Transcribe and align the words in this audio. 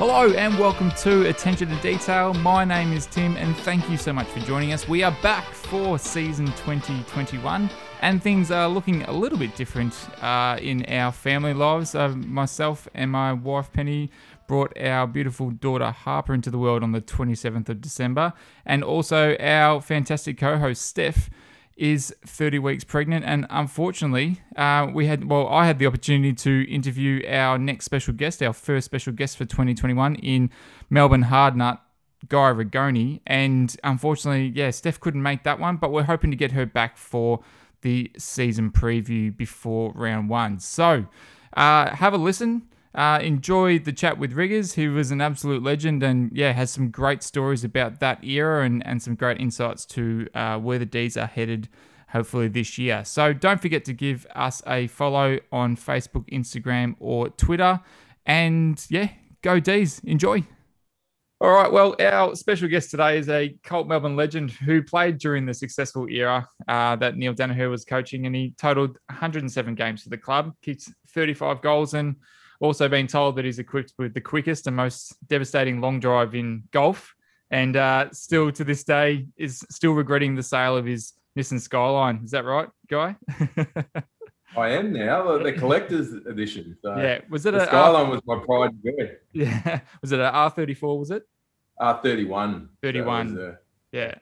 Hello 0.00 0.30
and 0.32 0.56
welcome 0.58 0.92
to 0.92 1.28
Attention 1.28 1.68
to 1.68 1.74
Detail. 1.82 2.32
My 2.34 2.64
name 2.64 2.92
is 2.92 3.06
Tim 3.06 3.36
and 3.36 3.56
thank 3.58 3.90
you 3.90 3.96
so 3.96 4.12
much 4.12 4.28
for 4.28 4.38
joining 4.40 4.72
us. 4.72 4.88
We 4.88 5.02
are 5.02 5.16
back 5.22 5.44
for 5.52 5.98
season 5.98 6.46
2021 6.46 7.68
and 8.00 8.22
things 8.22 8.50
are 8.50 8.68
looking 8.68 9.02
a 9.02 9.12
little 9.12 9.38
bit 9.38 9.54
different 9.56 9.94
uh, 10.22 10.58
in 10.60 10.84
our 10.86 11.12
family 11.12 11.54
lives. 11.54 11.94
Uh, 11.94 12.08
myself 12.10 12.88
and 12.94 13.10
my 13.10 13.32
wife 13.32 13.72
Penny 13.72 14.10
brought 14.46 14.76
our 14.80 15.06
beautiful 15.06 15.50
daughter 15.50 15.90
Harper 15.90 16.32
into 16.34 16.50
the 16.50 16.58
world 16.58 16.82
on 16.82 16.92
the 16.92 17.00
27th 17.00 17.68
of 17.68 17.80
December, 17.80 18.32
and 18.64 18.82
also 18.82 19.36
our 19.38 19.80
fantastic 19.80 20.38
co 20.38 20.58
host 20.58 20.82
Steph 20.82 21.28
is 21.78 22.14
30 22.26 22.58
weeks 22.58 22.84
pregnant. 22.84 23.24
And 23.24 23.46
unfortunately 23.50 24.40
uh, 24.56 24.88
we 24.92 25.06
had 25.06 25.30
well 25.30 25.48
i 25.48 25.64
had 25.66 25.78
the 25.78 25.86
opportunity 25.86 26.32
to 26.32 26.68
interview 26.70 27.24
our 27.28 27.56
next 27.56 27.84
special 27.84 28.12
guest 28.12 28.42
our 28.42 28.52
first 28.52 28.84
special 28.84 29.12
guest 29.12 29.36
for 29.36 29.44
2021 29.44 30.16
in 30.16 30.50
melbourne 30.90 31.24
hardnut 31.24 31.78
guy 32.28 32.52
rigoni. 32.52 33.20
And 33.26 33.74
unfortunately 33.84 34.48
yeah 34.48 34.70
steph 34.70 34.98
couldn't 34.98 35.22
make 35.22 35.44
that 35.44 35.60
one 35.60 35.76
but 35.76 35.92
we're 35.92 36.02
hoping 36.02 36.32
to 36.32 36.36
get 36.36 36.50
her 36.52 36.66
back 36.66 36.96
for 36.98 37.40
the 37.82 38.10
season 38.16 38.70
preview 38.70 39.34
before 39.36 39.92
round 39.94 40.28
one 40.28 40.58
so 40.58 41.06
uh, 41.56 41.94
have 41.94 42.12
a 42.12 42.18
listen 42.18 42.62
uh, 42.94 43.20
enjoy 43.22 43.78
the 43.78 43.92
chat 43.92 44.18
with 44.18 44.32
Riggers, 44.32 44.74
who 44.74 44.92
was 44.94 45.12
an 45.12 45.20
absolute 45.20 45.62
legend 45.62 46.02
and 46.02 46.32
yeah, 46.34 46.52
has 46.52 46.70
some 46.70 46.90
great 46.90 47.22
stories 47.22 47.62
about 47.62 48.00
that 48.00 48.24
era 48.24 48.64
and, 48.64 48.84
and 48.84 49.00
some 49.00 49.14
great 49.14 49.40
insights 49.40 49.84
to 49.86 50.26
uh, 50.34 50.58
where 50.58 50.80
the 50.80 50.86
D's 50.86 51.16
are 51.16 51.26
headed 51.26 51.68
hopefully 52.08 52.48
this 52.48 52.78
year. 52.78 53.04
So 53.04 53.32
don't 53.32 53.60
forget 53.60 53.84
to 53.84 53.92
give 53.92 54.26
us 54.34 54.62
a 54.66 54.86
follow 54.88 55.38
on 55.52 55.76
Facebook, 55.76 56.28
Instagram, 56.30 56.96
or 56.98 57.28
Twitter. 57.28 57.80
And 58.26 58.84
yeah, 58.88 59.10
go 59.42 59.60
D's. 59.60 60.00
Enjoy. 60.00 60.44
All 61.40 61.52
right. 61.52 61.70
Well, 61.70 61.94
our 62.00 62.34
special 62.34 62.66
guest 62.66 62.90
today 62.90 63.16
is 63.16 63.28
a 63.28 63.54
Colt 63.62 63.86
Melbourne 63.86 64.16
legend 64.16 64.50
who 64.50 64.82
played 64.82 65.18
during 65.18 65.46
the 65.46 65.54
successful 65.54 66.08
era 66.08 66.48
uh, 66.66 66.96
that 66.96 67.16
Neil 67.16 67.32
Daniher 67.32 67.70
was 67.70 67.84
coaching, 67.84 68.26
and 68.26 68.34
he 68.34 68.54
totaled 68.58 68.98
107 69.06 69.76
games 69.76 70.02
for 70.02 70.08
the 70.08 70.18
club, 70.18 70.52
kicked 70.62 70.90
35 71.14 71.62
goals, 71.62 71.94
and 71.94 72.16
also 72.60 72.88
been 72.88 73.06
told 73.06 73.36
that 73.36 73.44
he's 73.44 73.60
equipped 73.60 73.92
with 73.98 74.14
the 74.14 74.20
quickest 74.20 74.66
and 74.66 74.74
most 74.74 75.14
devastating 75.28 75.80
long 75.80 76.00
drive 76.00 76.34
in 76.34 76.64
golf, 76.72 77.14
and 77.52 77.76
uh, 77.76 78.10
still 78.10 78.50
to 78.50 78.64
this 78.64 78.82
day 78.82 79.24
is 79.36 79.64
still 79.70 79.92
regretting 79.92 80.34
the 80.34 80.42
sale 80.42 80.76
of 80.76 80.86
his 80.86 81.12
Nissan 81.38 81.60
Skyline. 81.60 82.20
Is 82.24 82.32
that 82.32 82.46
right, 82.46 82.68
Guy? 82.90 83.14
I 84.58 84.70
am 84.70 84.92
now 84.92 85.38
the, 85.38 85.52
collector's 85.58 86.12
edition. 86.12 86.76
So 86.82 86.96
yeah. 86.96 87.20
Was 87.30 87.46
it 87.46 87.54
a 87.54 87.66
Skyline 87.66 88.10
was 88.10 88.20
my 88.26 88.38
pride 88.38 88.70
and 88.70 88.82
joy. 88.84 89.16
yeah? 89.32 89.80
Was 90.02 90.12
it 90.12 90.20
an 90.20 90.26
R 90.26 90.50
thirty 90.50 90.74
four? 90.74 90.98
Was 90.98 91.10
it? 91.10 91.22
R 91.78 92.00
thirty 92.02 92.24
one. 92.24 92.70
31. 92.82 93.56
Yeah. 93.92 94.14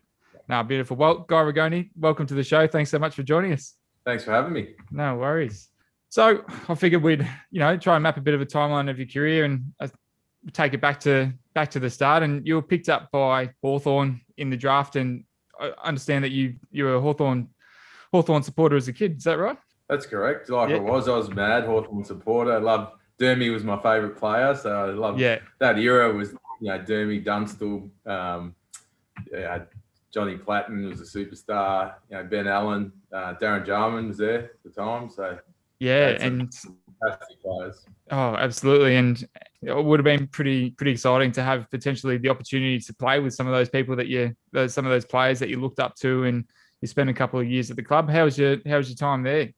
Now, 0.48 0.62
beautiful. 0.62 0.96
Well, 0.96 1.18
Guy 1.20 1.42
Rigoni, 1.42 1.90
welcome 1.98 2.26
to 2.26 2.34
the 2.34 2.44
show. 2.44 2.66
Thanks 2.68 2.90
so 2.90 2.98
much 2.98 3.14
for 3.14 3.22
joining 3.24 3.52
us. 3.52 3.74
thanks 4.04 4.22
for 4.24 4.30
having 4.30 4.52
me. 4.52 4.74
No 4.92 5.16
worries. 5.16 5.70
So 6.08 6.44
I 6.68 6.74
figured 6.76 7.02
we'd, 7.02 7.26
you 7.50 7.58
know, 7.58 7.76
try 7.76 7.96
and 7.96 8.02
map 8.02 8.16
a 8.16 8.20
bit 8.20 8.34
of 8.34 8.40
a 8.40 8.46
timeline 8.46 8.88
of 8.88 8.98
your 8.98 9.08
career 9.08 9.44
and 9.44 9.72
uh, 9.80 9.88
take 10.52 10.72
it 10.72 10.80
back 10.80 11.00
to 11.00 11.32
back 11.54 11.70
to 11.72 11.80
the 11.80 11.90
start. 11.90 12.22
And 12.22 12.46
you 12.46 12.54
were 12.54 12.62
picked 12.62 12.88
up 12.88 13.10
by 13.10 13.50
Hawthorn 13.62 14.20
in 14.36 14.50
the 14.50 14.56
draft, 14.56 14.94
and 14.94 15.24
I 15.58 15.72
understand 15.82 16.22
that 16.24 16.30
you 16.30 16.54
you 16.70 16.84
were 16.84 16.94
a 16.94 17.00
Hawthorn 17.00 17.48
Hawthorn 18.12 18.44
supporter 18.44 18.76
as 18.76 18.86
a 18.86 18.92
kid. 18.92 19.16
Is 19.16 19.24
that 19.24 19.38
right? 19.38 19.58
That's 19.88 20.06
correct. 20.06 20.48
Like 20.50 20.70
Yeah. 20.70 20.76
I 20.76 20.80
was, 20.80 21.08
I 21.08 21.16
was 21.16 21.30
mad 21.30 21.64
Hawthorn 21.64 22.04
supporter. 22.04 22.52
I 22.52 22.58
loved 22.58 22.92
Dermy 23.18 23.52
was 23.52 23.64
my 23.64 23.76
favourite 23.80 24.16
player, 24.16 24.54
so 24.54 24.70
I 24.88 24.90
loved 24.90 25.20
Yeah. 25.20 25.38
that 25.58 25.78
era. 25.78 26.12
Was 26.12 26.32
you 26.60 26.68
know 26.68 26.78
Dermy, 26.78 27.24
Dunstall, 27.24 27.88
um, 28.06 28.54
yeah, 29.32 29.60
Johnny 30.12 30.36
Platten 30.36 30.88
was 30.88 31.00
a 31.00 31.04
superstar. 31.18 31.94
You 32.10 32.16
know 32.16 32.24
Ben 32.24 32.46
Allan, 32.46 32.92
uh, 33.12 33.34
Darren 33.40 33.64
Jarman 33.64 34.08
was 34.08 34.18
there 34.18 34.44
at 34.44 34.62
the 34.64 34.70
time. 34.70 35.08
So 35.08 35.38
Yeah, 35.78 36.08
and 36.20 36.52
fantastic 37.00 37.42
players. 37.42 37.86
oh, 38.10 38.34
absolutely, 38.36 38.96
and 38.96 39.26
it 39.62 39.84
would 39.84 39.98
have 40.00 40.04
been 40.04 40.26
pretty 40.28 40.70
pretty 40.72 40.92
exciting 40.92 41.32
to 41.32 41.42
have 41.42 41.70
potentially 41.70 42.18
the 42.18 42.28
opportunity 42.28 42.78
to 42.80 42.94
play 42.94 43.20
with 43.20 43.34
some 43.34 43.46
of 43.46 43.52
those 43.54 43.68
people 43.70 43.96
that 43.96 44.08
you, 44.08 44.34
those, 44.52 44.74
some 44.74 44.84
of 44.84 44.90
those 44.90 45.04
players 45.06 45.38
that 45.38 45.48
you 45.48 45.60
looked 45.60 45.78
up 45.80 45.94
to, 45.96 46.24
and 46.24 46.44
you 46.82 46.88
spent 46.88 47.08
a 47.08 47.14
couple 47.14 47.38
of 47.40 47.46
years 47.46 47.70
at 47.70 47.76
the 47.76 47.82
club. 47.82 48.10
How 48.10 48.24
was 48.24 48.36
your 48.36 48.56
How 48.66 48.76
was 48.76 48.88
your 48.90 48.96
time 48.96 49.22
there? 49.22 49.48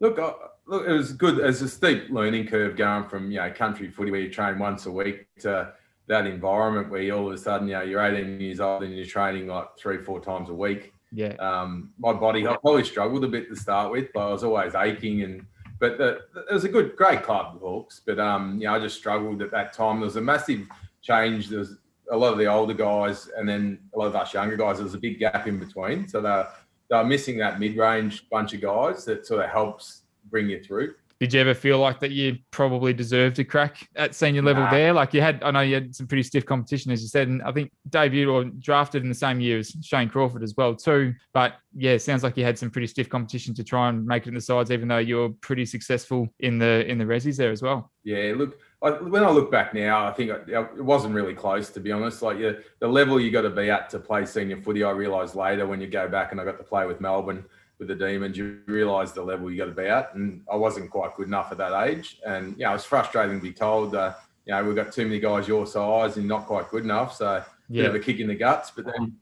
Look, 0.00 0.18
I, 0.18 0.32
look, 0.66 0.86
it 0.86 0.92
was 0.92 1.12
good. 1.12 1.38
It's 1.38 1.60
a 1.62 1.68
steep 1.68 2.10
learning 2.10 2.48
curve 2.48 2.76
going 2.76 3.08
from 3.08 3.30
you 3.30 3.38
know 3.38 3.50
country 3.50 3.90
footy 3.90 4.10
where 4.10 4.20
you 4.20 4.30
train 4.30 4.58
once 4.58 4.86
a 4.86 4.90
week 4.90 5.26
to 5.40 5.72
that 6.08 6.26
environment 6.26 6.90
where 6.90 7.02
you 7.02 7.14
all 7.14 7.28
of 7.28 7.34
a 7.34 7.38
sudden 7.38 7.66
you 7.66 7.74
know 7.74 7.82
you're 7.82 8.04
18 8.04 8.40
years 8.40 8.60
old 8.60 8.82
and 8.82 8.94
you're 8.94 9.06
training 9.06 9.48
like 9.48 9.76
three 9.78 9.98
four 9.98 10.20
times 10.20 10.50
a 10.50 10.54
week. 10.54 10.92
Yeah, 11.12 11.34
Um, 11.38 11.92
my 11.98 12.12
body, 12.12 12.46
I 12.46 12.56
probably 12.56 12.84
struggled 12.84 13.24
a 13.24 13.28
bit 13.28 13.48
to 13.48 13.56
start 13.56 13.90
with, 13.92 14.08
but 14.12 14.28
I 14.28 14.32
was 14.32 14.44
always 14.44 14.74
aching 14.74 15.22
and. 15.22 15.46
But 15.78 15.98
the, 15.98 16.20
it 16.48 16.54
was 16.54 16.64
a 16.64 16.70
good, 16.70 16.96
great 16.96 17.22
club, 17.22 17.52
the 17.52 17.60
Hawks. 17.60 18.00
But 18.04 18.18
um, 18.18 18.58
you 18.58 18.64
know, 18.64 18.74
I 18.74 18.78
just 18.78 18.96
struggled 18.96 19.42
at 19.42 19.50
that 19.50 19.74
time. 19.74 19.96
There 19.96 20.06
was 20.06 20.16
a 20.16 20.22
massive 20.22 20.66
change. 21.02 21.50
There 21.50 21.58
was 21.58 21.76
a 22.10 22.16
lot 22.16 22.32
of 22.32 22.38
the 22.38 22.46
older 22.46 22.72
guys, 22.72 23.28
and 23.36 23.46
then 23.46 23.80
a 23.94 23.98
lot 23.98 24.06
of 24.06 24.16
us 24.16 24.32
younger 24.32 24.56
guys. 24.56 24.76
There 24.76 24.84
was 24.84 24.94
a 24.94 24.98
big 24.98 25.18
gap 25.18 25.46
in 25.46 25.58
between. 25.58 26.08
So 26.08 26.22
they 26.22 26.44
they 26.88 26.96
were 26.96 27.04
missing 27.04 27.38
that 27.38 27.58
mid-range 27.60 28.28
bunch 28.30 28.54
of 28.54 28.60
guys 28.60 29.04
that 29.04 29.26
sort 29.26 29.44
of 29.44 29.50
helps 29.50 30.02
bring 30.30 30.48
you 30.48 30.62
through. 30.62 30.94
Did 31.18 31.32
you 31.32 31.40
ever 31.40 31.54
feel 31.54 31.78
like 31.78 31.98
that 32.00 32.10
you 32.10 32.36
probably 32.50 32.92
deserved 32.92 33.36
to 33.36 33.44
crack 33.44 33.88
at 33.96 34.14
senior 34.14 34.42
level 34.42 34.64
Nah. 34.64 34.70
there? 34.70 34.92
Like 34.92 35.14
you 35.14 35.22
had, 35.22 35.42
I 35.42 35.50
know 35.50 35.62
you 35.62 35.72
had 35.72 35.94
some 35.96 36.06
pretty 36.06 36.22
stiff 36.22 36.44
competition, 36.44 36.92
as 36.92 37.00
you 37.00 37.08
said, 37.08 37.28
and 37.28 37.42
I 37.42 37.52
think 37.52 37.72
debuted 37.88 38.30
or 38.30 38.44
drafted 38.44 39.02
in 39.02 39.08
the 39.08 39.14
same 39.14 39.40
year 39.40 39.58
as 39.58 39.74
Shane 39.80 40.10
Crawford 40.10 40.42
as 40.42 40.54
well 40.58 40.74
too. 40.74 41.14
But 41.32 41.54
yeah, 41.74 41.92
it 41.92 42.00
sounds 42.02 42.22
like 42.22 42.36
you 42.36 42.44
had 42.44 42.58
some 42.58 42.70
pretty 42.70 42.86
stiff 42.86 43.08
competition 43.08 43.54
to 43.54 43.64
try 43.64 43.88
and 43.88 44.04
make 44.06 44.24
it 44.24 44.28
in 44.28 44.34
the 44.34 44.42
sides, 44.42 44.70
even 44.70 44.88
though 44.88 44.98
you 44.98 45.16
were 45.16 45.30
pretty 45.40 45.64
successful 45.64 46.28
in 46.40 46.58
the 46.58 46.86
in 46.86 46.98
the 46.98 47.04
resis 47.06 47.38
there 47.38 47.50
as 47.50 47.62
well. 47.62 47.90
Yeah, 48.04 48.34
look, 48.36 48.58
I, 48.82 48.90
when 48.90 49.24
I 49.24 49.30
look 49.30 49.50
back 49.50 49.72
now, 49.74 50.06
I 50.06 50.12
think 50.12 50.30
it, 50.30 50.48
it 50.48 50.84
wasn't 50.84 51.14
really 51.14 51.34
close, 51.34 51.70
to 51.70 51.80
be 51.80 51.92
honest. 51.92 52.22
Like 52.22 52.38
yeah, 52.38 52.52
the 52.78 52.88
level 52.88 53.18
you 53.18 53.30
got 53.30 53.42
to 53.42 53.50
be 53.50 53.70
at 53.70 53.88
to 53.90 53.98
play 53.98 54.26
senior 54.26 54.60
footy, 54.60 54.84
I 54.84 54.90
realised 54.90 55.34
later 55.34 55.66
when 55.66 55.80
you 55.80 55.86
go 55.86 56.08
back 56.08 56.32
and 56.32 56.40
I 56.40 56.44
got 56.44 56.58
to 56.58 56.64
play 56.64 56.86
with 56.86 57.00
Melbourne 57.00 57.44
with 57.78 57.88
the 57.88 57.94
Demons, 57.94 58.36
you 58.36 58.60
realise 58.66 59.12
the 59.12 59.22
level 59.22 59.50
you 59.50 59.58
got 59.58 59.66
to 59.66 59.72
be 59.72 59.86
at, 59.86 60.14
and 60.14 60.42
I 60.50 60.56
wasn't 60.56 60.90
quite 60.90 61.14
good 61.14 61.26
enough 61.26 61.52
at 61.52 61.58
that 61.58 61.88
age, 61.88 62.20
and 62.26 62.54
yeah, 62.56 62.70
it 62.70 62.74
was 62.74 62.84
frustrating 62.84 63.38
to 63.38 63.42
be 63.42 63.52
told, 63.52 63.94
uh, 63.94 64.14
you 64.46 64.52
know, 64.52 64.64
we've 64.64 64.76
got 64.76 64.92
too 64.92 65.04
many 65.04 65.20
guys 65.20 65.48
your 65.48 65.66
size 65.66 66.16
and 66.16 66.26
not 66.26 66.46
quite 66.46 66.70
good 66.70 66.84
enough, 66.84 67.14
so 67.14 67.42
bit 67.70 67.82
Yeah, 67.82 67.88
of 67.88 67.94
a 67.94 67.98
kick 67.98 68.20
in 68.20 68.28
the 68.28 68.34
guts. 68.34 68.70
But 68.70 68.86
then, 68.86 69.16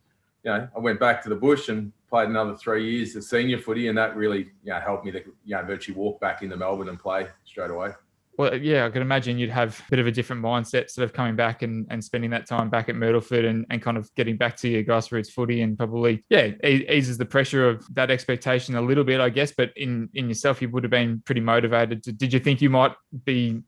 you 0.44 0.50
know, 0.50 0.68
I 0.76 0.78
went 0.78 1.00
back 1.00 1.22
to 1.22 1.28
the 1.28 1.34
bush 1.34 1.68
and 1.68 1.92
played 2.10 2.28
another 2.28 2.54
three 2.56 2.88
years 2.90 3.16
of 3.16 3.24
senior 3.24 3.58
footy, 3.58 3.88
and 3.88 3.96
that 3.98 4.16
really, 4.16 4.50
you 4.62 4.72
know, 4.72 4.80
helped 4.80 5.04
me 5.04 5.12
to, 5.12 5.20
you 5.44 5.56
know, 5.56 5.62
virtually 5.62 5.96
walk 5.96 6.20
back 6.20 6.42
into 6.42 6.56
Melbourne 6.56 6.90
and 6.90 6.98
play 6.98 7.26
straight 7.44 7.70
away. 7.70 7.90
Well, 8.36 8.56
yeah, 8.56 8.86
I 8.86 8.90
can 8.90 9.02
imagine 9.02 9.38
you'd 9.38 9.50
have 9.50 9.80
a 9.86 9.90
bit 9.90 9.98
of 9.98 10.06
a 10.06 10.10
different 10.10 10.42
mindset, 10.42 10.90
sort 10.90 11.04
of 11.04 11.12
coming 11.12 11.36
back 11.36 11.62
and, 11.62 11.86
and 11.90 12.02
spending 12.02 12.30
that 12.30 12.46
time 12.46 12.68
back 12.68 12.88
at 12.88 12.96
Myrtleford 12.96 13.48
and, 13.48 13.64
and 13.70 13.80
kind 13.80 13.96
of 13.96 14.12
getting 14.14 14.36
back 14.36 14.56
to 14.58 14.68
your 14.68 14.82
grassroots 14.82 15.30
footy 15.30 15.62
and 15.62 15.76
probably, 15.76 16.24
yeah, 16.28 16.50
eases 16.64 17.16
the 17.18 17.24
pressure 17.24 17.68
of 17.68 17.86
that 17.94 18.10
expectation 18.10 18.74
a 18.74 18.82
little 18.82 19.04
bit, 19.04 19.20
I 19.20 19.28
guess. 19.28 19.52
But 19.52 19.72
in 19.76 20.08
in 20.14 20.28
yourself, 20.28 20.60
you 20.60 20.68
would 20.70 20.84
have 20.84 20.90
been 20.90 21.22
pretty 21.24 21.40
motivated. 21.40 22.02
Did 22.02 22.32
you 22.32 22.40
think 22.40 22.60
you 22.60 22.70
might 22.70 22.92
be 23.24 23.62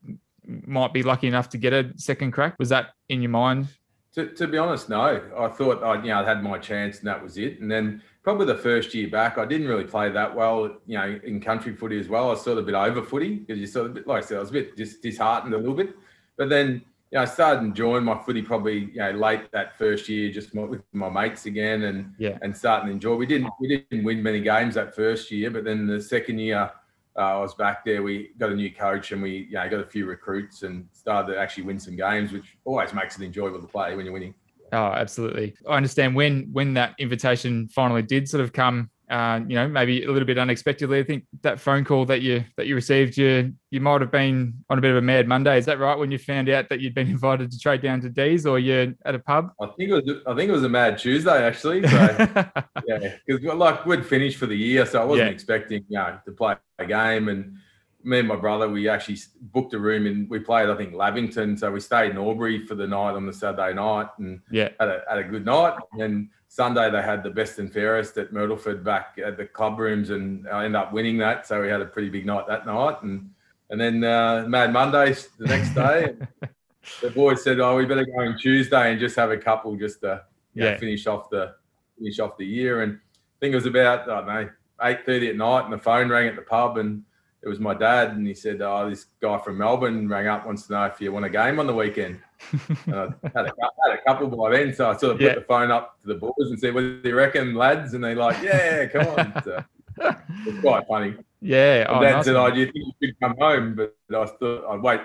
might 0.46 0.92
be 0.92 1.02
lucky 1.02 1.26
enough 1.26 1.48
to 1.50 1.58
get 1.58 1.72
a 1.72 1.92
second 1.96 2.32
crack? 2.32 2.56
Was 2.58 2.68
that 2.70 2.90
in 3.08 3.22
your 3.22 3.30
mind? 3.30 3.68
To, 4.14 4.26
to 4.34 4.46
be 4.46 4.56
honest, 4.56 4.88
no. 4.88 5.20
I 5.36 5.48
thought 5.48 5.82
I, 5.82 6.02
you 6.02 6.08
know, 6.08 6.20
I'd 6.20 6.26
had 6.26 6.42
my 6.42 6.58
chance 6.58 7.00
and 7.00 7.06
that 7.06 7.22
was 7.22 7.36
it. 7.36 7.60
And 7.60 7.70
then 7.70 8.02
probably 8.26 8.44
the 8.44 8.58
first 8.58 8.92
year 8.92 9.08
back, 9.08 9.38
I 9.38 9.44
didn't 9.44 9.68
really 9.68 9.84
play 9.84 10.10
that 10.10 10.34
well, 10.34 10.78
you 10.84 10.98
know, 10.98 11.16
in 11.22 11.40
country 11.40 11.76
footy 11.76 11.96
as 12.00 12.08
well. 12.08 12.26
I 12.26 12.30
was 12.30 12.42
sort 12.42 12.58
of 12.58 12.64
a 12.64 12.66
bit 12.66 12.74
over 12.74 13.00
footy 13.00 13.36
because 13.36 13.56
you 13.60 13.68
sort 13.68 13.88
of, 13.96 14.04
like 14.04 14.24
I 14.24 14.26
said, 14.26 14.38
I 14.38 14.40
was 14.40 14.50
a 14.50 14.52
bit 14.54 14.76
just 14.76 15.00
disheartened 15.00 15.54
a 15.54 15.56
little 15.56 15.76
bit. 15.76 15.94
But 16.36 16.48
then, 16.48 16.82
you 17.12 17.18
know, 17.18 17.20
I 17.20 17.24
started 17.24 17.62
enjoying 17.62 18.02
my 18.02 18.20
footy 18.20 18.42
probably, 18.42 18.86
you 18.86 18.96
know, 18.96 19.12
late 19.12 19.52
that 19.52 19.78
first 19.78 20.08
year, 20.08 20.32
just 20.32 20.56
my, 20.56 20.62
with 20.64 20.82
my 20.92 21.08
mates 21.08 21.46
again 21.46 21.84
and 21.84 22.14
Yeah. 22.18 22.36
and 22.42 22.54
starting 22.56 22.88
to 22.88 22.92
enjoy. 22.94 23.14
We 23.14 23.26
didn't 23.26 23.48
we 23.60 23.68
didn't 23.88 24.02
win 24.02 24.20
many 24.20 24.40
games 24.40 24.74
that 24.74 24.96
first 24.96 25.30
year, 25.30 25.48
but 25.52 25.62
then 25.62 25.86
the 25.86 26.00
second 26.00 26.40
year. 26.40 26.72
Uh, 27.18 27.38
I 27.38 27.38
was 27.38 27.54
back 27.54 27.82
there. 27.82 28.02
We 28.02 28.32
got 28.36 28.50
a 28.50 28.54
new 28.54 28.70
coach 28.74 29.12
and 29.12 29.22
we, 29.22 29.46
you 29.48 29.52
know, 29.52 29.66
got 29.70 29.80
a 29.80 29.86
few 29.86 30.04
recruits 30.04 30.64
and 30.64 30.86
started 30.92 31.32
to 31.32 31.38
actually 31.38 31.62
win 31.62 31.78
some 31.80 31.96
games, 31.96 32.30
which 32.30 32.58
always 32.66 32.92
makes 32.92 33.18
it 33.18 33.24
enjoyable 33.24 33.58
to 33.62 33.66
play 33.66 33.96
when 33.96 34.04
you're 34.04 34.12
winning. 34.12 34.34
Oh, 34.72 34.86
absolutely. 34.86 35.54
I 35.68 35.76
understand 35.76 36.14
when 36.14 36.48
when 36.52 36.74
that 36.74 36.94
invitation 36.98 37.68
finally 37.68 38.02
did 38.02 38.28
sort 38.28 38.42
of 38.42 38.52
come 38.52 38.90
uh, 39.08 39.40
you 39.46 39.54
know, 39.54 39.68
maybe 39.68 40.02
a 40.02 40.10
little 40.10 40.26
bit 40.26 40.36
unexpectedly. 40.38 40.98
I 40.98 41.04
think 41.04 41.24
that 41.42 41.60
phone 41.60 41.84
call 41.84 42.06
that 42.06 42.22
you 42.22 42.44
that 42.56 42.66
you 42.66 42.74
received, 42.74 43.16
you 43.16 43.52
you 43.70 43.80
might 43.80 44.00
have 44.00 44.10
been 44.10 44.54
on 44.68 44.78
a 44.78 44.80
bit 44.80 44.90
of 44.90 44.96
a 44.96 45.02
mad 45.02 45.28
Monday. 45.28 45.56
Is 45.58 45.66
that 45.66 45.78
right? 45.78 45.96
When 45.96 46.10
you 46.10 46.18
found 46.18 46.48
out 46.48 46.68
that 46.70 46.80
you'd 46.80 46.94
been 46.94 47.08
invited 47.16 47.52
to 47.52 47.58
trade 47.58 47.82
down 47.82 48.00
to 48.00 48.08
D's, 48.08 48.46
or 48.46 48.58
you're 48.58 48.94
at 49.04 49.14
a 49.14 49.20
pub? 49.20 49.50
I 49.60 49.66
think 49.78 49.90
it 49.90 49.92
was 49.92 50.10
I 50.26 50.34
think 50.34 50.48
it 50.48 50.52
was 50.52 50.64
a 50.64 50.68
mad 50.68 50.98
Tuesday 50.98 51.46
actually. 51.46 51.86
So 51.86 51.96
yeah, 52.86 53.12
because 53.26 53.44
like 53.44 53.86
we'd 53.86 54.04
finished 54.04 54.38
for 54.38 54.46
the 54.46 54.56
year, 54.56 54.84
so 54.84 55.00
I 55.00 55.04
wasn't 55.04 55.28
Yeah. 55.28 55.34
expecting 55.34 55.84
you 55.88 55.98
know 55.98 56.18
to 56.24 56.32
play 56.32 56.56
a 56.80 56.86
game. 56.86 57.28
And 57.28 57.58
me 58.06 58.20
and 58.20 58.28
my 58.28 58.36
brother, 58.36 58.68
we 58.68 58.88
actually 58.88 59.18
booked 59.52 59.74
a 59.74 59.78
room 59.78 60.06
and 60.06 60.30
we 60.30 60.38
played 60.38 60.70
I 60.70 60.76
think 60.76 60.94
Lavington, 60.94 61.56
so 61.56 61.72
we 61.72 61.80
stayed 61.80 62.12
in 62.12 62.16
Albury 62.16 62.64
for 62.64 62.76
the 62.76 62.86
night 62.86 63.14
on 63.14 63.26
the 63.26 63.32
Saturday 63.32 63.74
night 63.74 64.08
and 64.18 64.40
yeah, 64.50 64.68
had 64.78 64.88
a 64.88 65.02
had 65.08 65.18
a 65.18 65.24
good 65.24 65.44
night. 65.44 65.76
And 65.92 66.00
then 66.00 66.30
Sunday 66.46 66.88
they 66.88 67.02
had 67.02 67.24
the 67.24 67.30
best 67.30 67.58
and 67.58 67.70
fairest 67.70 68.16
at 68.16 68.32
Myrtleford 68.32 68.84
back 68.84 69.18
at 69.22 69.36
the 69.36 69.44
club 69.44 69.80
rooms, 69.80 70.10
and 70.10 70.48
I 70.48 70.64
ended 70.64 70.80
up 70.80 70.92
winning 70.92 71.18
that. 71.18 71.48
So 71.48 71.60
we 71.60 71.68
had 71.68 71.80
a 71.80 71.86
pretty 71.86 72.08
big 72.08 72.26
night 72.26 72.46
that 72.46 72.64
night, 72.64 73.02
and 73.02 73.30
and 73.70 73.80
then 73.80 74.04
uh, 74.04 74.44
Mad 74.46 74.72
Mondays 74.72 75.28
the 75.38 75.46
next 75.46 75.74
day. 75.74 76.14
the 77.02 77.10
boys 77.10 77.42
said, 77.42 77.58
"Oh, 77.58 77.76
we 77.76 77.86
better 77.86 78.06
go 78.06 78.20
on 78.20 78.38
Tuesday 78.38 78.92
and 78.92 79.00
just 79.00 79.16
have 79.16 79.32
a 79.32 79.36
couple 79.36 79.74
just 79.76 80.00
to 80.02 80.22
you 80.54 80.62
know, 80.62 80.78
finish 80.78 81.08
off 81.08 81.28
the 81.28 81.56
finish 81.98 82.20
off 82.20 82.36
the 82.36 82.46
year." 82.46 82.82
And 82.82 82.92
I 82.94 83.36
think 83.40 83.52
it 83.52 83.56
was 83.56 83.66
about 83.66 84.08
I 84.08 84.14
don't 84.14 84.26
know 84.26 84.50
eight 84.82 85.04
thirty 85.04 85.28
at 85.28 85.36
night, 85.36 85.64
and 85.64 85.72
the 85.72 85.78
phone 85.78 86.08
rang 86.08 86.28
at 86.28 86.36
the 86.36 86.42
pub, 86.42 86.78
and 86.78 87.02
it 87.42 87.48
was 87.48 87.60
my 87.60 87.74
dad, 87.74 88.10
and 88.12 88.26
he 88.26 88.34
said, 88.34 88.60
"Oh, 88.62 88.88
this 88.90 89.06
guy 89.20 89.38
from 89.38 89.58
Melbourne 89.58 90.08
rang 90.08 90.26
up 90.26 90.46
wants 90.46 90.66
to 90.66 90.72
know 90.72 90.84
if 90.86 91.00
you 91.00 91.12
want 91.12 91.24
a 91.26 91.30
game 91.30 91.58
on 91.60 91.66
the 91.66 91.74
weekend." 91.74 92.18
and 92.86 92.94
I 92.94 93.30
had 93.34 93.46
a, 93.46 93.52
had 93.84 93.94
a 93.98 94.02
couple 94.06 94.28
by 94.28 94.50
then, 94.56 94.74
so 94.74 94.90
I 94.90 94.96
sort 94.96 95.12
of 95.12 95.18
put 95.18 95.24
Yeah. 95.26 95.34
the 95.36 95.40
phone 95.42 95.70
up 95.70 96.00
to 96.02 96.08
the 96.08 96.14
boys 96.16 96.32
and 96.38 96.58
said, 96.58 96.74
"What 96.74 96.80
do 96.80 97.00
you 97.04 97.14
reckon, 97.14 97.54
lads?" 97.54 97.94
And 97.94 98.02
they're 98.04 98.14
like, 98.16 98.42
"Yeah, 98.42 98.86
come 98.86 99.06
on." 99.08 99.42
So 99.98 100.14
it's 100.46 100.60
quite 100.60 100.86
funny. 100.86 101.14
yeah. 101.40 101.86
And 101.88 101.96
Oh, 101.96 102.02
Dad 102.02 102.12
nice 102.16 102.24
said, 102.26 102.34
one. 102.34 102.50
"Oh, 102.50 102.54
do 102.54 102.60
you 102.60 102.66
think 102.66 102.76
you 102.76 102.92
should 103.08 103.20
come 103.20 103.34
home?" 103.38 103.74
But 103.74 103.94
I 104.10 104.26
thought 104.26 104.64
I'd 104.74 104.82
wait. 104.82 105.00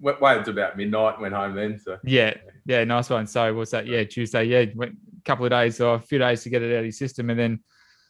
Wait, 0.00 0.20
wait 0.20 0.38
until 0.38 0.54
about 0.54 0.76
midnight. 0.76 1.20
Went 1.20 1.34
home 1.34 1.54
then. 1.54 1.78
So 1.78 1.98
Yeah, 2.02 2.34
yeah, 2.64 2.82
nice 2.84 3.10
one. 3.10 3.26
So 3.26 3.54
what's 3.54 3.70
that? 3.72 3.86
Yeah, 3.86 4.04
Tuesday. 4.04 4.44
Yeah, 4.44 4.64
went 4.74 4.92
a 4.94 5.22
couple 5.24 5.44
of 5.44 5.50
days 5.50 5.80
or 5.80 5.96
a 5.96 6.00
few 6.00 6.18
days 6.18 6.42
to 6.44 6.48
get 6.50 6.62
it 6.62 6.72
out 6.74 6.78
of 6.78 6.84
your 6.86 6.92
system, 6.92 7.28
and 7.30 7.38
then 7.38 7.60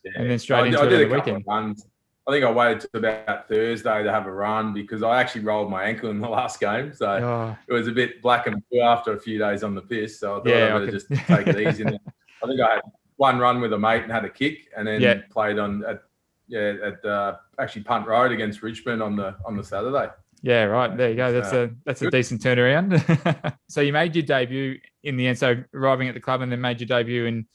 yeah. 0.04 0.12
and 0.16 0.30
then 0.30 0.38
straight 0.38 0.60
I, 0.60 0.66
into 0.66 0.78
I 0.80 0.86
it 0.86 0.88
did 0.90 1.02
on 1.02 1.08
the 1.08 1.14
weekend. 1.16 1.44
runs. 1.46 1.86
I 2.26 2.32
think 2.32 2.44
I 2.44 2.50
waited 2.52 2.80
till 2.92 3.00
about 3.04 3.48
Thursday 3.48 4.02
to 4.04 4.12
have 4.12 4.26
a 4.26 4.32
run 4.32 4.72
because 4.72 5.02
I 5.02 5.20
actually 5.20 5.42
rolled 5.42 5.70
my 5.70 5.84
ankle 5.84 6.10
in 6.10 6.20
the 6.20 6.28
last 6.38 6.60
game, 6.60 6.94
so 6.94 7.20
Oh, 7.24 7.56
it 7.66 7.72
was 7.72 7.88
a 7.88 7.92
bit 7.92 8.22
black 8.22 8.46
and 8.46 8.62
blue 8.70 8.80
after 8.80 9.12
a 9.12 9.20
few 9.20 9.38
days 9.38 9.64
on 9.64 9.74
the 9.74 9.82
piss. 9.82 10.20
So 10.20 10.34
I 10.38 10.42
thought 10.42 10.46
Yeah, 10.48 10.56
I 10.56 10.76
I 10.76 10.78
better 10.80 10.92
just 10.92 11.06
take 11.28 11.48
it 11.48 11.58
easy. 11.58 11.82
And 11.82 11.98
I 12.42 12.46
think 12.46 12.60
I 12.60 12.74
had 12.74 12.80
one 13.16 13.38
run 13.38 13.60
with 13.60 13.72
a 13.72 13.78
mate 13.78 14.02
and 14.04 14.12
had 14.12 14.24
a 14.24 14.30
kick, 14.30 14.68
and 14.76 14.86
then 14.86 15.00
Yeah. 15.02 15.20
played 15.30 15.58
on 15.58 15.84
at 15.84 16.02
yeah 16.48 16.74
at 16.84 17.04
uh, 17.04 17.36
actually 17.58 17.82
Punt 17.82 18.06
Road 18.06 18.30
against 18.30 18.62
Richmond 18.62 19.02
on 19.02 19.16
the 19.16 19.34
on 19.44 19.56
the 19.56 19.64
Saturday. 19.64 20.10
yeah, 20.42 20.64
right. 20.64 20.96
There 20.96 21.10
you 21.10 21.16
go. 21.16 21.32
That's 21.32 21.50
So, 21.50 21.64
a 21.64 21.70
that's 21.84 22.02
a 22.02 22.06
decent 22.08 22.40
turnaround. 22.40 23.56
so 23.68 23.80
you 23.80 23.92
made 23.92 24.14
your 24.14 24.24
debut 24.24 24.78
in 25.02 25.16
the 25.16 25.26
end. 25.26 25.38
So 25.38 25.56
arriving 25.74 26.08
at 26.08 26.14
the 26.14 26.20
club 26.20 26.40
and 26.42 26.50
then 26.52 26.60
made 26.60 26.80
your 26.80 26.88
debut 26.88 27.26
in 27.26 27.46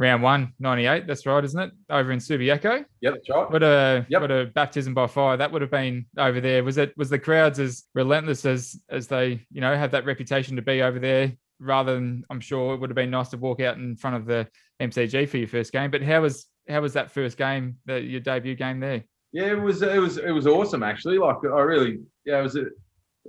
round 0.00 0.22
one, 0.22 0.54
98. 0.58 1.06
That's 1.06 1.26
right, 1.26 1.44
isn't 1.44 1.60
it? 1.60 1.70
Over 1.90 2.10
in 2.10 2.18
Subiaco. 2.18 2.84
Yep, 3.02 3.14
that's 3.14 3.28
right. 3.28 3.50
What 3.50 3.62
a 3.62 4.06
Yep. 4.08 4.20
what 4.22 4.30
a 4.30 4.46
baptism 4.46 4.94
by 4.94 5.06
fire 5.06 5.36
that 5.36 5.52
would 5.52 5.60
have 5.62 5.70
been 5.70 6.06
over 6.16 6.40
there. 6.40 6.64
Was 6.64 6.78
it 6.78 6.92
was 6.96 7.10
the 7.10 7.18
crowds 7.18 7.60
as 7.60 7.84
relentless 7.94 8.46
as 8.46 8.80
as 8.88 9.06
they 9.06 9.46
you 9.52 9.60
know 9.60 9.76
have 9.76 9.90
that 9.92 10.06
reputation 10.06 10.56
to 10.56 10.62
be 10.62 10.82
over 10.82 10.98
there? 10.98 11.32
Rather 11.60 11.94
than 11.94 12.24
I'm 12.30 12.40
sure 12.40 12.74
it 12.74 12.80
would 12.80 12.88
have 12.88 12.96
been 12.96 13.10
nice 13.10 13.28
to 13.28 13.36
walk 13.36 13.60
out 13.60 13.76
in 13.76 13.94
front 13.94 14.16
of 14.16 14.24
the 14.24 14.48
MCG 14.80 15.28
for 15.28 15.36
your 15.36 15.48
first 15.48 15.70
game. 15.70 15.90
But 15.90 16.02
how 16.02 16.22
was 16.22 16.46
how 16.68 16.80
was 16.80 16.94
that 16.94 17.10
first 17.10 17.36
game, 17.36 17.76
the, 17.84 18.00
your 18.00 18.20
debut 18.20 18.54
game 18.54 18.80
there? 18.80 19.04
Yeah, 19.32 19.52
it 19.52 19.60
was 19.60 19.82
it 19.82 20.00
was 20.00 20.16
it 20.16 20.30
was 20.30 20.46
awesome 20.46 20.82
actually. 20.82 21.18
Like 21.18 21.36
I 21.44 21.60
really 21.60 21.98
yeah, 22.24 22.40
it 22.40 22.42
was 22.42 22.56
a, 22.56 22.64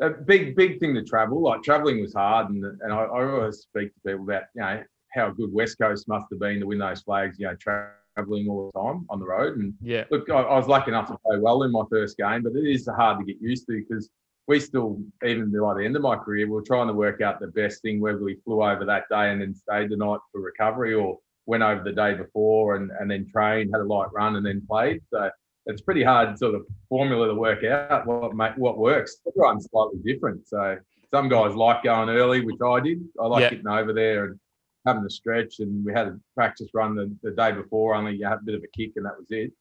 a 0.02 0.10
big 0.10 0.56
big 0.56 0.80
thing 0.80 0.96
to 0.96 1.04
travel. 1.04 1.42
Like 1.44 1.64
traveling 1.64 2.00
was 2.00 2.14
hard, 2.14 2.50
and 2.50 2.64
and 2.64 2.94
I, 2.94 3.04
I 3.04 3.30
always 3.30 3.58
speak 3.58 3.94
to 3.94 4.00
people 4.06 4.24
about 4.24 4.44
you 4.56 4.62
know 4.62 4.84
how 5.14 5.30
good 5.30 5.52
West 5.52 5.78
Coast 5.80 6.08
must 6.08 6.28
have 6.32 6.40
been 6.40 6.60
to 6.60 6.66
win 6.68 6.80
those 6.80 7.02
flags. 7.02 7.38
You 7.40 7.48
know, 7.48 7.56
traveling 7.56 8.48
all 8.50 8.72
the 8.74 8.80
time 8.80 9.06
on 9.10 9.20
the 9.20 9.26
road. 9.26 9.58
And 9.58 9.74
Yeah, 9.82 10.06
look, 10.12 10.30
I, 10.30 10.42
I 10.42 10.58
was 10.58 10.68
lucky 10.68 10.92
enough 10.92 11.08
to 11.08 11.18
play 11.26 11.38
well 11.40 11.64
in 11.64 11.72
my 11.72 11.84
first 11.90 12.18
game, 12.18 12.44
but 12.44 12.54
it 12.56 12.68
is 12.68 12.88
hard 12.88 13.20
to 13.20 13.26
get 13.26 13.42
used 13.42 13.68
to 13.68 13.84
because 13.88 14.10
we 14.48 14.60
still 14.60 15.00
even 15.24 15.52
by 15.52 15.76
the 15.76 15.86
end 15.86 15.96
of 15.96 16.02
my 16.02 16.16
career, 16.16 16.50
we 16.50 16.58
are 16.58 16.64
trying 16.64 16.88
to 16.88 16.94
work 16.94 17.22
out 17.22 17.40
the 17.40 17.48
best 17.48 17.82
thing 17.82 18.00
whether 18.02 18.24
we 18.24 18.36
flew 18.44 18.64
over 18.64 18.86
that 18.86 19.06
day 19.10 19.32
and 19.32 19.42
then 19.42 19.54
stayed 19.54 19.90
the 19.90 19.98
night 19.98 20.20
for 20.32 20.42
recovery 20.42 20.94
or 20.94 21.20
went 21.46 21.64
over 21.64 21.84
the 21.84 21.92
day 21.92 22.14
before 22.14 22.76
and, 22.76 22.92
and 23.00 23.10
then 23.10 23.28
trained, 23.32 23.72
had 23.74 23.82
a 23.82 23.84
light 23.84 24.08
run 24.14 24.36
and 24.36 24.46
then 24.46 24.62
played. 24.68 25.02
So 25.12 25.30
it's 25.68 25.82
pretty 25.82 26.04
hard 26.04 26.38
sort 26.38 26.56
of 26.56 26.66
formula 26.90 27.28
to 27.28 27.36
work 27.36 27.64
out 27.64 28.06
what 28.06 28.36
make, 28.36 28.58
what 28.58 28.78
works. 28.78 29.18
Everyone's 29.28 29.68
slightly 29.72 30.00
different. 30.04 30.48
So 30.48 30.78
some 31.12 31.30
guys 31.30 31.56
like 31.56 31.84
going 31.84 32.10
early, 32.10 32.42
which 32.42 32.62
I 32.66 32.80
did. 32.80 33.04
I 33.22 33.28
like 33.28 33.42
Yeah. 33.42 33.50
getting 33.52 33.68
over 33.68 33.94
there 33.94 34.26
and 34.26 34.40
having 34.86 35.06
a 35.06 35.10
stretch. 35.10 35.60
And 35.60 35.86
we 35.86 35.94
had 35.94 36.08
a 36.08 36.20
practice 36.36 36.70
run 36.74 36.96
the, 36.96 37.16
the 37.24 37.32
day 37.32 37.52
before, 37.52 37.96
only 37.96 38.16
you 38.16 38.26
had 38.26 38.40
a 38.40 38.46
bit 38.46 38.56
of 38.56 38.64
a 38.64 38.78
kick 38.78 38.94
and 38.96 39.06
that 39.06 39.18
was 39.18 39.28
it. 39.30 39.52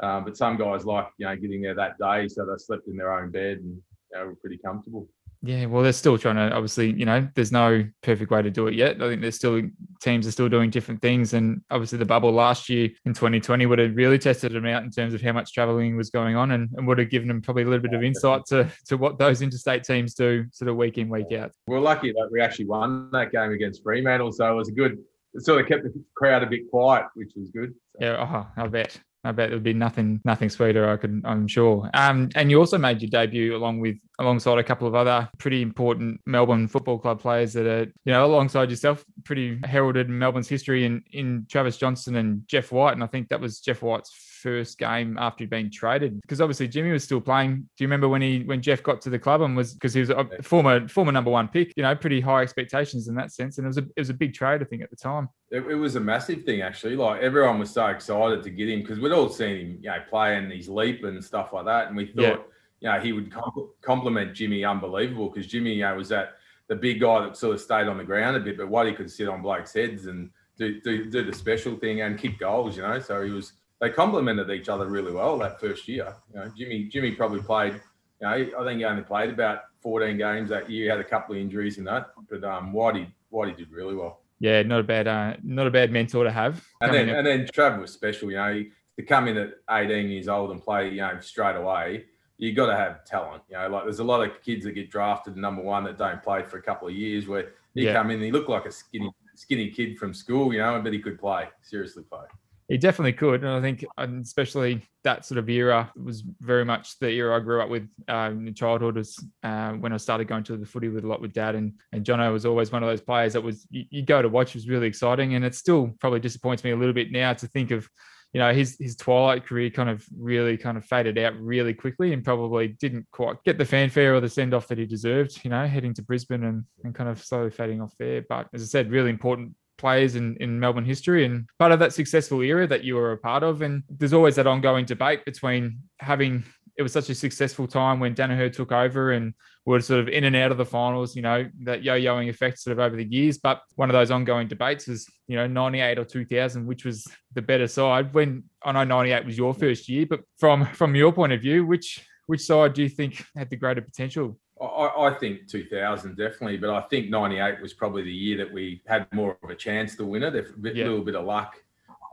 Um, 0.00 0.24
but 0.24 0.36
some 0.36 0.58
guys 0.58 0.84
like 0.84 1.08
you 1.18 1.26
know 1.26 1.36
getting 1.36 1.62
there 1.62 1.74
that 1.74 1.98
day, 1.98 2.28
so 2.28 2.44
they 2.44 2.52
slept 2.58 2.86
in 2.86 2.96
their 2.96 3.12
own 3.12 3.30
bed 3.30 3.58
and 3.58 3.80
you 4.12 4.18
know, 4.18 4.26
were 4.26 4.36
pretty 4.36 4.58
comfortable. 4.58 5.08
Yeah. 5.42 5.66
Well, 5.66 5.82
they're 5.82 5.92
still 5.92 6.18
trying 6.18 6.36
to 6.36 6.54
obviously 6.54 6.92
you 6.92 7.04
know 7.04 7.28
there's 7.34 7.52
no 7.52 7.84
perfect 8.02 8.30
way 8.30 8.42
to 8.42 8.50
do 8.50 8.66
it 8.66 8.74
yet. 8.74 9.02
I 9.02 9.08
think 9.08 9.20
there's 9.22 9.36
still 9.36 9.62
teams 10.00 10.26
are 10.26 10.32
still 10.32 10.48
doing 10.48 10.70
different 10.70 11.02
things, 11.02 11.34
and 11.34 11.62
obviously 11.70 11.98
the 11.98 12.04
bubble 12.04 12.32
last 12.32 12.68
year 12.68 12.90
in 13.04 13.14
2020 13.14 13.66
would 13.66 13.78
have 13.78 13.96
really 13.96 14.18
tested 14.18 14.52
them 14.52 14.66
out 14.66 14.82
in 14.82 14.90
terms 14.90 15.14
of 15.14 15.22
how 15.22 15.32
much 15.32 15.52
traveling 15.52 15.96
was 15.96 16.10
going 16.10 16.36
on, 16.36 16.52
and, 16.52 16.70
and 16.76 16.86
would 16.86 16.98
have 16.98 17.10
given 17.10 17.28
them 17.28 17.42
probably 17.42 17.62
a 17.62 17.66
little 17.66 17.82
bit 17.82 17.94
of 17.94 18.02
insight 18.02 18.44
to 18.46 18.70
to 18.86 18.96
what 18.96 19.18
those 19.18 19.42
interstate 19.42 19.84
teams 19.84 20.14
do 20.14 20.44
sort 20.52 20.68
of 20.68 20.76
week 20.76 20.98
in 20.98 21.08
week 21.08 21.32
out. 21.32 21.52
We 21.66 21.76
are 21.76 21.80
lucky 21.80 22.12
that 22.12 22.28
we 22.30 22.40
actually 22.40 22.66
won 22.66 23.10
that 23.12 23.32
game 23.32 23.52
against 23.52 23.82
Fremantle, 23.82 24.32
so 24.32 24.50
it 24.50 24.54
was 24.54 24.68
a 24.68 24.72
good. 24.72 24.98
It 25.34 25.42
sort 25.42 25.60
of 25.60 25.68
kept 25.68 25.82
the 25.82 25.92
crowd 26.14 26.42
a 26.42 26.46
bit 26.46 26.70
quiet, 26.70 27.04
which 27.14 27.32
was 27.36 27.50
good. 27.50 27.74
So, 28.00 28.06
Yeah, 28.06 28.46
oh, 28.56 28.62
I 28.62 28.66
bet. 28.68 28.98
I 29.26 29.32
bet 29.32 29.50
there'd 29.50 29.62
be 29.62 29.72
nothing, 29.72 30.20
nothing 30.24 30.48
sweeter. 30.48 30.88
I 30.88 30.96
could, 30.96 31.22
I'm 31.24 31.48
sure. 31.48 31.90
Um, 31.94 32.30
and 32.34 32.50
you 32.50 32.58
also 32.58 32.78
made 32.78 33.02
your 33.02 33.10
debut 33.10 33.56
along 33.56 33.80
with, 33.80 33.96
alongside 34.18 34.58
a 34.58 34.64
couple 34.64 34.86
of 34.88 34.94
other 34.94 35.28
pretty 35.38 35.62
important 35.62 36.20
Melbourne 36.26 36.68
Football 36.68 36.98
Club 36.98 37.20
players 37.20 37.52
that 37.54 37.66
are, 37.66 37.84
you 37.84 38.12
know, 38.12 38.24
alongside 38.24 38.70
yourself, 38.70 39.04
pretty 39.24 39.60
heralded 39.64 40.08
in 40.08 40.18
Melbourne's 40.18 40.48
history 40.48 40.84
in 40.84 41.02
in 41.12 41.46
Travis 41.50 41.76
Johnson 41.76 42.16
and 42.16 42.46
Jeff 42.48 42.72
White. 42.72 42.92
And 42.92 43.04
I 43.04 43.06
think 43.08 43.28
that 43.28 43.40
was 43.40 43.60
Jeff 43.60 43.82
White's 43.82 44.10
first 44.46 44.78
game 44.78 45.18
after 45.18 45.42
he'd 45.42 45.50
been 45.50 45.70
traded, 45.70 46.20
because 46.20 46.40
obviously 46.40 46.68
Jimmy 46.68 46.92
was 46.92 47.02
still 47.02 47.20
playing. 47.20 47.56
Do 47.76 47.82
you 47.82 47.86
remember 47.88 48.08
when 48.08 48.22
he 48.22 48.44
when 48.44 48.62
Jeff 48.62 48.80
got 48.82 49.00
to 49.00 49.10
the 49.10 49.18
club 49.18 49.40
and 49.42 49.56
was 49.56 49.74
because 49.74 49.92
he 49.92 50.00
was 50.00 50.10
a 50.10 50.24
former 50.42 50.86
former 50.86 51.10
number 51.10 51.30
one 51.30 51.48
pick? 51.48 51.72
You 51.76 51.82
know, 51.82 51.96
pretty 51.96 52.20
high 52.20 52.42
expectations 52.42 53.08
in 53.08 53.14
that 53.16 53.32
sense, 53.32 53.58
and 53.58 53.64
it 53.64 53.68
was 53.68 53.78
a 53.78 53.82
it 53.96 53.98
was 53.98 54.10
a 54.10 54.14
big 54.14 54.34
trade, 54.34 54.62
I 54.62 54.64
think, 54.64 54.82
at 54.82 54.90
the 54.90 54.96
time. 54.96 55.28
it, 55.50 55.66
it 55.66 55.74
was 55.74 55.96
a 55.96 56.00
massive 56.00 56.44
thing 56.44 56.60
actually. 56.62 56.94
Like 56.96 57.22
everyone 57.22 57.58
was 57.58 57.70
so 57.70 57.86
excited 57.86 58.42
to 58.44 58.50
get 58.50 58.68
him 58.68 58.80
because 58.82 59.00
we'd 59.00 59.12
all 59.12 59.28
seen 59.28 59.56
him, 59.56 59.78
you 59.82 59.90
know, 59.90 59.98
playing 60.08 60.50
his 60.50 60.68
leap 60.68 61.02
and 61.04 61.22
stuff 61.24 61.52
like 61.52 61.64
that, 61.64 61.88
and 61.88 61.96
we 61.96 62.06
thought, 62.06 62.22
Yeah. 62.22 62.36
you 62.80 62.88
know, 62.92 63.00
he 63.00 63.12
would 63.12 63.32
com- 63.32 63.70
complement 63.82 64.34
Jimmy 64.34 64.64
unbelievable 64.64 65.28
because 65.30 65.46
Jimmy, 65.48 65.74
you 65.74 65.82
know, 65.82 65.96
was 65.96 66.08
that 66.10 66.34
the 66.68 66.76
big 66.76 67.00
guy 67.00 67.20
that 67.24 67.36
sort 67.36 67.54
of 67.54 67.60
stayed 67.60 67.88
on 67.88 67.96
the 67.98 68.04
ground 68.04 68.36
a 68.36 68.40
bit, 68.40 68.56
but 68.58 68.68
what 68.68 68.86
he 68.86 68.92
could 68.92 69.10
sit 69.10 69.28
on 69.28 69.42
blokes' 69.42 69.72
heads 69.74 70.06
and 70.06 70.30
do, 70.58 70.80
do 70.80 71.10
do 71.10 71.22
the 71.22 71.32
special 71.36 71.76
thing 71.76 72.00
and 72.00 72.18
kick 72.18 72.38
goals, 72.38 72.76
you 72.76 72.82
know. 72.82 72.98
So 72.98 73.22
he 73.22 73.30
was 73.30 73.52
they 73.80 73.90
complemented 73.90 74.50
each 74.50 74.68
other 74.68 74.86
really 74.86 75.12
well 75.12 75.38
that 75.38 75.60
first 75.60 75.86
year. 75.88 76.14
You 76.32 76.40
know, 76.40 76.52
Jimmy 76.56 76.84
Jimmy 76.84 77.12
probably 77.12 77.40
played. 77.42 77.74
You 78.20 78.26
know, 78.26 78.30
I 78.60 78.64
think 78.64 78.78
he 78.78 78.84
only 78.84 79.02
played 79.02 79.30
about 79.30 79.64
14 79.82 80.16
games 80.16 80.48
that 80.48 80.70
year. 80.70 80.84
He 80.84 80.88
had 80.88 81.00
a 81.00 81.04
couple 81.04 81.34
of 81.34 81.40
injuries 81.40 81.76
in 81.78 81.84
that, 81.84 82.10
but 82.30 82.42
um, 82.44 82.72
Whitey 82.72 83.08
Whitey 83.32 83.56
did 83.56 83.70
really 83.70 83.94
well. 83.94 84.20
Yeah, 84.38 84.62
not 84.62 84.80
a 84.80 84.84
bad, 84.84 85.06
uh, 85.08 85.36
not 85.42 85.66
a 85.66 85.70
bad 85.70 85.90
mentor 85.92 86.24
to 86.24 86.30
have. 86.30 86.62
And 86.80 86.92
then, 86.94 87.08
up- 87.10 87.16
and 87.16 87.26
then 87.26 87.46
Trav 87.46 87.80
was 87.80 87.92
special, 87.92 88.30
you 88.30 88.36
know, 88.36 88.52
he- 88.54 88.70
to 88.98 89.02
come 89.02 89.28
in 89.28 89.36
at 89.36 89.54
18 89.70 90.08
years 90.08 90.28
old 90.28 90.50
and 90.50 90.62
play, 90.62 90.88
you 90.90 90.98
know, 90.98 91.18
straight 91.20 91.56
away, 91.56 92.04
you 92.38 92.54
got 92.54 92.66
to 92.66 92.76
have 92.76 93.04
talent. 93.04 93.42
You 93.50 93.56
know, 93.58 93.68
like 93.68 93.84
there's 93.84 93.98
a 93.98 94.04
lot 94.04 94.26
of 94.26 94.42
kids 94.42 94.64
that 94.64 94.72
get 94.72 94.90
drafted 94.90 95.36
number 95.36 95.62
one 95.62 95.84
that 95.84 95.98
don't 95.98 96.22
play 96.22 96.42
for 96.42 96.56
a 96.58 96.62
couple 96.62 96.88
of 96.88 96.94
years 96.94 97.26
where 97.28 97.52
he 97.74 97.84
Yeah. 97.84 97.92
come 97.94 98.10
in, 98.10 98.20
he 98.20 98.30
looked 98.30 98.48
like 98.48 98.64
a 98.66 98.70
skinny, 98.72 99.10
skinny 99.34 99.70
kid 99.70 99.98
from 99.98 100.14
school, 100.14 100.52
you 100.52 100.60
know, 100.60 100.80
but 100.82 100.92
he 100.94 100.98
could 100.98 101.18
play, 101.18 101.48
seriously 101.62 102.04
play. 102.04 102.24
He 102.68 102.78
definitely 102.78 103.12
could, 103.12 103.44
and 103.44 103.52
I 103.52 103.60
think, 103.60 103.84
especially 103.96 104.82
that 105.04 105.24
sort 105.24 105.38
of 105.38 105.48
era 105.48 105.92
was 105.94 106.24
very 106.40 106.64
much 106.64 106.98
the 106.98 107.08
era 107.08 107.36
I 107.36 107.38
grew 107.38 107.62
up 107.62 107.68
with 107.68 107.88
um, 108.08 108.48
in 108.48 108.54
childhood. 108.54 108.96
Was 108.96 109.24
uh, 109.44 109.74
when 109.74 109.92
I 109.92 109.98
started 109.98 110.26
going 110.26 110.42
to 110.44 110.56
the 110.56 110.66
footy 110.66 110.88
with 110.88 111.04
a 111.04 111.06
lot 111.06 111.20
with 111.20 111.32
dad, 111.32 111.54
and 111.54 111.74
and 111.92 112.04
Jono 112.04 112.32
was 112.32 112.44
always 112.44 112.72
one 112.72 112.82
of 112.82 112.88
those 112.88 113.00
players 113.00 113.34
that 113.34 113.42
was 113.42 113.68
you, 113.70 113.84
you 113.90 114.02
go 114.02 114.20
to 114.20 114.28
watch 114.28 114.54
was 114.54 114.68
really 114.68 114.88
exciting, 114.88 115.34
and 115.34 115.44
it 115.44 115.54
still 115.54 115.94
probably 116.00 116.18
disappoints 116.18 116.64
me 116.64 116.72
a 116.72 116.76
little 116.76 116.92
bit 116.92 117.12
now 117.12 117.32
to 117.34 117.46
think 117.46 117.70
of. 117.70 117.88
You 118.32 118.40
know, 118.40 118.52
his 118.52 118.76
his 118.80 118.96
twilight 118.96 119.46
career 119.46 119.70
kind 119.70 119.88
of 119.88 120.04
really 120.18 120.56
kind 120.56 120.76
of 120.76 120.84
faded 120.84 121.16
out 121.18 121.40
really 121.40 121.72
quickly 121.72 122.12
and 122.12 122.24
probably 122.24 122.68
didn't 122.68 123.06
quite 123.12 123.36
get 123.44 123.58
the 123.58 123.64
fanfare 123.64 124.14
or 124.14 124.20
the 124.20 124.28
send 124.28 124.52
off 124.52 124.66
that 124.66 124.76
he 124.76 124.86
deserved, 124.86 125.40
you 125.44 125.50
know, 125.50 125.66
heading 125.66 125.94
to 125.94 126.02
Brisbane 126.02 126.42
and, 126.42 126.64
and 126.82 126.94
kind 126.94 127.08
of 127.08 127.24
slowly 127.24 127.50
fading 127.50 127.80
off 127.80 127.94
there. 127.98 128.24
But 128.28 128.48
as 128.52 128.60
I 128.60 128.66
said, 128.66 128.90
really 128.90 129.10
important 129.10 129.54
players 129.78 130.16
in, 130.16 130.36
in 130.36 130.58
Melbourne 130.58 130.84
history 130.84 131.24
and 131.24 131.48
part 131.58 131.72
of 131.72 131.78
that 131.80 131.92
successful 131.92 132.40
era 132.42 132.66
that 132.66 132.84
you 132.84 132.94
were 132.94 133.12
a 133.12 133.18
part 133.18 133.42
of. 133.42 133.62
And 133.62 133.82
there's 133.88 134.12
always 134.12 134.36
that 134.36 134.46
ongoing 134.46 134.84
debate 134.84 135.24
between 135.24 135.80
having 135.98 136.44
it 136.76 136.82
was 136.82 136.92
such 136.92 137.08
a 137.08 137.14
successful 137.14 137.66
time 137.66 138.00
when 138.00 138.14
Daniher 138.14 138.52
took 138.52 138.70
over 138.70 139.12
and 139.12 139.32
were 139.64 139.80
sort 139.80 140.00
of 140.00 140.08
in 140.08 140.24
and 140.24 140.36
out 140.36 140.52
of 140.52 140.58
the 140.58 140.64
finals, 140.64 141.16
you 141.16 141.22
know, 141.22 141.48
that 141.64 141.82
yo-yoing 141.82 142.28
effect 142.28 142.58
sort 142.58 142.72
of 142.72 142.78
over 142.78 142.96
the 142.96 143.04
years. 143.04 143.38
But 143.38 143.62
one 143.76 143.88
of 143.88 143.94
those 143.94 144.10
ongoing 144.10 144.46
debates 144.46 144.86
is, 144.86 145.08
you 145.26 145.36
know, 145.36 145.46
98 145.46 145.98
or 145.98 146.04
2000, 146.04 146.66
which 146.66 146.84
was 146.84 147.06
the 147.32 147.40
better 147.40 147.66
side. 147.66 148.12
When 148.12 148.44
I 148.62 148.72
know 148.72 148.84
98 148.84 149.24
was 149.24 149.38
your 149.38 149.54
first 149.54 149.88
year, 149.88 150.06
but 150.08 150.20
from 150.38 150.66
from 150.66 150.94
your 150.94 151.12
point 151.12 151.32
of 151.32 151.40
view, 151.40 151.64
which 151.64 152.06
which 152.26 152.42
side 152.42 152.74
do 152.74 152.82
you 152.82 152.88
think 152.88 153.24
had 153.36 153.48
the 153.48 153.56
greater 153.56 153.80
potential? 153.80 154.38
I, 154.60 155.08
I 155.08 155.14
think 155.20 155.46
2000 155.48 156.16
definitely, 156.16 156.56
but 156.56 156.70
I 156.70 156.80
think 156.82 157.10
98 157.10 157.60
was 157.60 157.74
probably 157.74 158.02
the 158.02 158.12
year 158.12 158.38
that 158.38 158.52
we 158.52 158.82
had 158.86 159.06
more 159.12 159.36
of 159.42 159.50
a 159.50 159.54
chance 159.54 159.96
to 159.96 160.04
win 160.04 160.22
it. 160.22 160.34
A 160.34 160.42
bit, 160.58 160.76
Yeah. 160.76 160.84
little 160.86 161.04
bit 161.04 161.14
of 161.14 161.24
luck. 161.26 161.62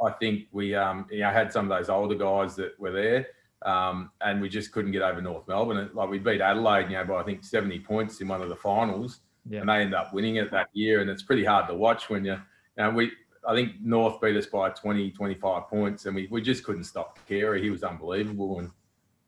I 0.06 0.12
think 0.12 0.48
we 0.52 0.76
um, 0.76 1.06
you 1.10 1.20
know, 1.22 1.30
had 1.30 1.54
some 1.54 1.72
of 1.72 1.78
those 1.78 1.90
older 1.90 2.16
guys 2.16 2.56
that 2.58 2.78
were 2.78 2.92
there, 2.92 3.28
um, 3.66 4.12
and 4.22 4.42
we 4.42 4.50
just 4.50 4.74
couldn't 4.74 4.92
get 4.92 5.02
over 5.02 5.22
North 5.22 5.48
Melbourne. 5.48 5.90
Like 5.94 6.10
we 6.10 6.20
beat 6.20 6.42
Adelaide, 6.42 6.90
you 6.90 6.98
know, 6.98 7.06
by 7.06 7.16
I 7.22 7.24
think 7.24 7.44
70 7.46 7.80
points 7.80 8.20
in 8.20 8.28
one 8.28 8.42
of 8.42 8.50
the 8.50 8.56
finals, 8.58 9.22
Yeah. 9.50 9.62
and 9.62 9.70
they 9.70 9.76
ended 9.76 9.94
up 9.94 10.14
winning 10.14 10.36
it 10.36 10.52
that 10.52 10.68
year. 10.74 11.00
And 11.00 11.10
it's 11.10 11.24
pretty 11.24 11.46
hard 11.46 11.68
to 11.70 11.74
watch 11.76 12.10
when 12.10 12.26
you, 12.26 12.34
you 12.34 12.40
know, 12.78 12.90
we. 12.90 13.12
I 13.48 13.54
think 13.54 13.74
North 13.82 14.22
beat 14.22 14.38
us 14.38 14.46
by 14.46 14.70
20, 14.70 15.12
25 15.12 15.68
points, 15.70 16.06
and 16.06 16.16
we, 16.16 16.28
we 16.32 16.42
just 16.42 16.64
couldn't 16.64 16.86
stop 16.86 17.20
Carey. 17.28 17.62
He 17.62 17.70
was 17.70 17.84
unbelievable, 17.84 18.60
and 18.60 18.72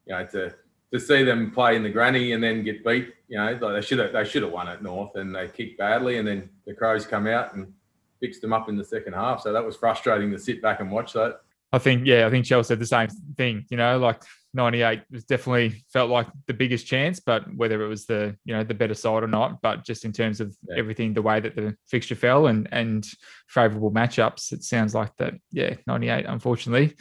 you 0.06 0.14
know 0.14 0.26
to 0.28 0.54
to 0.94 1.00
see 1.00 1.24
them 1.24 1.52
play 1.52 1.76
in 1.76 1.84
the 1.84 1.90
granny 1.90 2.34
and 2.34 2.44
then 2.44 2.64
get 2.64 2.84
beat, 2.86 3.14
you 3.28 3.38
know, 3.38 3.52
like 3.62 3.74
they 3.74 3.82
should 3.82 4.00
have 4.00 4.14
they 4.14 4.24
should 4.26 4.44
have 4.44 4.52
won 4.52 4.68
at 4.68 4.84
North, 4.84 5.16
and 5.16 5.34
they 5.36 5.48
kicked 5.48 5.78
badly, 5.78 6.18
and 6.18 6.28
then 6.28 6.50
the 6.66 6.74
Crows 6.74 7.06
come 7.06 7.28
out 7.28 7.54
and 7.56 7.74
fixed 8.20 8.42
them 8.42 8.54
up 8.54 8.70
in 8.70 8.78
the 8.78 8.84
second 8.86 9.14
half. 9.14 9.42
So 9.42 9.52
that 9.52 9.66
was 9.66 9.76
frustrating 9.76 10.32
to 10.32 10.40
sit 10.40 10.62
back 10.62 10.80
and 10.80 10.92
watch 10.92 11.14
that. 11.14 11.42
I 11.74 11.80
think, 11.80 12.06
yeah, 12.06 12.26
I 12.26 12.30
think 12.30 12.46
Chelsea 12.46 12.68
said 12.70 12.80
the 12.80 12.86
same 12.86 13.10
thing. 13.36 13.66
You 13.70 13.76
know, 13.78 13.98
like 13.98 14.22
'98 14.54 15.02
was 15.12 15.26
definitely 15.26 15.84
felt 15.92 16.10
like 16.10 16.28
the 16.48 16.54
biggest 16.54 16.88
chance, 16.88 17.20
but 17.20 17.54
whether 17.56 17.84
it 17.84 17.88
was 17.88 18.06
the 18.06 18.38
you 18.46 18.56
know 18.56 18.64
the 18.64 18.74
better 18.74 18.94
side 18.94 19.24
or 19.24 19.28
not, 19.28 19.62
but 19.62 19.84
just 19.84 20.06
in 20.06 20.14
terms 20.14 20.40
of 20.40 20.56
Yeah. 20.70 20.76
everything, 20.78 21.14
the 21.14 21.22
way 21.22 21.40
that 21.42 21.56
the 21.56 21.76
fixture 21.88 22.16
fell 22.16 22.48
and 22.48 22.70
and 22.72 23.06
favourable 23.48 23.92
matchups, 23.92 24.54
it 24.54 24.64
sounds 24.64 24.96
like 24.96 25.12
that. 25.18 25.34
Yeah, 25.52 25.74
'98 25.88 26.26
unfortunately 26.28 26.96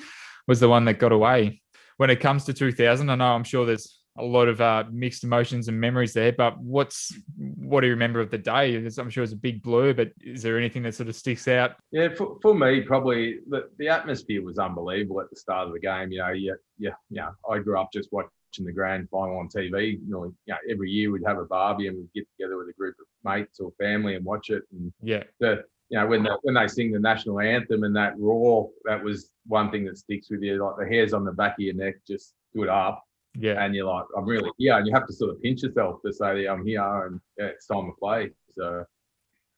was 0.49 0.59
the 0.61 0.69
one 0.69 0.85
that 0.87 0.99
got 0.99 1.12
away. 1.12 1.62
When 1.97 2.11
it 2.11 2.21
comes 2.21 2.45
to 2.45 2.53
2000, 2.53 3.09
I 3.09 3.15
know 3.15 3.27
I'm 3.27 3.45
sure 3.45 3.67
there's 3.67 4.01
a 4.17 4.25
lot 4.25 4.47
of 4.47 4.61
uh, 4.61 4.85
mixed 4.93 5.25
emotions 5.25 5.69
and 5.69 5.81
memories 5.81 6.13
there, 6.13 6.33
but 6.33 6.59
what's 6.61 7.13
what 7.37 7.81
do 7.81 7.89
you 7.89 7.93
remember 7.93 8.21
of 8.21 8.31
the 8.31 8.39
day? 8.39 8.77
I'm 8.77 9.11
sure 9.11 9.25
it's 9.25 9.33
a 9.33 9.37
big 9.37 9.63
blur, 9.63 9.93
but 9.93 10.13
is 10.21 10.43
there 10.43 10.57
anything 10.57 10.83
that 10.85 10.95
sort 10.95 11.09
of 11.09 11.17
sticks 11.17 11.49
out? 11.49 11.73
Yeah, 11.91 12.09
for, 12.15 12.39
for 12.41 12.55
me, 12.55 12.83
probably 12.83 13.39
the, 13.49 13.69
the 13.79 13.89
atmosphere 13.89 14.43
was 14.43 14.59
unbelievable 14.59 15.21
at 15.21 15.31
the 15.31 15.37
start 15.37 15.67
of 15.67 15.73
the 15.73 15.81
game. 15.81 16.13
You 16.13 16.19
know, 16.19 16.31
yeah, 16.31 16.53
yeah, 16.79 16.95
yeah. 17.11 17.31
I 17.51 17.59
grew 17.59 17.79
up 17.79 17.91
just 17.93 18.11
watching 18.13 18.31
the 18.59 18.73
grand 18.73 19.09
final 19.11 19.39
on 19.39 19.49
TV. 19.49 19.99
You 20.01 20.01
know, 20.07 20.25
you 20.25 20.55
know, 20.55 20.59
every 20.71 20.91
year 20.91 21.11
we'd 21.11 21.27
have 21.27 21.39
a 21.39 21.45
barbie 21.45 21.89
and 21.89 21.97
we'd 21.97 22.13
get 22.15 22.29
together 22.39 22.57
with 22.57 22.69
a 22.69 22.75
group 22.75 22.95
of 23.01 23.07
mates 23.29 23.59
or 23.59 23.73
family 23.81 24.15
and 24.15 24.25
watch 24.25 24.51
it. 24.51 24.63
And 24.71 24.93
Yeah, 25.03 25.25
the 25.41 25.65
you 25.91 25.99
know 25.99 26.07
when 26.07 26.23
they, 26.23 26.31
when 26.43 26.55
they 26.55 26.67
sing 26.69 26.93
the 26.93 26.99
national 26.99 27.41
anthem 27.41 27.85
and 27.85 27.95
that 27.97 28.19
roar, 28.19 28.71
that 28.85 29.03
was 29.03 29.31
one 29.47 29.71
thing 29.71 29.85
that 29.85 29.99
sticks 29.99 30.31
with 30.31 30.43
you. 30.43 30.62
Like 30.64 30.76
the 30.79 30.87
hairs 30.87 31.12
on 31.12 31.25
the 31.25 31.33
back 31.33 31.53
of 31.53 31.61
your 31.61 31.75
neck 31.75 31.97
just 32.07 32.35
stood 32.50 32.69
up, 32.69 33.05
yeah, 33.38 33.62
and 33.62 33.75
you're 33.75 33.87
like, 33.87 34.05
I'm 34.17 34.26
really 34.26 34.50
here, 34.59 34.76
and 34.76 34.87
you 34.87 34.95
have 34.95 35.07
to 35.07 35.12
sort 35.12 35.31
of 35.31 35.43
pinch 35.43 35.62
yourself 35.62 36.00
to 36.05 36.12
say, 36.12 36.47
I'm 36.47 36.67
here, 36.67 37.07
and 37.07 37.21
yeah, 37.38 37.47
it's 37.47 37.67
time 37.67 37.87
to 37.87 37.93
play. 37.99 38.31
So. 38.57 38.85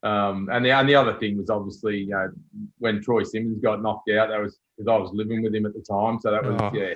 Um, 0.02 0.48
and 0.52 0.64
the 0.64 0.70
and 0.70 0.88
the 0.88 0.94
other 0.94 1.14
thing 1.18 1.38
was 1.38 1.50
obviously 1.50 1.98
you 1.98 2.10
know 2.10 2.30
when 2.78 3.02
Troy 3.02 3.24
Simmons 3.24 3.58
got 3.60 3.82
knocked 3.82 4.10
out, 4.10 4.28
that 4.28 4.40
was 4.40 4.58
because 4.76 4.88
I 4.88 4.96
was 4.96 5.10
living 5.12 5.42
with 5.42 5.54
him 5.54 5.66
at 5.66 5.72
the 5.72 5.80
time, 5.80 6.20
so 6.20 6.30
that 6.30 6.44
was 6.44 6.54
Oh. 6.60 6.70
yeah, 6.74 6.94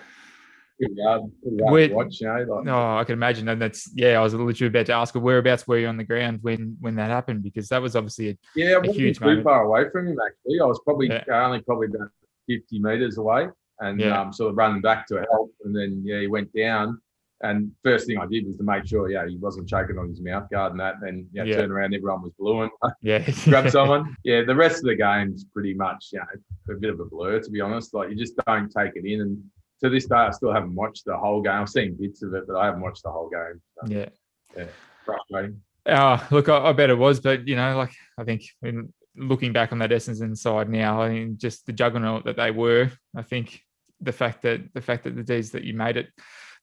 pretty 0.80 1.02
hard, 1.02 1.22
pretty 1.42 1.58
hard 1.62 1.72
Where- 1.72 1.94
watch. 1.94 2.20
You 2.20 2.26
know, 2.28 2.56
like, 2.56 2.68
Oh, 2.68 2.96
I 2.96 3.04
can 3.04 3.12
imagine, 3.12 3.48
and 3.48 3.60
that's 3.60 3.90
yeah. 3.94 4.18
I 4.18 4.22
was 4.22 4.34
literally 4.34 4.68
about 4.68 4.86
to 4.86 4.92
ask, 4.94 5.14
whereabouts 5.14 5.66
were 5.68 5.78
you 5.78 5.86
on 5.86 5.96
the 5.96 6.04
ground 6.04 6.38
when 6.42 6.76
when 6.80 6.94
that 6.96 7.10
happened? 7.10 7.42
Because 7.42 7.68
that 7.68 7.80
was 7.82 7.94
obviously 7.96 8.30
a, 8.30 8.38
Yeah, 8.56 8.72
I 8.74 8.78
wasn't 8.78 8.96
huge 8.96 9.18
too 9.18 9.24
moment. 9.26 9.44
far 9.44 9.64
away 9.64 9.88
from 9.90 10.08
him 10.08 10.18
actually. 10.26 10.60
I 10.60 10.64
was 10.64 10.80
probably 10.84 11.08
Yeah. 11.08 11.24
only 11.46 11.60
probably 11.62 11.88
about 11.88 12.08
fifty 12.48 12.78
meters 12.80 13.18
away, 13.18 13.48
and 13.80 14.00
Yeah. 14.00 14.20
um, 14.20 14.32
sort 14.32 14.50
of 14.50 14.56
running 14.56 14.80
back 14.82 15.06
to 15.08 15.24
help. 15.30 15.52
And 15.64 15.74
then 15.76 16.02
yeah, 16.04 16.20
he 16.20 16.26
went 16.26 16.52
down. 16.54 17.00
And 17.42 17.72
first 17.82 18.06
thing 18.06 18.18
I 18.18 18.26
did 18.26 18.46
was 18.46 18.58
to 18.58 18.62
make 18.64 18.84
sure, 18.84 19.08
yeah, 19.08 19.26
he 19.26 19.38
wasn't 19.38 19.66
choking 19.66 19.96
on 19.96 20.10
his 20.10 20.20
mouth 20.20 20.50
guard 20.50 20.72
and 20.72 20.80
that. 20.80 20.96
Then 21.00 21.26
yeah, 21.32 21.44
Yeah. 21.44 21.56
turn 21.56 21.70
around, 21.72 21.94
everyone 21.94 22.20
was 22.20 22.32
blueing. 22.38 22.68
yeah, 23.00 23.24
grab 23.46 23.70
someone. 23.70 24.14
Yeah, 24.24 24.42
the 24.42 24.54
rest 24.54 24.80
of 24.80 24.84
the 24.90 24.94
game's 24.96 25.44
pretty 25.44 25.72
much, 25.72 26.10
you 26.12 26.18
know, 26.18 26.74
a 26.74 26.78
bit 26.78 26.90
of 26.90 27.00
a 27.00 27.06
blur 27.06 27.40
to 27.40 27.50
be 27.50 27.62
honest. 27.62 27.94
Like 27.94 28.10
you 28.10 28.14
just 28.16 28.36
don't 28.46 28.70
take 28.70 28.92
it 28.94 29.06
in. 29.06 29.22
And 29.22 29.42
to 29.82 29.90
this 29.90 30.06
day, 30.06 30.16
I 30.16 30.30
still 30.30 30.52
haven't 30.52 30.74
watched 30.74 31.04
the 31.06 31.16
whole 31.16 31.42
game. 31.42 31.52
I've 31.52 31.68
seen 31.68 31.96
bits 31.98 32.22
of 32.22 32.34
it, 32.34 32.44
but 32.46 32.56
I 32.56 32.66
haven't 32.66 32.80
watched 32.80 33.02
the 33.02 33.10
whole 33.10 33.30
game. 33.30 33.60
So, 33.78 34.08
yeah. 34.56 34.66
frustrating. 35.04 35.60
Uh, 35.86 36.18
look, 36.30 36.48
I, 36.48 36.58
I 36.58 36.72
bet 36.72 36.90
it 36.90 36.98
was, 36.98 37.20
but 37.20 37.48
you 37.48 37.56
know, 37.56 37.76
like 37.76 37.92
I 38.18 38.24
think 38.24 38.42
when 38.60 38.92
looking 39.16 39.52
back 39.52 39.72
on 39.72 39.78
that 39.78 39.90
Essendon 39.90 40.36
side 40.36 40.68
now, 40.68 41.02
I 41.02 41.08
mean, 41.08 41.38
just 41.38 41.66
the 41.66 41.72
juggernaut 41.72 42.24
that 42.24 42.36
they 42.36 42.50
were. 42.50 42.90
I 43.16 43.22
think 43.22 43.60
the 44.00 44.12
fact 44.12 44.42
that 44.42 44.60
the 44.74 44.80
fact 44.80 45.04
that 45.04 45.16
the 45.16 45.22
D's 45.22 45.52
that 45.52 45.64
you 45.64 45.74
made 45.74 45.96
it 45.96 46.08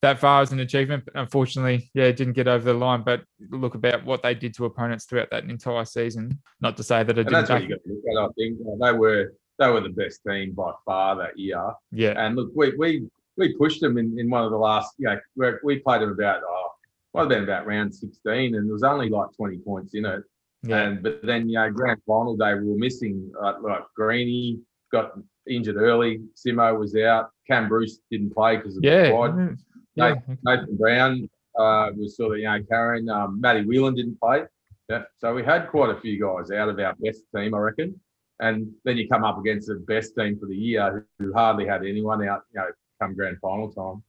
that 0.02 0.18
far 0.18 0.42
is 0.42 0.52
an 0.52 0.60
achievement. 0.60 1.04
But 1.04 1.16
unfortunately, 1.16 1.90
yeah, 1.94 2.04
it 2.04 2.16
didn't 2.16 2.34
get 2.34 2.48
over 2.48 2.64
the 2.64 2.78
line. 2.78 3.02
But 3.02 3.22
look 3.50 3.74
about 3.74 4.04
what 4.04 4.22
they 4.22 4.34
did 4.34 4.54
to 4.54 4.64
opponents 4.64 5.04
throughout 5.04 5.30
that 5.30 5.44
entire 5.44 5.84
season. 5.84 6.40
Not 6.60 6.76
to 6.76 6.82
say 6.82 7.02
that 7.02 7.18
it 7.18 7.26
And 7.26 7.28
didn't. 7.28 7.46
that's 7.46 7.50
what 7.50 7.62
you 7.62 7.68
got 7.68 7.82
to 7.84 7.90
look 7.90 8.04
at. 8.10 8.30
I 8.30 8.32
think 8.36 8.58
they 8.80 8.92
were 8.92 9.32
they 9.58 9.68
were 9.70 9.80
the 9.80 9.88
best 9.90 10.20
team 10.26 10.52
by 10.52 10.72
far 10.84 11.16
that 11.16 11.38
year. 11.38 11.72
yeah, 11.92 12.14
And 12.16 12.36
look, 12.36 12.50
we 12.54 12.74
we 12.76 13.08
we 13.36 13.56
pushed 13.56 13.80
them 13.80 13.98
in, 13.98 14.18
in 14.18 14.30
one 14.30 14.44
of 14.44 14.50
the 14.50 14.56
last. 14.56 14.94
You 14.98 15.08
know, 15.08 15.18
we 15.36 15.48
we 15.64 15.78
played 15.80 16.02
them 16.02 16.12
about 16.12 16.42
oh, 16.46 16.70
might 17.14 17.20
have 17.22 17.28
been 17.28 17.42
about 17.44 17.66
round 17.66 17.94
sixteen, 17.94 18.54
and 18.54 18.66
there 18.66 18.72
was 18.72 18.82
only 18.84 19.08
like 19.08 19.28
twenty 19.36 19.58
points 19.58 19.94
in 19.94 20.04
it. 20.04 20.22
yeah, 20.62 20.82
And 20.82 21.02
but 21.02 21.20
then 21.22 21.48
you 21.48 21.54
know, 21.56 21.70
grand 21.70 22.00
final 22.06 22.36
day 22.36 22.54
we 22.54 22.68
were 22.68 22.78
missing 22.78 23.30
uh, 23.42 23.54
like 23.62 23.82
Greeny 23.96 24.58
got 24.92 25.12
injured 25.48 25.76
early. 25.76 26.20
Simo 26.36 26.78
was 26.78 26.94
out. 26.96 27.30
Cam 27.46 27.68
Bruce 27.68 27.98
didn't 28.10 28.34
play 28.34 28.56
because 28.56 28.76
of 28.76 28.82
the 28.82 28.88
yeah, 28.88 29.10
quad. 29.10 29.58
yeah. 29.94 30.14
Nathan 30.44 30.76
Brown 30.76 31.28
uh, 31.58 31.90
was 31.96 32.16
sort 32.16 32.32
of 32.34 32.38
you 32.38 32.44
know 32.44 32.62
carrying. 32.68 33.08
Um, 33.08 33.40
Matty 33.40 33.62
Whelan 33.64 33.94
didn't 33.94 34.20
play. 34.20 34.44
Yeah, 34.88 35.02
so 35.18 35.34
we 35.34 35.44
had 35.44 35.68
quite 35.68 35.90
a 35.94 36.00
few 36.00 36.18
guys 36.18 36.50
out 36.50 36.70
of 36.70 36.78
our 36.78 36.94
best 36.98 37.20
team, 37.36 37.52
I 37.54 37.58
reckon. 37.58 38.00
And 38.40 38.72
then 38.84 38.96
you 38.96 39.08
come 39.08 39.24
up 39.24 39.38
against 39.38 39.68
the 39.68 39.76
best 39.86 40.14
team 40.16 40.38
for 40.38 40.46
the 40.46 40.56
year, 40.56 41.06
who, 41.18 41.32
hardly 41.32 41.66
had 41.66 41.84
anyone 41.84 42.26
out. 42.28 42.42
You 42.52 42.60
know, 42.60 42.66
come 43.00 43.14
grand 43.14 43.38
final 43.40 43.72
time. 43.72 44.02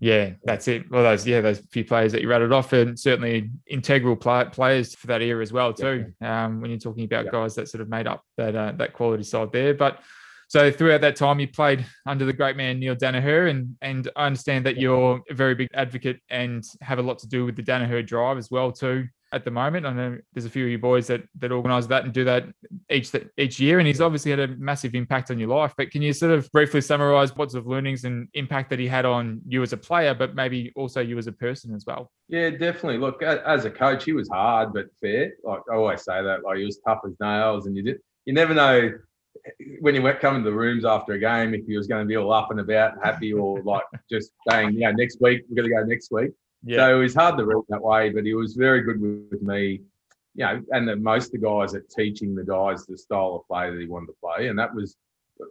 Yeah, 0.00 0.32
that's 0.44 0.66
it. 0.68 0.90
Well, 0.90 1.04
those 1.04 1.26
yeah, 1.26 1.40
those 1.40 1.60
few 1.70 1.84
players 1.84 2.12
that 2.12 2.20
you 2.20 2.28
rattled 2.28 2.52
off, 2.52 2.72
and 2.72 2.98
certainly 2.98 3.50
integral 3.66 4.16
play, 4.16 4.44
players 4.50 4.94
for 4.94 5.06
that 5.06 5.22
era 5.22 5.40
as 5.40 5.52
well 5.52 5.72
too. 5.72 6.12
Um, 6.20 6.60
when 6.60 6.70
you're 6.70 6.80
talking 6.80 7.04
about 7.04 7.26
Yeah. 7.26 7.30
guys 7.30 7.54
that 7.54 7.68
sort 7.68 7.80
of 7.80 7.88
made 7.88 8.06
up 8.06 8.22
that 8.36 8.56
uh, 8.56 8.72
that 8.72 8.92
quality 8.92 9.22
side 9.22 9.52
there, 9.52 9.72
but 9.72 10.00
so 10.48 10.70
throughout 10.70 11.00
that 11.00 11.16
time, 11.16 11.40
you 11.40 11.48
played 11.48 11.86
under 12.06 12.24
the 12.24 12.32
great 12.32 12.56
man 12.56 12.78
Neil 12.80 12.96
Daniher, 12.96 13.48
and 13.48 13.76
and 13.82 14.10
I 14.16 14.26
understand 14.26 14.66
that 14.66 14.76
you're 14.76 15.22
a 15.30 15.34
very 15.34 15.54
big 15.54 15.68
advocate 15.74 16.20
and 16.28 16.64
have 16.80 16.98
a 16.98 17.02
lot 17.02 17.18
to 17.20 17.28
do 17.28 17.44
with 17.44 17.56
the 17.56 17.62
Daniher 17.62 18.04
drive 18.06 18.36
as 18.36 18.50
well 18.50 18.72
too. 18.72 19.06
At 19.34 19.44
the 19.44 19.50
moment, 19.50 19.84
I 19.84 19.92
know 19.92 20.16
there's 20.32 20.44
a 20.44 20.50
few 20.50 20.64
of 20.64 20.70
you 20.70 20.78
boys 20.78 21.08
that 21.08 21.22
that 21.40 21.50
organise 21.50 21.86
that 21.86 22.04
and 22.04 22.12
do 22.12 22.22
that 22.24 22.44
each 22.88 23.10
each 23.36 23.58
year, 23.58 23.80
and 23.80 23.86
he's 23.86 24.00
obviously 24.00 24.30
had 24.30 24.38
a 24.38 24.48
massive 24.48 24.94
impact 24.94 25.32
on 25.32 25.38
your 25.40 25.48
life. 25.48 25.74
But 25.76 25.90
can 25.90 26.02
you 26.02 26.12
sort 26.12 26.30
of 26.30 26.50
briefly 26.52 26.80
summarise 26.80 27.34
what 27.34 27.50
sort 27.50 27.62
of 27.62 27.66
learnings 27.66 28.04
and 28.04 28.28
impact 28.34 28.70
that 28.70 28.78
he 28.78 28.86
had 28.86 29.04
on 29.04 29.40
you 29.46 29.62
as 29.62 29.72
a 29.72 29.76
player, 29.76 30.14
but 30.14 30.36
maybe 30.36 30.72
also 30.76 31.00
you 31.00 31.18
as 31.18 31.26
a 31.26 31.32
person 31.32 31.74
as 31.74 31.84
well? 31.84 32.12
Yeah, 32.28 32.50
definitely. 32.50 32.98
Look, 32.98 33.22
as 33.22 33.64
a 33.64 33.70
coach, 33.70 34.04
he 34.04 34.12
was 34.12 34.28
hard 34.28 34.72
but 34.72 34.86
fair. 35.00 35.32
Like 35.42 35.62
I 35.70 35.74
always 35.74 36.04
say 36.04 36.22
that, 36.22 36.44
like 36.44 36.58
he 36.58 36.64
was 36.64 36.78
tough 36.86 37.00
as 37.04 37.14
nails, 37.20 37.66
and 37.66 37.76
you 37.76 37.82
did 37.82 37.98
you 38.26 38.32
never 38.32 38.54
know 38.54 38.92
when 39.80 39.94
you 39.94 40.02
went 40.02 40.20
coming 40.20 40.42
to 40.42 40.50
the 40.50 40.56
rooms 40.56 40.84
after 40.84 41.14
a 41.14 41.18
game 41.18 41.54
if 41.54 41.66
he 41.66 41.76
was 41.76 41.86
going 41.86 42.02
to 42.02 42.08
be 42.08 42.16
all 42.16 42.32
up 42.32 42.50
and 42.50 42.60
about 42.60 42.92
happy 43.02 43.32
or 43.32 43.62
like 43.62 43.82
just 44.10 44.30
saying, 44.48 44.74
yeah, 44.74 44.90
next 44.92 45.20
week 45.20 45.42
we're 45.48 45.56
going 45.56 45.68
to 45.68 45.74
go 45.74 45.84
next 45.84 46.10
week. 46.10 46.30
So 46.66 46.96
it 46.96 47.02
was 47.02 47.14
hard 47.14 47.36
to 47.38 47.44
read 47.44 47.62
that 47.68 47.82
way, 47.82 48.10
but 48.10 48.24
he 48.24 48.34
was 48.34 48.54
very 48.54 48.82
good 48.82 49.00
with, 49.00 49.28
with 49.30 49.42
me. 49.42 49.82
You 50.36 50.44
know, 50.44 50.62
and 50.70 50.88
the, 50.88 50.96
most 50.96 51.26
of 51.26 51.32
the 51.32 51.46
guys 51.46 51.74
at 51.74 51.88
teaching 51.90 52.34
the 52.34 52.42
guys 52.42 52.86
the 52.86 52.98
style 52.98 53.36
of 53.36 53.46
play 53.46 53.70
that 53.70 53.80
he 53.80 53.86
wanted 53.86 54.06
to 54.08 54.16
play, 54.20 54.48
and 54.48 54.58
that 54.58 54.74
was 54.74 54.96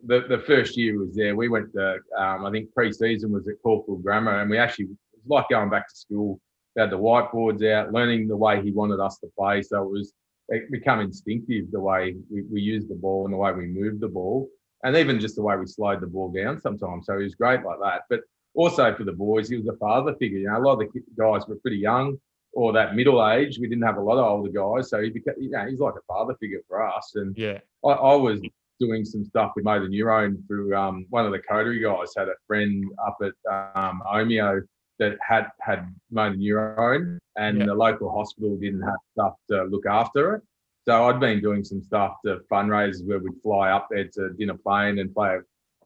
the, 0.06 0.26
the 0.28 0.40
first 0.40 0.76
year 0.78 1.00
was 1.00 1.16
there. 1.16 1.36
We 1.36 1.50
went 1.50 1.72
to, 1.74 2.00
um, 2.18 2.46
I 2.46 2.52
think 2.52 2.74
pre-season 2.74 3.32
was 3.32 3.48
at 3.48 3.62
Corporal 3.64 3.98
Grammar, 3.98 4.42
and 4.42 4.50
we 4.50 4.58
actually 4.58 4.86
it 4.86 4.98
was 5.24 5.28
like 5.28 5.50
going 5.50 5.70
back 5.70 5.88
to 5.88 5.96
school. 5.96 6.40
We 6.76 6.82
had 6.82 6.90
the 6.90 6.98
whiteboards 6.98 7.66
out, 7.72 7.94
learning 7.94 8.28
the 8.28 8.36
way 8.36 8.62
he 8.62 8.72
wanted 8.72 9.00
us 9.00 9.20
to 9.20 9.28
play. 9.38 9.62
So 9.62 9.84
it 9.84 9.90
was 9.90 10.14
it 10.50 10.72
become 10.72 11.00
instinctive 11.00 11.72
the 11.72 11.80
way 11.80 12.16
we, 12.30 12.42
we 12.52 12.62
used 12.62 12.90
the 12.90 12.96
ball 12.96 13.26
and 13.26 13.34
the 13.34 13.38
way 13.38 13.54
we 13.54 13.68
moved 13.68 14.02
the 14.02 14.10
ball, 14.10 14.50
and 14.84 14.98
even 14.98 15.20
just 15.20 15.36
the 15.36 15.44
way 15.44 15.56
we 15.56 15.66
slowed 15.66 16.02
the 16.02 16.08
ball 16.08 16.32
down 16.32 16.60
sometimes. 16.60 17.06
So 17.06 17.18
he 17.18 17.24
was 17.24 17.36
great 17.36 17.64
like 17.64 17.80
that. 17.82 18.02
But 18.10 18.22
also 18.56 18.94
for 18.96 19.04
the 19.04 19.12
boys, 19.12 19.50
he 19.50 19.58
was 19.58 19.68
a 19.68 19.78
father 19.78 20.16
figure. 20.16 20.40
You 20.40 20.48
know, 20.48 20.58
a 20.58 20.60
lot 20.60 20.74
of 20.74 20.80
the 20.80 21.02
guys 21.18 21.48
were 21.48 21.56
pretty 21.56 21.78
young, 21.78 22.18
or 22.54 22.72
that 22.74 22.96
middle 22.96 23.28
age. 23.28 23.58
We 23.60 23.68
didn't 23.68 23.84
have 23.84 23.98
a 23.98 24.02
lot 24.02 24.18
of 24.18 24.26
older 24.26 24.50
guys, 24.52 24.90
so 24.90 25.02
he 25.02 25.10
became, 25.10 25.36
you 25.40 25.50
know, 25.50 25.66
he's 25.68 25.80
like 25.80 25.96
a 25.96 26.06
father 26.08 26.36
figure 26.40 26.62
for 26.68 26.82
us. 26.88 27.14
And 27.16 27.36
Yeah. 27.38 27.60
I, 27.84 27.90
I 27.90 28.16
was 28.16 28.40
doing 28.80 29.06
some 29.06 29.26
stuff 29.26 29.54
with 29.56 29.66
Motor 29.66 29.88
Neurone 29.88 30.38
through 30.48 30.76
um, 30.76 31.06
one 31.10 31.26
of 31.26 31.32
the 31.32 31.40
coterie 31.40 31.80
guys 31.80 32.14
had 32.16 32.28
a 32.28 32.36
friend 32.48 32.84
up 33.08 33.18
at 33.22 33.34
um, 33.76 34.02
Omeo 34.06 34.62
that 35.00 35.18
had 35.28 35.48
had 35.60 35.94
motor 36.12 36.36
neurone, 36.36 37.18
and 37.38 37.58
Yeah. 37.58 37.66
the 37.66 37.74
local 37.74 38.12
hospital 38.12 38.56
didn't 38.58 38.82
have 38.84 39.00
stuff 39.14 39.34
to 39.50 39.64
look 39.64 39.86
after 39.88 40.36
it. 40.36 40.42
So 40.86 41.06
I'd 41.06 41.20
been 41.20 41.42
doing 41.42 41.64
some 41.64 41.82
stuff 41.82 42.18
to 42.26 42.42
fundraisers 42.52 43.08
where 43.08 43.18
we'd 43.20 43.42
fly 43.42 43.72
up 43.72 43.88
there 43.90 44.08
to 44.16 44.30
dinner 44.34 44.58
plane 44.58 45.00
and 45.00 45.14
play 45.14 45.38
a 45.38 45.42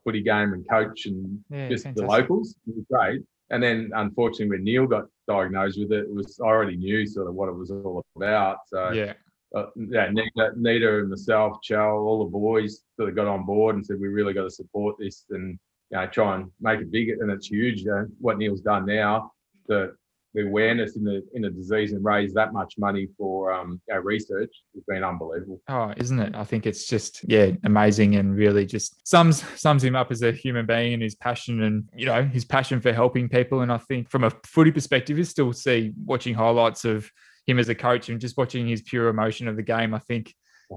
footy 0.08 0.22
game 0.22 0.54
and 0.54 0.66
coach 0.70 1.06
and 1.06 1.44
Yeah. 1.50 1.68
just 1.68 1.84
the 1.94 2.06
locals. 2.06 2.56
It 2.66 2.76
was 2.78 2.86
great. 2.90 3.22
And 3.50 3.62
then 3.62 3.92
unfortunately, 3.94 4.56
when 4.56 4.64
Neil 4.64 4.88
got 4.88 5.06
diagnosed 5.28 5.78
with 5.80 5.92
it, 5.92 6.06
it 6.06 6.14
was 6.14 6.40
I 6.40 6.46
already 6.46 6.78
knew 6.78 7.06
sort 7.06 7.28
of 7.28 7.36
what 7.36 7.50
it 7.50 7.56
was 7.56 7.72
all 7.72 8.06
about. 8.16 8.60
So 8.68 8.92
Yeah. 8.92 9.14
uh, 9.54 9.66
yeah, 9.76 10.10
Nita, 10.10 10.54
Nita 10.56 11.00
and 11.00 11.10
myself, 11.10 11.62
Chell, 11.62 11.98
all 12.08 12.24
the 12.24 12.32
boys 12.32 12.84
sort 12.96 13.10
of 13.10 13.16
got 13.16 13.28
on 13.28 13.46
board 13.46 13.76
and 13.76 13.86
said 13.86 14.00
we 14.00 14.08
really 14.08 14.34
got 14.34 14.44
to 14.44 14.50
support 14.50 14.96
this 14.98 15.26
and 15.30 15.60
you 15.92 15.98
know 15.98 16.08
try 16.08 16.36
and 16.36 16.50
make 16.62 16.80
it 16.80 16.90
bigger. 16.90 17.18
And 17.22 17.30
it's 17.30 17.48
huge. 17.48 17.82
You 17.82 17.88
know, 17.92 18.08
what 18.20 18.38
Neil's 18.38 18.62
done 18.62 18.86
now, 18.86 19.32
the 19.68 19.94
the 20.38 20.46
awareness 20.46 20.96
in 20.96 21.04
the 21.04 21.24
in 21.34 21.42
the 21.42 21.50
disease 21.50 21.94
and 21.94 22.06
raise 22.06 22.32
that 22.36 22.54
much 22.54 22.76
money 22.78 23.08
for 23.18 23.52
um, 23.52 23.82
our 23.92 24.02
research 24.02 24.54
has 24.76 24.84
been 24.88 25.04
unbelievable. 25.04 25.60
Oh, 25.68 25.92
isn't 25.98 26.20
it? 26.20 26.36
I 26.36 26.44
think 26.44 26.68
it's 26.68 26.86
just 26.86 27.28
yeah, 27.28 27.52
amazing 27.64 28.16
and 28.16 28.36
really 28.36 28.64
just 28.64 29.06
sums 29.08 29.44
sums 29.60 29.84
him 29.84 29.96
up 29.96 30.12
as 30.12 30.22
a 30.22 30.32
human 30.32 30.68
being 30.68 30.94
and 30.94 31.02
his 31.02 31.16
passion 31.16 31.64
and 31.64 31.90
you 31.96 32.06
know 32.06 32.24
his 32.24 32.46
passion 32.46 32.80
for 32.80 32.94
helping 32.94 33.28
people. 33.28 33.62
And 33.62 33.72
I 33.72 33.80
think 33.80 34.12
from 34.12 34.24
a 34.26 34.32
footy 34.46 34.72
perspective, 34.72 35.18
you 35.18 35.24
still 35.24 35.52
see 35.54 35.92
watching 36.06 36.36
highlights 36.36 36.86
of 36.86 37.12
him 37.48 37.58
as 37.58 37.70
a 37.70 37.76
coach 37.76 38.10
and 38.10 38.22
just 38.22 38.38
watching 38.38 38.68
his 38.68 38.84
pure 38.84 39.08
emotion 39.08 39.48
of 39.48 39.56
the 39.56 39.64
game. 39.64 39.96
I 39.96 40.00
think 40.00 40.36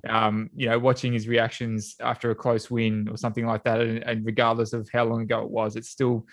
um, 0.08 0.48
you 0.56 0.70
know 0.70 0.78
watching 0.78 1.12
his 1.12 1.28
reactions 1.28 1.96
after 2.00 2.30
a 2.30 2.34
close 2.34 2.70
win 2.70 3.08
or 3.10 3.18
something 3.18 3.44
like 3.44 3.64
that, 3.64 3.82
and, 3.82 4.02
and 4.04 4.24
regardless 4.24 4.72
of 4.72 4.88
how 4.90 5.04
long 5.04 5.20
ago 5.20 5.42
it 5.42 5.50
was, 5.50 5.76
it's 5.76 5.90
still 5.90 6.26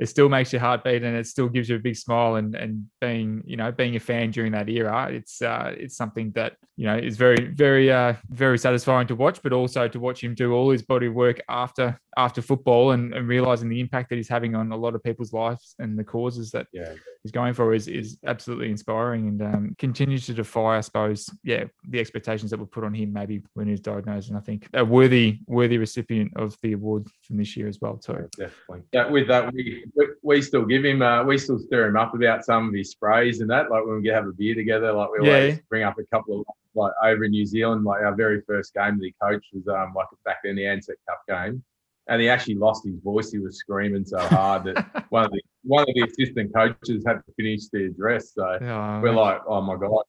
it 0.00 0.08
still 0.08 0.28
makes 0.28 0.52
your 0.52 0.60
heart 0.60 0.82
beat 0.82 1.02
and 1.02 1.14
it 1.14 1.26
still 1.26 1.48
gives 1.48 1.68
you 1.68 1.76
a 1.76 1.78
big 1.78 1.94
smile 1.94 2.36
and 2.36 2.54
and 2.54 2.86
being 3.00 3.42
you 3.44 3.56
know 3.56 3.70
being 3.70 3.94
a 3.96 4.00
fan 4.00 4.30
during 4.30 4.50
that 4.52 4.68
era 4.68 5.08
it's 5.12 5.42
uh 5.42 5.72
it's 5.76 5.96
something 5.96 6.32
that 6.32 6.56
you 6.76 6.86
know 6.86 6.96
is 6.96 7.16
very 7.16 7.48
very 7.52 7.92
uh 7.92 8.14
very 8.30 8.58
satisfying 8.58 9.06
to 9.06 9.14
watch 9.14 9.40
but 9.42 9.52
also 9.52 9.86
to 9.86 10.00
watch 10.00 10.24
him 10.24 10.34
do 10.34 10.52
all 10.52 10.70
his 10.70 10.82
body 10.82 11.08
work 11.08 11.40
after 11.48 12.00
after 12.16 12.42
football 12.42 12.90
and, 12.92 13.14
and 13.14 13.28
realizing 13.28 13.68
the 13.68 13.80
impact 13.80 14.08
that 14.10 14.16
he's 14.16 14.28
having 14.28 14.54
on 14.54 14.72
a 14.72 14.76
lot 14.76 14.94
of 14.94 15.02
people's 15.02 15.32
lives 15.32 15.74
and 15.78 15.98
the 15.98 16.04
causes 16.04 16.50
that 16.50 16.66
Yeah, 16.72 16.94
he's 17.22 17.32
going 17.32 17.54
for 17.54 17.72
is 17.74 17.88
is 17.88 18.18
absolutely 18.26 18.70
inspiring 18.70 19.28
and 19.28 19.42
um, 19.42 19.76
continues 19.78 20.26
to 20.26 20.34
defy, 20.34 20.78
I 20.78 20.80
suppose, 20.80 21.30
yeah, 21.44 21.64
the 21.88 22.00
expectations 22.00 22.50
that 22.50 22.58
were 22.58 22.66
put 22.66 22.84
on 22.84 22.94
him 22.94 23.12
maybe 23.12 23.42
when 23.54 23.66
he 23.66 23.72
was 23.72 23.80
diagnosed. 23.80 24.28
And 24.28 24.36
I 24.36 24.40
think 24.40 24.68
a 24.74 24.84
worthy 24.84 25.40
worthy 25.46 25.78
recipient 25.78 26.32
of 26.36 26.56
the 26.62 26.72
award 26.72 27.08
from 27.22 27.36
this 27.36 27.56
year 27.56 27.68
as 27.68 27.80
well 27.80 27.96
too. 27.96 28.28
definitely. 28.36 28.82
Yeah, 28.92 29.08
with 29.08 29.28
that, 29.28 29.52
we 29.52 29.84
we, 29.94 30.06
we 30.22 30.42
still 30.42 30.64
give 30.64 30.84
him, 30.84 31.02
uh, 31.02 31.22
we 31.24 31.38
still 31.38 31.58
stir 31.58 31.88
him 31.88 31.96
up 31.96 32.14
about 32.14 32.44
some 32.44 32.68
of 32.68 32.74
his 32.74 32.90
sprays 32.90 33.40
and 33.40 33.50
that. 33.50 33.70
Like 33.70 33.84
when 33.86 34.02
we 34.02 34.08
have 34.08 34.26
a 34.26 34.32
beer 34.32 34.54
together, 34.54 34.92
like 34.92 35.10
we 35.10 35.26
Yeah. 35.26 35.34
always 35.34 35.58
bring 35.68 35.82
up 35.84 35.98
a 35.98 36.04
couple 36.14 36.40
of 36.40 36.46
like 36.74 36.92
over 37.02 37.24
in 37.24 37.30
New 37.32 37.44
Zealand. 37.46 37.84
Like 37.84 38.02
our 38.02 38.14
very 38.14 38.40
first 38.46 38.74
game 38.74 38.98
that 38.98 39.04
he 39.04 39.14
coached 39.20 39.48
was 39.52 39.66
um 39.68 39.92
like 39.94 40.06
back 40.24 40.38
in 40.44 40.56
the 40.56 40.62
Ansett 40.62 40.96
Cup 41.08 41.20
game, 41.28 41.62
and 42.08 42.20
he 42.22 42.28
actually 42.28 42.54
lost 42.54 42.84
his 42.84 42.96
voice. 43.00 43.30
He 43.32 43.38
was 43.38 43.58
screaming 43.58 44.04
so 44.04 44.18
hard 44.18 44.64
that 44.64 45.06
one 45.10 45.24
of 45.24 45.30
the 45.32 45.40
one 45.64 45.82
of 45.88 45.94
the 45.94 46.02
assistant 46.02 46.54
coaches 46.54 47.02
had 47.06 47.14
to 47.26 47.32
finish 47.36 47.66
the 47.72 47.86
address. 47.86 48.32
So 48.34 48.58
Yeah, 48.60 49.00
we're 49.00 49.12
like, 49.12 49.40
oh 49.46 49.60
my 49.60 49.76
god, 49.76 50.04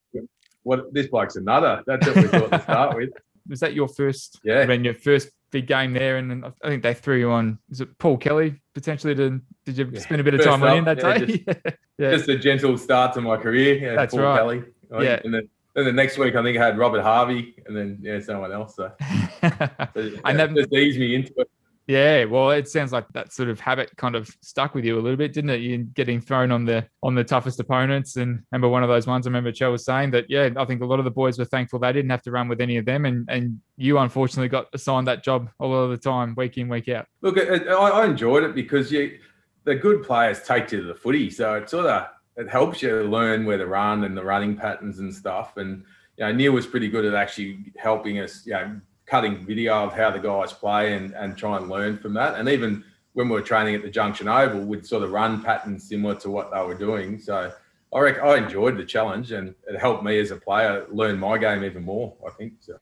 what 0.64 0.94
this 0.94 1.08
bloke's 1.08 1.36
another. 1.36 1.82
That's 1.88 2.06
what 2.08 2.16
we 2.18 2.28
thought 2.28 2.52
to 2.52 2.62
start 2.62 2.96
with. 2.96 3.10
was 3.50 3.60
that 3.62 3.74
your 3.74 3.88
first? 3.88 4.40
Yeah. 4.44 4.60
I 4.60 4.66
mean, 4.68 4.84
your 4.84 4.94
first 4.94 5.30
big 5.52 5.68
game 5.68 5.94
there, 5.94 6.18
and 6.18 6.46
I 6.64 6.68
think 6.70 6.84
they 6.84 6.94
threw 6.94 7.18
you 7.18 7.32
on. 7.32 7.60
Is 7.70 7.82
it 7.82 7.98
Paul 7.98 8.18
Kelly 8.18 8.56
potentially? 8.74 9.14
To 9.16 9.42
did 9.66 9.78
you 9.78 9.90
Yeah. 9.92 10.00
spend 10.00 10.22
a 10.22 10.24
bit 10.24 10.34
of 10.34 10.40
First 10.40 10.50
time 10.50 10.64
on 10.64 10.78
him 10.78 10.86
that 10.86 10.98
yeah, 10.98 11.18
day? 11.18 11.46
yeah, 11.98 12.12
Just 12.12 12.30
a 12.30 12.38
gentle 12.38 12.78
start 12.78 13.14
to 13.14 13.22
my 13.22 13.38
career. 13.38 13.76
Yeah, 13.76 13.96
That's 13.96 14.14
Paul 14.16 14.24
right. 14.24 14.38
Kelly. 14.38 14.60
Think. 14.90 15.04
Yeah. 15.04 15.20
And 15.24 15.34
then, 15.34 15.50
then 15.76 15.86
the 15.86 15.94
next 15.94 16.18
week, 16.18 16.36
I 16.36 16.44
think 16.44 16.58
I 16.58 16.66
had 16.66 16.78
Robert 16.78 17.02
Harvey, 17.02 17.56
and 17.66 17.76
then 17.76 18.00
yeah, 18.02 18.20
someone 18.20 18.52
else. 18.52 18.76
So 18.76 18.92
and 19.00 19.20
and 19.44 20.40
that- 20.40 20.54
that 20.54 20.56
just 20.56 20.74
eased 20.74 21.00
me 21.00 21.16
into 21.16 21.34
it. 21.38 21.50
Yeah, 21.92 22.24
well, 22.24 22.52
it 22.52 22.70
sounds 22.70 22.94
like 22.94 23.06
that 23.10 23.34
sort 23.34 23.50
of 23.50 23.60
habit 23.60 23.92
kind 23.98 24.16
of 24.16 24.34
stuck 24.42 24.74
with 24.74 24.86
you 24.86 24.98
a 24.98 25.02
little 25.02 25.18
bit, 25.18 25.34
didn't 25.34 25.50
it? 25.50 25.60
You 25.60 25.80
getting 25.80 26.22
thrown 26.22 26.50
on 26.50 26.64
the 26.64 26.88
on 27.04 27.16
the 27.16 27.24
toughest 27.26 27.60
opponents, 27.60 28.16
and 28.16 28.42
remember 28.50 28.70
one 28.70 28.82
of 28.82 28.88
those 28.88 29.08
ones. 29.08 29.28
I 29.28 29.30
remember 29.30 29.52
Joe 29.52 29.74
was 29.74 29.84
saying 29.84 30.12
that. 30.12 30.30
Yeah, 30.30 30.48
I 30.56 30.64
think 30.64 30.82
a 30.82 30.86
lot 30.86 31.00
of 31.00 31.06
the 31.06 31.12
boys 31.12 31.38
were 31.38 31.44
thankful 31.44 31.80
they 31.80 31.92
didn't 31.92 32.12
have 32.12 32.22
to 32.22 32.32
run 32.32 32.48
with 32.48 32.62
any 32.62 32.78
of 32.78 32.86
them, 32.86 33.04
and 33.04 33.28
and 33.30 33.60
you 33.76 33.98
unfortunately 33.98 34.48
got 34.48 34.68
assigned 34.74 35.06
that 35.08 35.22
job 35.22 35.50
a 35.60 35.66
lot 35.66 35.80
of 35.80 35.90
the 35.90 35.98
time, 35.98 36.34
week 36.38 36.58
in, 36.58 36.70
week 36.70 36.88
out. 36.88 37.08
Look, 37.22 37.38
I, 37.38 37.58
I 37.74 38.06
enjoyed 38.06 38.44
it 38.44 38.56
because 38.56 38.90
you, 38.90 39.20
the 39.66 39.76
good 39.76 40.02
players 40.02 40.44
take 40.44 40.72
you 40.72 40.84
to 40.84 40.88
the 40.88 40.96
footy, 40.96 41.30
so 41.30 41.56
it 41.56 41.70
sort 41.70 41.88
of 41.88 42.08
it 42.38 42.50
helps 42.50 42.82
you 42.82 43.04
learn 43.04 43.46
where 43.46 43.58
to 43.58 43.66
run 43.66 44.06
and 44.06 44.16
the 44.16 44.24
running 44.24 44.56
patterns 44.56 45.00
and 45.00 45.14
stuff. 45.14 45.58
And 45.58 45.84
you 46.16 46.24
know, 46.24 46.32
Neil 46.32 46.54
was 46.54 46.68
pretty 46.68 46.88
good 46.88 47.04
at 47.04 47.16
actually 47.16 47.74
helping 47.78 48.20
us, 48.20 48.46
you 48.46 48.54
know, 48.54 48.80
cutting 49.12 49.46
video 49.46 49.74
of 49.84 49.94
how 49.94 50.10
the 50.10 50.20
guys 50.20 50.54
play 50.54 50.94
and 50.96 51.14
and 51.14 51.38
try 51.38 51.58
and 51.58 51.70
learn 51.70 51.98
from 52.00 52.14
that. 52.14 52.40
And 52.40 52.50
even 52.50 52.84
when 53.14 53.28
we 53.28 53.34
were 53.34 53.42
training 53.42 53.76
at 53.76 53.84
the 53.84 53.90
Junction 53.90 54.28
Oval, 54.28 54.62
we'd 54.62 54.86
sort 54.86 55.04
of 55.04 55.12
run 55.12 55.44
patterns 55.44 55.88
similar 55.88 56.16
to 56.16 56.32
what 56.32 56.52
they 56.52 56.64
were 56.64 56.78
doing. 56.78 57.20
So. 57.20 57.52
I 57.94 58.00
reckon 58.00 58.24
I 58.24 58.38
enjoyed 58.38 58.78
the 58.78 58.86
challenge 58.86 59.34
and 59.34 59.54
it 59.68 59.78
helped 59.78 60.02
me 60.02 60.18
as 60.18 60.32
a 60.32 60.38
player 60.38 60.88
learn 60.90 61.20
my 61.20 61.38
game 61.38 61.66
even 61.66 61.84
more. 61.84 62.16
I 62.26 62.30
think 62.30 62.54
so. 62.62 62.78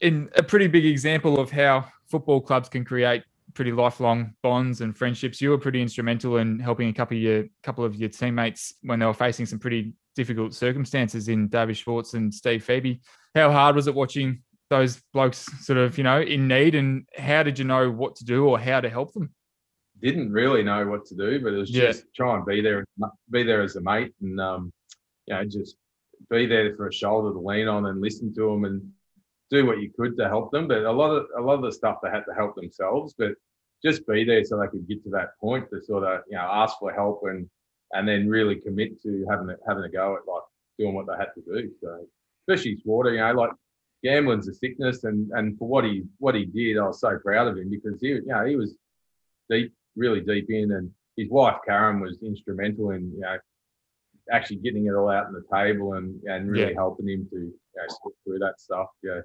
in 0.00 0.30
a 0.36 0.42
pretty 0.44 0.68
big 0.68 0.86
example 0.86 1.40
of 1.40 1.50
how 1.50 1.86
football 2.08 2.40
clubs 2.40 2.68
can 2.68 2.84
create 2.84 3.24
pretty 3.54 3.72
lifelong 3.72 4.34
bonds 4.42 4.80
and 4.80 4.96
friendships. 4.96 5.40
You 5.40 5.50
were 5.50 5.58
pretty 5.58 5.82
instrumental 5.82 6.36
in 6.36 6.58
helping 6.58 6.88
a 6.88 6.92
couple 6.92 7.16
of 7.16 7.22
your 7.22 7.44
couple 7.62 7.84
of 7.84 7.96
your 7.96 8.08
teammates 8.08 8.74
when 8.82 8.98
they 8.98 9.06
were 9.06 9.14
facing 9.14 9.46
some 9.46 9.58
pretty 9.58 9.94
difficult 10.14 10.54
circumstances 10.54 11.28
in 11.28 11.48
David 11.48 11.76
Schwarz 11.76 12.14
and 12.14 12.32
Steve 12.32 12.64
Febey. 12.64 13.00
How 13.34 13.50
hard 13.50 13.76
was 13.76 13.86
it 13.86 13.94
watching 13.94 14.42
those 14.70 15.00
blokes 15.12 15.46
sort 15.64 15.78
of, 15.78 15.98
you 15.98 16.04
know, 16.04 16.20
in 16.20 16.48
need 16.48 16.74
and 16.74 17.06
how 17.16 17.42
did 17.42 17.58
you 17.58 17.64
know 17.64 17.90
what 17.90 18.16
to 18.16 18.24
do 18.24 18.46
or 18.46 18.58
how 18.58 18.80
to 18.80 18.88
help 18.90 19.12
them? 19.12 19.30
didn't 20.00 20.30
really 20.30 20.62
know 20.62 20.86
what 20.86 21.04
to 21.06 21.16
do, 21.16 21.40
but 21.42 21.52
it 21.52 21.56
was 21.56 21.70
Yeah. 21.70 21.88
just 21.88 22.04
try 22.14 22.36
and 22.36 22.46
be 22.46 22.60
there, 22.60 22.84
be 23.30 23.42
there 23.42 23.62
as 23.62 23.74
a 23.74 23.80
mate, 23.80 24.14
and 24.22 24.40
um, 24.40 24.72
you 25.26 25.34
know, 25.34 25.44
just 25.44 25.76
be 26.30 26.46
there 26.46 26.76
for 26.76 26.86
a 26.86 26.92
shoulder 26.92 27.32
to 27.32 27.40
lean 27.40 27.66
on 27.66 27.86
and 27.86 28.00
listen 28.00 28.32
to 28.34 28.42
them 28.42 28.64
and 28.64 28.92
do 29.50 29.66
what 29.66 29.80
you 29.80 29.90
could 29.90 30.16
to 30.16 30.28
help 30.28 30.52
them. 30.52 30.68
But 30.68 30.84
a 30.84 30.92
lot 30.92 31.10
of 31.10 31.26
a 31.36 31.40
lot 31.40 31.54
of 31.54 31.62
the 31.62 31.72
stuff 31.72 31.98
they 32.00 32.10
had 32.10 32.24
to 32.28 32.34
help 32.34 32.54
themselves, 32.54 33.14
but 33.18 33.32
just 33.84 34.06
be 34.06 34.22
there 34.22 34.44
so 34.44 34.60
they 34.60 34.68
could 34.68 34.86
get 34.86 35.02
to 35.02 35.10
that 35.10 35.30
point 35.40 35.68
to 35.70 35.82
sort 35.82 36.04
of 36.04 36.22
you 36.30 36.36
know 36.36 36.42
ask 36.42 36.78
for 36.78 36.92
help 36.92 37.22
and 37.24 37.50
and 37.92 38.06
then 38.06 38.28
really 38.28 38.56
commit 38.56 39.02
to 39.02 39.26
having 39.28 39.50
a, 39.50 39.56
having 39.66 39.82
a 39.82 39.88
go 39.88 40.14
at 40.16 40.32
like 40.32 40.42
doing 40.78 40.94
what 40.94 41.06
they 41.08 41.16
had 41.18 41.34
to 41.34 41.40
do. 41.42 41.72
So 41.80 42.06
especially 42.46 42.80
water 42.84 43.10
you 43.14 43.18
know, 43.18 43.32
like 43.32 43.50
gambling's 44.04 44.48
a 44.48 44.54
sickness, 44.54 45.04
and 45.04 45.30
and 45.32 45.58
for 45.58 45.68
what 45.68 45.84
he 45.84 46.04
what 46.18 46.34
he 46.34 46.44
did, 46.44 46.78
I 46.78 46.86
was 46.86 47.00
so 47.00 47.18
proud 47.18 47.48
of 47.48 47.56
him 47.58 47.70
because 47.70 48.00
he 48.00 48.08
you 48.08 48.22
know 48.26 48.44
he 48.44 48.56
was 48.56 48.76
deep, 49.50 49.72
really 49.96 50.20
deep 50.20 50.46
in, 50.50 50.72
and 50.72 50.90
his 51.16 51.28
wife 51.30 51.56
Karen 51.66 52.00
was 52.00 52.18
instrumental 52.22 52.90
in 52.92 53.12
you 53.14 53.20
know 53.20 53.36
actually 54.30 54.56
getting 54.56 54.86
it 54.86 54.94
all 54.94 55.10
out 55.10 55.26
on 55.26 55.32
the 55.32 55.44
table 55.52 55.94
and 55.94 56.22
and 56.24 56.50
really 56.50 56.68
Yeah. 56.72 56.74
helping 56.74 57.08
him 57.08 57.26
to 57.30 57.36
you 57.38 57.54
know 57.76 57.84
slip 57.88 58.14
through 58.24 58.38
that 58.40 58.60
stuff. 58.60 58.88
Yeah. 59.02 59.20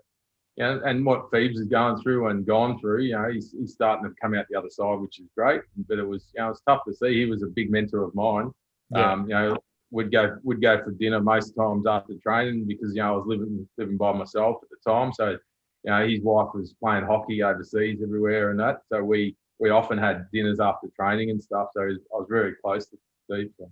Yeah, 0.55 0.77
and 0.86 1.03
what 1.03 1.31
Phoebes 1.31 1.57
is 1.59 1.67
going 1.67 1.99
through 2.03 2.27
and 2.27 2.45
gone 2.45 2.79
through, 2.79 3.01
you 3.01 3.13
know, 3.13 3.27
he's, 3.31 3.55
he's 3.57 3.73
starting 3.73 4.07
to 4.07 4.13
come 4.21 4.36
out 4.36 4.45
the 4.51 4.55
other 4.55 4.69
side, 4.69 4.99
which 4.99 5.19
is 5.19 5.25
great. 5.36 5.62
But 5.89 5.97
it 5.97 6.07
was, 6.07 6.29
you 6.36 6.41
know, 6.43 6.51
it's 6.51 6.62
tough 6.67 6.81
to 6.88 6.93
see. 6.93 7.12
He 7.12 7.25
was 7.25 7.41
a 7.41 7.47
big 7.47 7.71
mentor 7.71 8.03
of 8.03 8.13
mine. 8.13 8.51
Yeah. 8.91 9.13
Um, 9.13 9.21
you 9.23 9.33
know, 9.33 9.57
would 9.93 10.12
go 10.12 10.36
would 10.43 10.62
go 10.62 10.84
for 10.84 10.91
dinner 10.91 11.21
most 11.21 11.51
times 11.56 11.86
after 11.88 12.15
training 12.21 12.65
because 12.67 12.95
you 12.95 13.01
know 13.01 13.13
I 13.13 13.17
was 13.17 13.25
living 13.27 13.67
living 13.77 13.95
by 13.95 14.12
myself 14.12 14.58
at 14.63 14.69
the 14.69 14.91
time. 14.91 15.13
So, 15.13 15.29
you 15.29 15.91
know, 15.91 16.08
his 16.08 16.19
wife 16.21 16.49
was 16.56 16.73
playing 16.84 17.06
hockey 17.06 17.43
overseas 17.43 17.99
everywhere 18.03 18.49
and 18.49 18.60
that. 18.60 18.79
So 18.91 19.03
we 19.03 19.38
we 19.60 19.69
often 19.69 19.99
had 19.99 20.25
dinners 20.34 20.60
after 20.60 20.88
training 20.99 21.29
and 21.29 21.41
stuff. 21.41 21.67
So 21.73 21.84
I 21.84 21.93
was 22.12 22.27
very 22.27 22.56
close 22.56 22.88
to 22.88 22.97
Steve 23.29 23.51
so, 23.58 23.71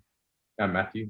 and 0.59 0.71
Matthew. 0.71 1.09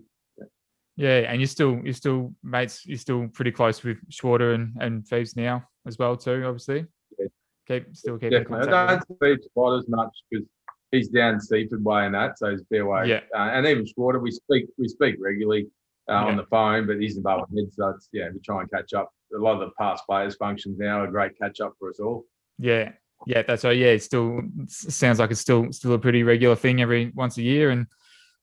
Yeah, 0.96 1.20
and 1.20 1.42
you're 1.42 1.48
still 1.48 1.82
you're 1.84 1.94
still 1.94 2.34
mates. 2.42 2.86
You're 2.86 2.98
still 2.98 3.28
pretty 3.28 3.52
close 3.52 3.84
with 3.84 3.98
Schwarter 4.10 4.54
and 4.56 4.74
and 4.80 5.08
Phoebes 5.08 5.36
now 5.36 5.68
as 5.86 6.00
well 6.00 6.16
too. 6.16 6.44
Obviously, 6.46 6.86
Yeah. 7.20 7.28
keep 7.68 7.96
still 7.98 8.18
keeping 8.18 8.40
Definitely. 8.40 8.68
contact. 8.68 8.74
I 8.74 8.88
don't 8.94 9.18
speak 9.18 9.54
quite 9.54 9.78
as 9.78 9.90
much 9.90 10.14
because 10.30 10.46
he's 10.92 11.08
down 11.10 11.40
Seaford 11.40 11.84
way 11.84 12.06
and 12.06 12.14
that, 12.16 12.38
so 12.38 12.52
he's 12.52 12.64
fair 12.70 12.86
way. 12.86 13.08
Yeah. 13.08 13.22
Uh, 13.36 13.50
and 13.52 13.66
even 13.66 13.86
Schwarter, 13.86 14.22
we 14.22 14.32
speak 14.32 14.66
we 14.78 14.88
speak 14.88 15.16
regularly 15.20 15.68
uh, 16.10 16.14
Yeah. 16.14 16.26
on 16.26 16.38
the 16.38 16.46
phone, 16.46 16.88
but 16.88 17.00
he's 17.00 17.18
above 17.18 17.48
my 17.50 17.62
head, 17.62 17.72
so 17.74 17.90
it's 17.90 18.10
yeah, 18.12 18.30
we 18.34 18.40
try 18.40 18.62
and 18.62 18.70
catch 18.72 18.94
up. 18.94 19.12
A 19.36 19.38
lot 19.40 19.54
of 19.54 19.60
the 19.62 19.72
past 19.80 20.04
players' 20.08 20.36
functions 20.36 20.78
now 20.78 21.00
are 21.02 21.06
a 21.06 21.12
great 21.12 21.38
catch 21.40 21.62
up 21.62 21.74
for 21.80 21.90
us 21.90 22.00
all. 22.00 22.26
Yeah, 22.60 22.92
yeah, 23.26 23.44
that's 23.44 23.64
right. 23.64 23.78
Yeah, 23.78 23.88
it 23.88 24.04
still 24.04 24.42
sounds 24.68 25.20
like 25.20 25.32
it's 25.32 25.40
still 25.40 25.72
still 25.72 25.94
a 25.94 26.00
pretty 26.00 26.24
regular 26.24 26.56
thing 26.56 26.82
every 26.82 27.12
once 27.16 27.38
a 27.38 27.42
year, 27.42 27.70
and 27.70 27.88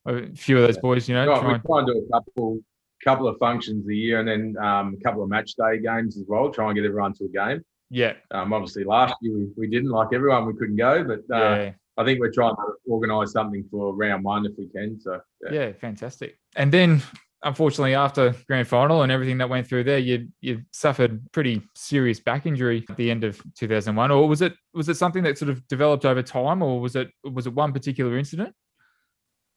a 0.07 0.35
few 0.35 0.57
of 0.57 0.67
those 0.67 0.79
boys, 0.79 1.09
you 1.09 1.15
know, 1.15 1.27
try 1.27 1.47
we 1.47 1.55
and- 1.55 1.63
try 1.65 1.79
and 1.81 1.87
do 1.89 2.07
a 2.09 2.13
couple 2.13 2.59
couple 3.05 3.29
of 3.29 3.37
functions 3.39 3.87
a 3.89 3.95
year, 3.95 4.19
and 4.21 4.29
then 4.29 4.57
um, 4.65 4.97
a 4.99 5.03
couple 5.05 5.23
of 5.23 5.29
match 5.29 5.53
day 5.55 5.79
games 5.79 6.17
as 6.17 6.25
well. 6.27 6.51
Try 6.51 6.67
and 6.67 6.75
get 6.77 6.85
everyone 6.85 7.13
to 7.15 7.25
a 7.25 7.29
game. 7.29 7.63
Yeah, 7.91 8.15
Um, 8.33 8.53
obviously, 8.53 8.85
last 8.85 9.15
year 9.23 9.35
we, 9.35 9.47
we 9.57 9.67
didn't 9.69 9.91
like 9.91 10.09
everyone; 10.13 10.47
we 10.47 10.55
couldn't 10.55 10.77
go. 10.77 11.05
But 11.05 11.21
uh, 11.35 11.55
yeah, 11.55 11.73
I 11.99 12.05
think 12.05 12.21
we're 12.21 12.33
trying 12.33 12.55
to 12.55 12.63
organise 12.87 13.33
something 13.33 13.65
for 13.71 13.95
round 13.95 14.25
one 14.25 14.47
if 14.47 14.53
we 14.57 14.69
can. 14.69 15.01
So 15.01 15.21
yeah. 15.43 15.53
yeah, 15.53 15.73
fantastic. 15.73 16.39
And 16.55 16.73
then, 16.73 17.03
unfortunately, 17.43 17.97
after 17.97 18.35
grand 18.47 18.69
final 18.69 19.03
and 19.03 19.11
everything 19.11 19.39
that 19.39 19.49
went 19.49 19.67
through 19.67 19.85
there, 19.85 19.99
you 19.99 20.29
you 20.41 20.63
suffered 20.73 21.21
pretty 21.33 21.61
serious 21.75 22.21
back 22.21 22.47
injury 22.47 22.87
at 22.89 22.97
the 22.97 23.11
end 23.11 23.25
of 23.25 23.43
2001, 23.57 24.13
or 24.13 24.29
was 24.29 24.43
it 24.43 24.55
was 24.73 24.89
it 24.89 24.97
something 24.97 25.25
that 25.25 25.37
sort 25.37 25.51
of 25.51 25.67
developed 25.67 26.05
over 26.05 26.23
time, 26.23 26.63
or 26.63 26.81
was 26.81 26.95
it 26.95 27.11
was 27.25 27.49
it 27.49 27.55
one 27.55 27.73
particular 27.73 28.17
incident? 28.17 28.55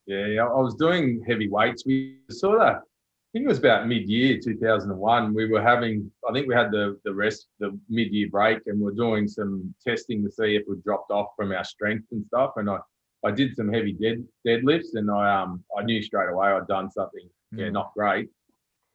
Yeah, 0.07 0.43
I 0.43 0.59
was 0.59 0.75
doing 0.75 1.23
heavy 1.27 1.47
weights. 1.47 1.83
We 1.85 2.17
sort 2.31 2.59
of, 2.59 2.77
think 3.31 3.45
it 3.45 3.47
was 3.47 3.59
about 3.59 3.87
mid-year 3.87 4.39
2001. 4.43 5.33
We 5.33 5.47
were 5.49 5.61
having, 5.61 6.11
I 6.27 6.33
think 6.33 6.47
we 6.47 6.53
had 6.55 6.71
the 6.71 6.99
the 7.05 7.13
rest, 7.13 7.47
the 7.59 7.77
mid-year 7.89 8.29
break, 8.29 8.59
and 8.67 8.79
we 8.79 8.91
are 8.91 8.95
doing 8.95 9.27
some 9.27 9.73
testing 9.85 10.23
to 10.23 10.31
see 10.31 10.55
if 10.55 10.63
we 10.67 10.75
dropped 10.83 11.11
off 11.11 11.29
from 11.37 11.51
our 11.51 11.63
strength 11.63 12.07
and 12.11 12.25
stuff. 12.25 12.51
And 12.57 12.69
I, 12.69 12.79
I 13.25 13.31
did 13.31 13.55
some 13.55 13.71
heavy 13.71 13.93
dead 13.93 14.25
deadlifts, 14.45 14.95
and 14.95 15.09
I 15.09 15.41
um 15.41 15.63
I 15.77 15.83
knew 15.83 16.01
straight 16.01 16.29
away 16.29 16.47
I'd 16.49 16.67
done 16.67 16.89
something, 16.91 17.27
yeah, 17.53 17.65
Mm. 17.67 17.73
not 17.73 17.93
great. 17.93 18.29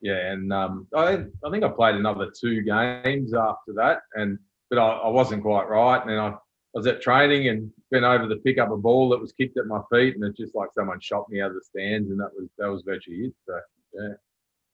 Yeah, 0.03 0.33
and 0.33 0.53
um, 0.53 0.87
I 0.94 1.25
I 1.44 1.51
think 1.51 1.64
I 1.64 1.68
played 1.68 1.94
another 1.96 2.31
two 2.31 2.61
games 2.62 3.33
after 3.33 3.72
that, 3.75 4.01
and 4.14 4.38
but 4.68 4.79
I, 4.79 4.88
I 4.88 5.09
wasn't 5.09 5.42
quite 5.42 5.68
right, 5.68 6.03
and 6.07 6.20
I. 6.20 6.35
I 6.75 6.79
was 6.81 6.87
at 6.88 7.01
training 7.01 7.49
and 7.49 7.72
bent 7.90 8.05
over 8.05 8.29
to 8.29 8.37
pick 8.37 8.59
up 8.59 8.70
a 8.70 8.77
ball 8.77 9.09
that 9.09 9.18
was 9.18 9.33
kicked 9.33 9.57
at 9.57 9.64
my 9.64 9.81
feet, 9.90 10.14
and 10.14 10.22
it's 10.25 10.37
just 10.37 10.55
like 10.55 10.68
someone 10.75 11.01
shot 11.01 11.27
me 11.31 11.40
out 11.40 11.49
of 11.49 11.55
the 11.55 11.62
stands, 11.62 12.11
and 12.11 12.20
that 12.20 12.29
was 12.37 12.51
that 12.59 12.66
was 12.66 12.83
virtually 12.83 13.16
it. 13.29 13.33
So 13.46 13.59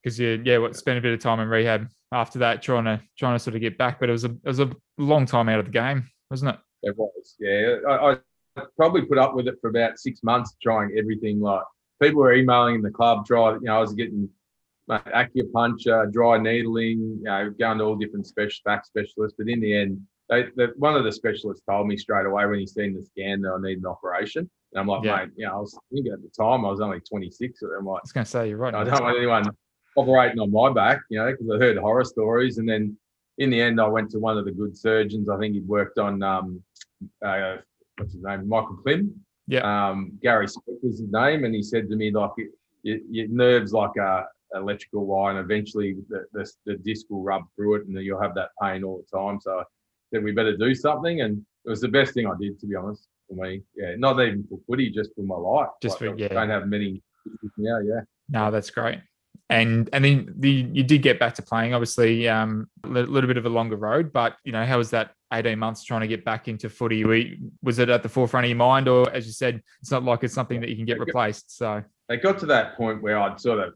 because 0.03 0.19
you 0.19 0.43
yeah 0.45 0.59
what 0.59 0.77
spent 0.77 0.99
a 0.99 1.01
bit 1.01 1.15
of 1.15 1.21
time 1.21 1.41
in 1.41 1.49
rehab 1.49 1.89
after 2.13 2.39
that 2.39 2.63
trying 2.63 2.85
to 2.85 3.01
trying 3.19 3.35
to 3.35 3.39
sort 3.39 3.55
of 3.55 3.61
get 3.61 3.79
back 3.79 4.01
but 4.01 4.09
it 4.09 4.13
was 4.13 4.25
a 4.25 4.31
it 4.31 4.45
was 4.45 4.61
a 4.61 4.71
long 4.99 5.27
time 5.27 5.49
out 5.49 5.59
of 5.59 5.65
the 5.67 5.71
game 5.71 6.09
wasn't 6.31 6.51
it 6.51 6.61
it 6.83 6.97
was, 6.99 7.37
yeah. 7.39 7.77
I, 7.89 8.17
I 8.57 8.63
probably 8.77 9.03
put 9.03 9.19
up 9.19 9.35
with 9.35 9.47
it 9.47 9.59
for 9.61 9.71
about 9.71 9.99
six 9.99 10.23
months, 10.23 10.57
trying 10.63 10.95
everything. 10.99 11.41
Like 11.41 11.63
people 12.01 12.21
were 12.21 12.35
emailing 12.35 12.77
in 12.77 12.83
the 12.83 12.91
club, 12.91 13.25
try, 13.25 13.55
you 13.55 13.61
know, 13.63 13.77
I 13.77 13.81
was 13.81 13.95
getting 13.95 14.29
acupuncture, 14.91 16.13
dry 16.13 16.39
needling, 16.39 17.19
you 17.19 17.23
know, 17.23 17.51
going 17.59 17.79
to 17.79 17.85
all 17.85 17.97
different 17.97 18.27
special 18.27 18.61
back 18.65 18.85
specialists, 18.85 19.37
but 19.39 19.49
in 19.49 19.61
the 19.61 19.75
end. 19.75 20.01
They, 20.29 20.45
the, 20.57 20.73
one 20.77 20.97
of 20.97 21.05
the 21.05 21.13
specialists 21.13 21.65
told 21.69 21.89
me 21.89 21.97
straight 21.97 22.27
away 22.27 22.47
when 22.47 22.59
he 22.59 22.67
seen 22.67 22.95
the 22.95 23.03
scan 23.03 23.43
that 23.43 23.53
I 23.53 23.61
need 23.61 23.79
an 23.79 23.87
operation. 23.87 24.51
And 24.73 24.81
I'm 24.81 24.87
like, 24.87 25.05
Yeah. 25.05 25.17
mate, 25.17 25.31
you 25.37 25.47
know, 25.47 25.53
I 25.57 25.61
was 25.61 25.79
thinking 25.93 26.13
at 26.13 26.23
the 26.23 26.29
time 26.29 26.65
I 26.65 26.71
was 26.71 26.81
only 26.81 27.01
26. 27.01 27.63
And 27.63 27.73
I'm 27.79 27.87
like, 27.87 28.01
i 28.01 28.05
was 28.05 28.13
going 28.13 28.25
to 28.25 28.31
say 28.31 28.49
you're 28.49 28.59
right 28.59 28.75
I 28.75 28.85
don't 28.85 29.03
want 29.03 29.17
anyone 29.17 29.51
operating 29.97 30.41
on 30.41 30.51
my 30.51 30.73
back, 30.73 31.01
you 31.11 31.19
know, 31.19 31.31
because 31.31 31.47
I 31.55 31.59
heard 31.59 31.77
horror 31.77 32.05
stories. 32.05 32.59
And 32.59 32.69
then 32.69 32.97
in 33.39 33.51
the 33.51 33.61
end, 33.61 33.81
I 33.81 33.89
went 33.89 34.11
to 34.13 34.19
one 34.19 34.39
of 34.39 34.45
the 34.45 34.53
good 34.53 34.77
surgeons. 34.77 35.29
I 35.29 35.39
think 35.39 35.55
he'd 35.55 35.69
worked 35.69 35.99
on, 35.99 36.23
um, 36.23 36.63
uh, 37.25 37.57
what's 37.99 38.15
his 38.15 38.23
name, 38.23 38.49
Michael 38.49 38.77
Clem. 38.77 39.15
Yeah. 39.47 39.91
Um, 39.91 40.19
Gary 40.23 40.49
Smith 40.49 40.79
was 40.83 41.01
his 41.01 41.11
name. 41.11 41.45
And 41.45 41.55
he 41.55 41.63
said 41.63 41.91
to 41.91 41.97
me, 41.97 42.11
like, 42.11 42.31
your, 42.83 42.99
your 43.11 43.29
nerves 43.29 43.73
like 43.73 43.97
a 43.97 44.25
electrical 44.55 45.07
wire, 45.07 45.31
and 45.31 45.39
eventually 45.39 45.97
the, 46.09 46.27
the, 46.33 46.51
the 46.67 46.75
disc 46.79 47.07
will 47.09 47.23
rub 47.23 47.43
through 47.57 47.77
it 47.77 47.87
and 47.87 47.97
then 47.97 48.05
you'll 48.05 48.21
have 48.21 48.35
that 48.35 48.51
pain 48.61 48.85
all 48.85 49.03
the 49.03 49.19
time. 49.19 49.39
So 49.41 49.61
I 49.61 49.63
said, 50.13 50.25
we 50.25 50.33
better 50.33 50.57
do 50.57 50.75
something. 50.75 51.21
And 51.21 51.45
it 51.65 51.71
was 51.71 51.81
the 51.81 51.89
best 51.89 52.15
thing 52.15 52.27
I 52.27 52.33
did, 52.41 52.59
to 52.61 52.67
be 52.67 52.75
honest, 52.75 53.07
for 53.29 53.35
me. 53.45 53.63
Yeah. 53.77 53.95
Not 53.97 54.21
even 54.21 54.45
for 54.49 54.59
footy, 54.69 54.91
just 54.91 55.11
for 55.15 55.23
my 55.23 55.37
life. 55.37 55.69
Just 55.81 55.99
for- 55.99 56.09
I 56.11 56.15
yeah. 56.17 56.29
don't 56.29 56.51
have 56.51 56.67
many. 56.67 57.03
Yeah. 57.57 57.79
Yeah. 57.85 58.01
no 58.31 58.51
that's 58.51 58.71
great 58.71 58.99
and 59.49 59.89
and 59.93 60.05
then 60.05 60.35
the 60.39 60.51
you 60.51 60.83
did 60.83 61.03
get 61.03 61.21
back 61.21 61.35
to 61.35 61.43
playing 61.43 61.73
obviously 61.73 62.29
um 62.29 62.69
a 62.85 62.89
li- 62.89 63.03
little 63.03 63.29
bit 63.29 63.37
of 63.37 63.47
a 63.47 63.49
longer 63.49 63.77
road 63.77 64.13
but 64.13 64.35
you 64.45 64.51
know 64.51 64.65
how 64.65 64.77
was 64.79 64.91
that 64.91 65.13
18 65.33 65.57
months 65.57 65.85
trying 65.85 66.01
to 66.01 66.09
get 66.09 66.25
back 66.25 66.49
into 66.49 66.69
footy 66.69 67.05
We- 67.05 67.41
was 67.63 67.79
it 67.79 67.89
at 67.91 68.03
the 68.03 68.09
forefront 68.09 68.45
of 68.47 68.49
your 68.51 68.57
mind 68.59 68.89
or 68.89 69.09
as 69.15 69.25
you 69.27 69.33
said 69.33 69.63
it's 69.81 69.91
not 69.93 70.03
like 70.03 70.25
it's 70.25 70.35
something 70.35 70.61
that 70.63 70.69
you 70.69 70.75
can 70.75 70.85
get 70.85 70.99
replaced 70.99 71.57
so 71.57 71.83
it 72.09 72.23
got 72.25 72.39
to 72.41 72.47
that 72.47 72.77
point 72.77 73.03
where 73.03 73.19
I'd 73.21 73.41
sort 73.41 73.61
of 73.61 73.75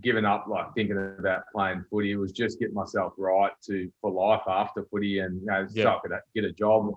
given 0.00 0.24
up, 0.24 0.46
like 0.48 0.66
thinking 0.74 0.96
about 1.20 1.42
playing 1.54 1.84
footy. 1.90 2.10
It 2.12 2.16
was 2.16 2.32
just 2.32 2.58
get 2.58 2.72
myself 2.72 3.12
right 3.18 3.52
to 3.66 3.88
for 4.00 4.10
life 4.10 4.42
after 4.48 4.84
footy, 4.90 5.20
and 5.20 5.40
you 5.40 5.46
know, 5.46 5.66
Yeah. 5.70 5.84
so 5.84 5.90
I 5.90 5.98
could 6.02 6.18
get 6.34 6.44
a 6.44 6.50
job, 6.52 6.92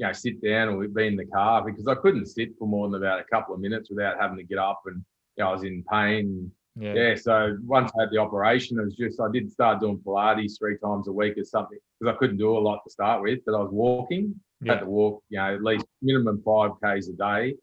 you 0.00 0.06
know, 0.06 0.12
sit 0.14 0.42
down 0.42 0.68
or 0.70 0.88
be 0.88 1.06
in 1.06 1.14
the 1.16 1.26
car 1.26 1.62
because 1.62 1.86
I 1.86 1.94
couldn't 1.94 2.24
sit 2.24 2.56
for 2.58 2.66
more 2.66 2.88
than 2.88 3.02
about 3.02 3.20
a 3.20 3.24
couple 3.24 3.54
of 3.54 3.60
minutes 3.60 3.90
without 3.90 4.18
having 4.18 4.38
to 4.38 4.42
get 4.44 4.56
up, 4.56 4.80
and 4.86 5.04
you 5.36 5.44
know, 5.44 5.50
I 5.50 5.52
was 5.52 5.62
in 5.62 5.84
pain. 5.92 6.50
yeah 6.80 6.94
Yeah, 6.94 7.14
so 7.16 7.58
once 7.66 7.92
I 7.94 8.02
had 8.02 8.10
the 8.10 8.16
operation, 8.16 8.78
it 8.80 8.84
was 8.84 8.96
just 8.96 9.20
I 9.20 9.30
did 9.30 9.52
start 9.52 9.80
doing 9.80 9.98
Pilates 9.98 10.58
three 10.58 10.78
times 10.78 11.06
a 11.08 11.12
week 11.12 11.36
or 11.36 11.44
something 11.44 11.78
because 11.98 12.14
I 12.14 12.18
couldn't 12.18 12.38
do 12.38 12.56
a 12.56 12.64
lot 12.68 12.80
to 12.84 12.90
start 12.90 13.20
with, 13.22 13.40
but 13.44 13.54
I 13.54 13.58
was 13.64 13.72
walking 13.72 14.34
Yeah. 14.62 14.72
had 14.72 14.80
to 14.80 14.86
walk, 14.86 15.22
you 15.28 15.38
know, 15.38 15.54
at 15.54 15.62
least 15.62 15.84
minimum 16.00 16.40
five 16.46 16.70
k's 16.82 17.10
a 17.10 17.16
day, 17.30 17.56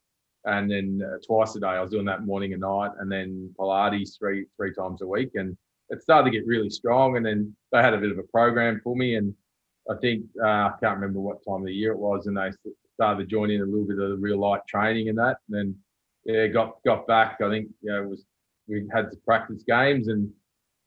and 0.45 0.69
then 0.69 0.87
uh, 1.07 1.17
twice 1.25 1.55
a 1.55 1.59
day. 1.59 1.75
I 1.79 1.81
was 1.81 1.89
doing 1.95 2.05
that 2.05 2.23
morning 2.31 2.53
and 2.53 2.61
night, 2.61 2.91
and 2.99 3.11
then 3.11 3.29
Pilates 3.59 4.11
three 4.19 4.45
three 4.57 4.73
times 4.79 5.01
a 5.01 5.07
week, 5.07 5.31
and 5.33 5.57
it 5.89 6.03
started 6.03 6.25
to 6.29 6.37
get 6.37 6.45
really 6.53 6.69
strong. 6.69 7.17
And 7.17 7.25
then 7.25 7.39
they 7.71 7.81
had 7.81 7.95
a 7.95 8.03
bit 8.03 8.11
of 8.11 8.19
a 8.19 8.27
program 8.37 8.79
for 8.83 8.95
me, 8.95 9.15
and 9.15 9.33
I 9.89 9.95
think 10.01 10.25
uh, 10.41 10.47
I 10.47 10.73
can't 10.81 10.99
remember 10.99 11.19
what 11.19 11.43
time 11.45 11.61
of 11.61 11.65
the 11.65 11.73
year 11.73 11.91
it 11.91 11.99
was, 11.99 12.27
and 12.27 12.37
they 12.37 12.51
started 12.95 13.29
joining 13.29 13.61
a 13.61 13.65
little 13.65 13.85
bit 13.85 13.99
of 13.99 14.09
the 14.09 14.17
real 14.17 14.39
light 14.39 14.61
training 14.67 15.09
and 15.09 15.17
that. 15.17 15.37
And 15.49 15.57
then 15.57 15.75
yeah, 16.25 16.47
got 16.47 16.83
got 16.83 17.07
back. 17.07 17.39
I 17.41 17.49
think 17.49 17.69
you 17.81 17.91
know 17.91 18.03
it 18.03 18.09
was 18.09 18.25
we 18.67 18.87
had 18.93 19.11
to 19.11 19.17
practice 19.17 19.63
games 19.67 20.07
and 20.07 20.29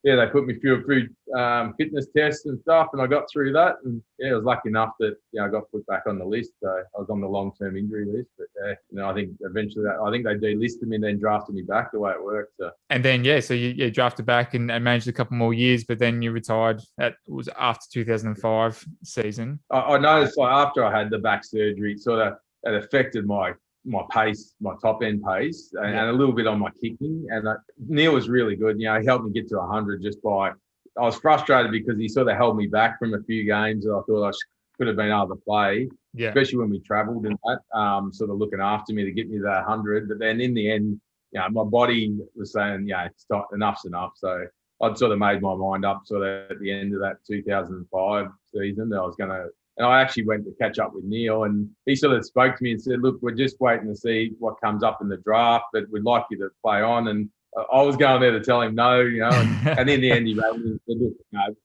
yeah, 0.02 0.16
they 0.16 0.26
put 0.26 0.46
me 0.46 0.54
through 0.54 0.80
a 0.80 0.84
few 0.84 1.38
um, 1.38 1.74
fitness 1.76 2.06
tests 2.16 2.46
and 2.46 2.58
stuff, 2.60 2.88
and 2.92 3.02
I 3.02 3.06
got 3.06 3.24
through 3.30 3.52
that. 3.52 3.76
And 3.84 4.02
yeah, 4.18 4.30
I 4.30 4.34
was 4.34 4.44
lucky 4.44 4.70
enough 4.70 4.92
that 4.98 5.16
you 5.32 5.40
know 5.40 5.46
I 5.46 5.48
got 5.48 5.70
put 5.70 5.86
back 5.86 6.04
on 6.06 6.18
the 6.18 6.24
list. 6.24 6.52
So 6.62 6.68
I 6.68 6.98
was 6.98 7.10
on 7.10 7.20
the 7.20 7.26
long 7.26 7.52
term 7.58 7.76
injury 7.76 8.06
list, 8.06 8.30
but 8.38 8.46
yeah, 8.64 8.74
you 8.90 8.98
know 8.98 9.10
I 9.10 9.14
think 9.14 9.32
eventually 9.40 9.84
that, 9.84 9.98
I 10.02 10.10
think 10.10 10.24
they 10.24 10.34
delisted 10.34 10.82
me 10.82 10.96
and 10.96 11.04
then 11.04 11.18
drafted 11.18 11.54
me 11.54 11.62
back 11.62 11.92
the 11.92 12.00
way 12.00 12.12
it 12.12 12.22
worked. 12.22 12.54
So 12.58 12.70
and 12.88 13.04
then 13.04 13.24
yeah 13.24 13.40
so 13.40 13.54
you, 13.54 13.68
you 13.68 13.90
drafted 13.90 14.26
back 14.26 14.54
and, 14.54 14.70
and 14.70 14.82
managed 14.82 15.08
a 15.08 15.12
couple 15.12 15.36
more 15.36 15.54
years 15.54 15.84
but 15.84 15.98
then 15.98 16.22
you 16.22 16.32
retired 16.32 16.80
That 16.96 17.14
was 17.26 17.48
after 17.58 17.86
2005 17.92 18.84
season 19.04 19.60
I, 19.70 19.78
I 19.80 19.98
noticed 19.98 20.38
like 20.38 20.52
after 20.52 20.84
I 20.84 20.98
had 20.98 21.10
the 21.10 21.18
back 21.18 21.44
surgery, 21.44 21.92
it 21.92 22.00
sort 22.00 22.20
of 22.20 22.34
it 22.62 22.74
affected 22.74 23.26
my 23.26 23.52
my 23.84 24.02
pace, 24.10 24.54
my 24.60 24.74
top 24.82 25.02
end 25.02 25.22
pace, 25.24 25.72
and, 25.74 25.94
Yeah. 25.94 26.00
and 26.02 26.10
a 26.10 26.12
little 26.12 26.34
bit 26.34 26.46
on 26.46 26.58
my 26.58 26.70
kicking. 26.82 27.26
And 27.30 27.48
uh, 27.48 27.56
Neil 27.78 28.12
was 28.14 28.28
really 28.28 28.56
good. 28.56 28.78
You 28.80 28.86
know, 28.88 29.00
he 29.00 29.06
helped 29.06 29.24
me 29.24 29.32
get 29.32 29.48
to 29.48 29.56
100 29.56 30.02
just 30.02 30.22
by. 30.22 30.50
I 30.98 31.02
was 31.02 31.16
frustrated 31.18 31.70
because 31.72 31.98
he 31.98 32.08
sort 32.08 32.28
of 32.28 32.36
held 32.36 32.56
me 32.56 32.66
back 32.66 32.98
from 32.98 33.14
a 33.14 33.22
few 33.22 33.44
games 33.44 33.84
that 33.84 33.92
I 33.92 34.00
thought 34.06 34.28
I 34.28 34.32
could 34.76 34.86
have 34.88 34.96
been 34.96 35.10
able 35.10 35.28
to 35.28 35.36
play, 35.36 35.88
yeah 36.14 36.28
especially 36.28 36.58
when 36.58 36.70
we 36.70 36.80
travelled 36.80 37.24
and 37.26 37.38
that, 37.44 37.78
um, 37.78 38.12
sort 38.12 38.30
of 38.30 38.36
looking 38.38 38.60
after 38.60 38.92
me 38.92 39.04
to 39.04 39.12
get 39.12 39.30
me 39.30 39.38
to 39.38 39.44
that 39.44 39.66
100. 39.66 40.08
But 40.08 40.18
then 40.18 40.40
in 40.40 40.52
the 40.54 40.70
end, 40.70 41.00
you 41.32 41.40
know, 41.40 41.48
my 41.50 41.64
body 41.64 42.18
was 42.34 42.52
saying, 42.52 42.88
yeah, 42.88 43.04
it's 43.06 43.26
not, 43.30 43.46
enough's 43.54 43.84
enough. 43.84 44.12
So 44.16 44.46
I'd 44.82 44.98
sort 44.98 45.12
of 45.12 45.18
made 45.18 45.40
my 45.42 45.54
mind 45.54 45.84
up 45.84 46.02
sort 46.06 46.26
of 46.26 46.50
at 46.50 46.58
the 46.60 46.72
end 46.72 46.92
of 46.94 47.00
that 47.00 47.18
2005 47.26 48.26
season 48.52 48.88
that 48.88 48.98
I 48.98 49.06
was 49.06 49.16
going 49.16 49.30
to. 49.30 49.48
And 49.80 49.88
I 49.88 50.02
actually 50.02 50.26
went 50.26 50.44
to 50.44 50.52
catch 50.60 50.78
up 50.78 50.92
with 50.92 51.04
Neil, 51.04 51.44
and 51.44 51.66
he 51.86 51.96
sort 51.96 52.14
of 52.14 52.22
spoke 52.26 52.54
to 52.54 52.62
me 52.62 52.72
and 52.72 52.82
said, 52.82 53.00
"Look, 53.00 53.16
we're 53.22 53.30
just 53.30 53.58
waiting 53.60 53.86
to 53.88 53.96
see 53.96 54.32
what 54.38 54.60
comes 54.60 54.82
up 54.82 54.98
in 55.00 55.08
the 55.08 55.16
draft, 55.16 55.64
but 55.72 55.84
we'd 55.90 56.04
like 56.04 56.26
you 56.30 56.36
to 56.36 56.50
play 56.62 56.82
on." 56.82 57.08
And 57.08 57.30
I 57.56 57.80
was 57.80 57.96
going 57.96 58.20
there 58.20 58.30
to 58.32 58.40
tell 58.40 58.60
him 58.60 58.74
no, 58.74 59.00
you 59.00 59.20
know. 59.20 59.30
And, 59.30 59.68
and 59.78 59.88
in 59.88 60.02
the 60.02 60.12
end, 60.12 60.26
he 60.26 60.34
said, 60.34 60.42
"Look, 60.86 61.14
no, 61.32 61.56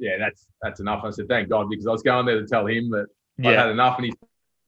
yeah, 0.00 0.18
that's 0.18 0.48
that's 0.60 0.80
enough." 0.80 1.04
I 1.04 1.10
said, 1.10 1.28
"Thank 1.28 1.48
God," 1.48 1.70
because 1.70 1.86
I 1.86 1.92
was 1.92 2.02
going 2.02 2.26
there 2.26 2.40
to 2.40 2.46
tell 2.48 2.66
him 2.66 2.90
that 2.90 3.06
I 3.38 3.52
yeah 3.52 3.60
had 3.60 3.70
enough, 3.70 3.98
and 3.98 4.06
he 4.06 4.12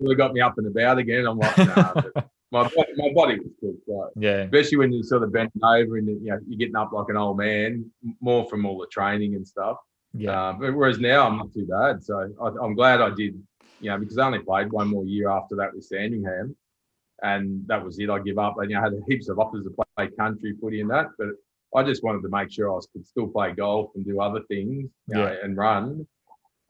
sort 0.00 0.12
of 0.12 0.16
got 0.16 0.32
me 0.32 0.40
up 0.40 0.56
and 0.58 0.68
about 0.68 0.98
again. 0.98 1.26
I'm 1.26 1.38
like, 1.38 1.58
nah, 1.58 1.94
my 2.52 2.62
body, 2.68 2.92
my 2.98 3.12
body 3.12 3.38
was 3.40 3.50
good, 3.60 3.78
right? 3.88 4.10
yeah 4.14 4.42
especially 4.42 4.78
when 4.78 4.92
you're 4.92 5.02
sort 5.02 5.24
of 5.24 5.32
bending 5.32 5.64
over 5.64 5.96
and 5.96 6.06
you 6.06 6.30
know 6.30 6.38
you're 6.46 6.58
getting 6.58 6.76
up 6.76 6.92
like 6.92 7.08
an 7.08 7.16
old 7.16 7.36
man, 7.36 7.90
more 8.20 8.48
from 8.48 8.64
all 8.64 8.78
the 8.78 8.86
training 8.86 9.34
and 9.34 9.44
stuff. 9.44 9.78
Yeah 10.14 10.48
Uh, 10.48 10.52
but 10.54 10.74
whereas 10.74 10.98
now 10.98 11.26
I'm 11.26 11.38
not 11.38 11.52
too 11.52 11.66
bad, 11.66 12.02
so 12.02 12.32
I, 12.40 12.46
I'm 12.64 12.74
glad 12.74 13.00
I 13.00 13.10
did. 13.10 13.40
You 13.80 13.90
know, 13.90 13.98
because 13.98 14.16
I 14.18 14.26
only 14.26 14.38
played 14.38 14.70
one 14.70 14.88
more 14.88 15.04
year 15.04 15.28
after 15.28 15.56
that 15.56 15.74
with 15.74 15.84
Sandringham, 15.84 16.54
and 17.22 17.66
that 17.66 17.84
was 17.84 17.98
it. 17.98 18.10
I 18.10 18.20
give 18.20 18.38
up. 18.38 18.54
And 18.58 18.70
you 18.70 18.76
know, 18.76 18.82
I 18.82 18.84
had 18.84 18.92
heaps 19.08 19.28
of 19.28 19.38
offers 19.38 19.64
to 19.64 19.70
play 19.96 20.08
country 20.16 20.54
footy 20.60 20.80
and 20.80 20.90
that, 20.90 21.06
but 21.18 21.28
I 21.74 21.82
just 21.82 22.04
wanted 22.04 22.22
to 22.22 22.28
make 22.28 22.52
sure 22.52 22.76
I 22.76 22.80
could 22.92 23.06
still 23.06 23.26
play 23.28 23.52
golf 23.52 23.90
and 23.94 24.04
do 24.04 24.20
other 24.20 24.40
things, 24.48 24.90
you 25.08 25.14
know, 25.14 25.36
and 25.42 25.56
run 25.56 26.06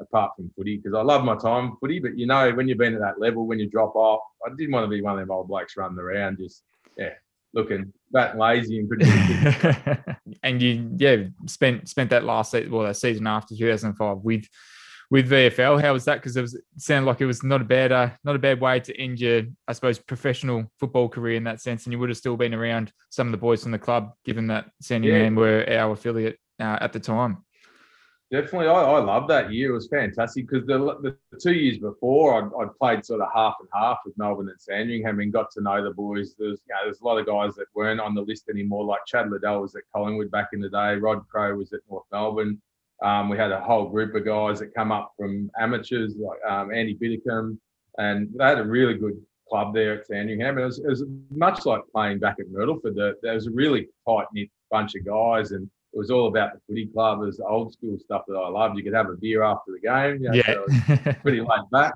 apart 0.00 0.32
from 0.36 0.50
footy 0.56 0.76
because 0.76 0.94
I 0.94 1.02
love 1.02 1.24
my 1.24 1.36
time 1.36 1.76
footy. 1.80 1.98
But 1.98 2.16
you 2.16 2.26
know, 2.26 2.50
when 2.52 2.68
you've 2.68 2.78
been 2.78 2.94
at 2.94 3.00
that 3.00 3.20
level, 3.20 3.46
when 3.46 3.58
you 3.58 3.68
drop 3.68 3.94
off, 3.96 4.20
I 4.46 4.50
didn't 4.56 4.72
want 4.72 4.84
to 4.84 4.88
be 4.88 5.02
one 5.02 5.14
of 5.14 5.20
them 5.20 5.30
old 5.30 5.48
blokes 5.48 5.76
running 5.76 5.98
around 5.98 6.38
just 6.38 6.62
yeah, 6.96 7.14
looking 7.52 7.92
fat 8.12 8.32
and 8.32 8.40
lazy 8.40 8.78
and 8.78 8.90
couldn't. 8.90 10.16
and 10.42 10.60
you 10.60 10.90
yeah 10.96 11.16
spent 11.46 11.88
spent 11.88 12.10
that 12.10 12.24
last 12.24 12.50
se- 12.50 12.68
well 12.68 12.84
that 12.84 12.96
season 12.96 13.26
after 13.26 13.54
2005 13.54 14.18
with 14.18 14.46
with 15.12 15.28
VFL. 15.28 15.78
How 15.78 15.92
was 15.92 16.06
that? 16.06 16.14
Because 16.14 16.38
it 16.38 16.40
was 16.40 16.54
it 16.54 16.64
sounded 16.78 17.06
like 17.06 17.20
it 17.20 17.26
was 17.26 17.42
not 17.42 17.60
a 17.60 17.64
bad 17.64 17.92
uh, 17.92 18.08
not 18.24 18.34
a 18.34 18.38
bad 18.38 18.62
way 18.62 18.80
to 18.80 18.98
end 18.98 19.20
your, 19.20 19.42
I 19.68 19.74
suppose, 19.74 19.98
professional 19.98 20.72
football 20.80 21.10
career 21.10 21.36
in 21.36 21.44
that 21.44 21.60
sense, 21.60 21.84
and 21.84 21.92
you 21.92 21.98
would 21.98 22.08
have 22.08 22.16
still 22.16 22.38
been 22.38 22.54
around 22.54 22.90
some 23.10 23.28
of 23.28 23.30
the 23.30 23.36
boys 23.36 23.62
from 23.62 23.72
the 23.72 23.78
club, 23.78 24.12
given 24.24 24.46
that 24.46 24.70
Sandringham 24.80 25.34
were 25.34 25.66
our 25.68 25.92
affiliate 25.92 26.38
uh, 26.58 26.78
at 26.80 26.94
the 26.94 26.98
time. 26.98 27.44
Definitely, 28.32 28.68
I, 28.68 28.82
I 28.82 28.98
love 28.98 29.28
that 29.28 29.52
year. 29.52 29.72
It 29.72 29.74
was 29.74 29.88
fantastic 29.88 30.48
because 30.48 30.66
the, 30.66 30.78
the, 30.78 31.38
two 31.38 31.52
years 31.52 31.76
before, 31.76 32.42
I'd, 32.42 32.62
I'd 32.62 32.74
played 32.78 33.04
sort 33.04 33.20
of 33.20 33.28
half 33.34 33.56
and 33.60 33.68
half 33.74 33.98
with 34.06 34.16
Melbourne 34.16 34.48
and 34.48 34.58
Sandringham 34.58 35.20
and 35.20 35.30
got 35.30 35.50
to 35.50 35.60
know 35.60 35.84
the 35.84 35.90
boys. 35.90 36.34
There's, 36.38 36.58
you 36.66 36.74
know, 36.74 36.78
there's 36.84 37.02
a 37.02 37.04
lot 37.04 37.18
of 37.18 37.26
guys 37.26 37.54
that 37.56 37.66
weren't 37.74 38.00
on 38.00 38.14
the 38.14 38.22
list 38.22 38.48
anymore, 38.48 38.86
like 38.86 39.00
Chad 39.06 39.30
Liddell 39.30 39.60
was 39.60 39.76
at 39.76 39.82
Collingwood 39.94 40.30
back 40.30 40.48
in 40.54 40.60
the 40.60 40.70
day. 40.70 40.94
Rod 40.94 41.28
Crow 41.28 41.54
was 41.56 41.74
at 41.74 41.80
North 41.90 42.06
Melbourne. 42.10 42.58
Um, 43.04 43.28
we 43.28 43.36
had 43.36 43.52
a 43.52 43.60
whole 43.60 43.90
group 43.90 44.14
of 44.14 44.24
guys 44.24 44.60
that 44.60 44.74
come 44.74 44.92
up 44.92 45.12
from 45.18 45.50
amateurs, 45.60 46.16
like 46.16 46.38
um, 46.50 46.72
Andy 46.72 46.94
Biddicombe, 46.94 47.60
and 47.98 48.30
they 48.34 48.44
had 48.44 48.58
a 48.58 48.64
really 48.64 48.94
good 48.94 49.20
club 49.46 49.74
there 49.74 49.98
at 49.98 50.06
Sandringham. 50.06 50.56
And 50.56 50.60
it 50.60 50.66
was, 50.66 50.78
it 50.78 50.88
was 50.88 51.04
much 51.30 51.66
like 51.66 51.82
playing 51.94 52.20
back 52.20 52.36
at 52.40 52.46
Myrtleford. 52.46 52.94
There 52.94 53.34
was 53.34 53.46
a 53.46 53.50
really 53.50 53.88
tight 54.08 54.28
knit 54.32 54.48
bunch 54.70 54.94
of 54.94 55.04
guys, 55.04 55.52
and 55.52 55.68
it 55.92 55.98
was 55.98 56.10
all 56.10 56.28
about 56.28 56.52
the 56.54 56.60
footy 56.66 56.86
club. 56.86 57.20
It 57.22 57.26
was 57.26 57.36
the 57.36 57.44
old 57.44 57.72
school 57.72 57.98
stuff 57.98 58.22
that 58.28 58.34
I 58.34 58.48
loved. 58.48 58.78
You 58.78 58.84
could 58.84 58.94
have 58.94 59.08
a 59.10 59.14
beer 59.16 59.42
after 59.42 59.72
the 59.72 59.80
game. 59.80 60.22
You 60.22 60.30
know, 60.30 60.66
so 60.66 60.94
Yeah. 61.04 61.12
pretty 61.22 61.40
laid 61.50 61.70
back. 61.70 61.94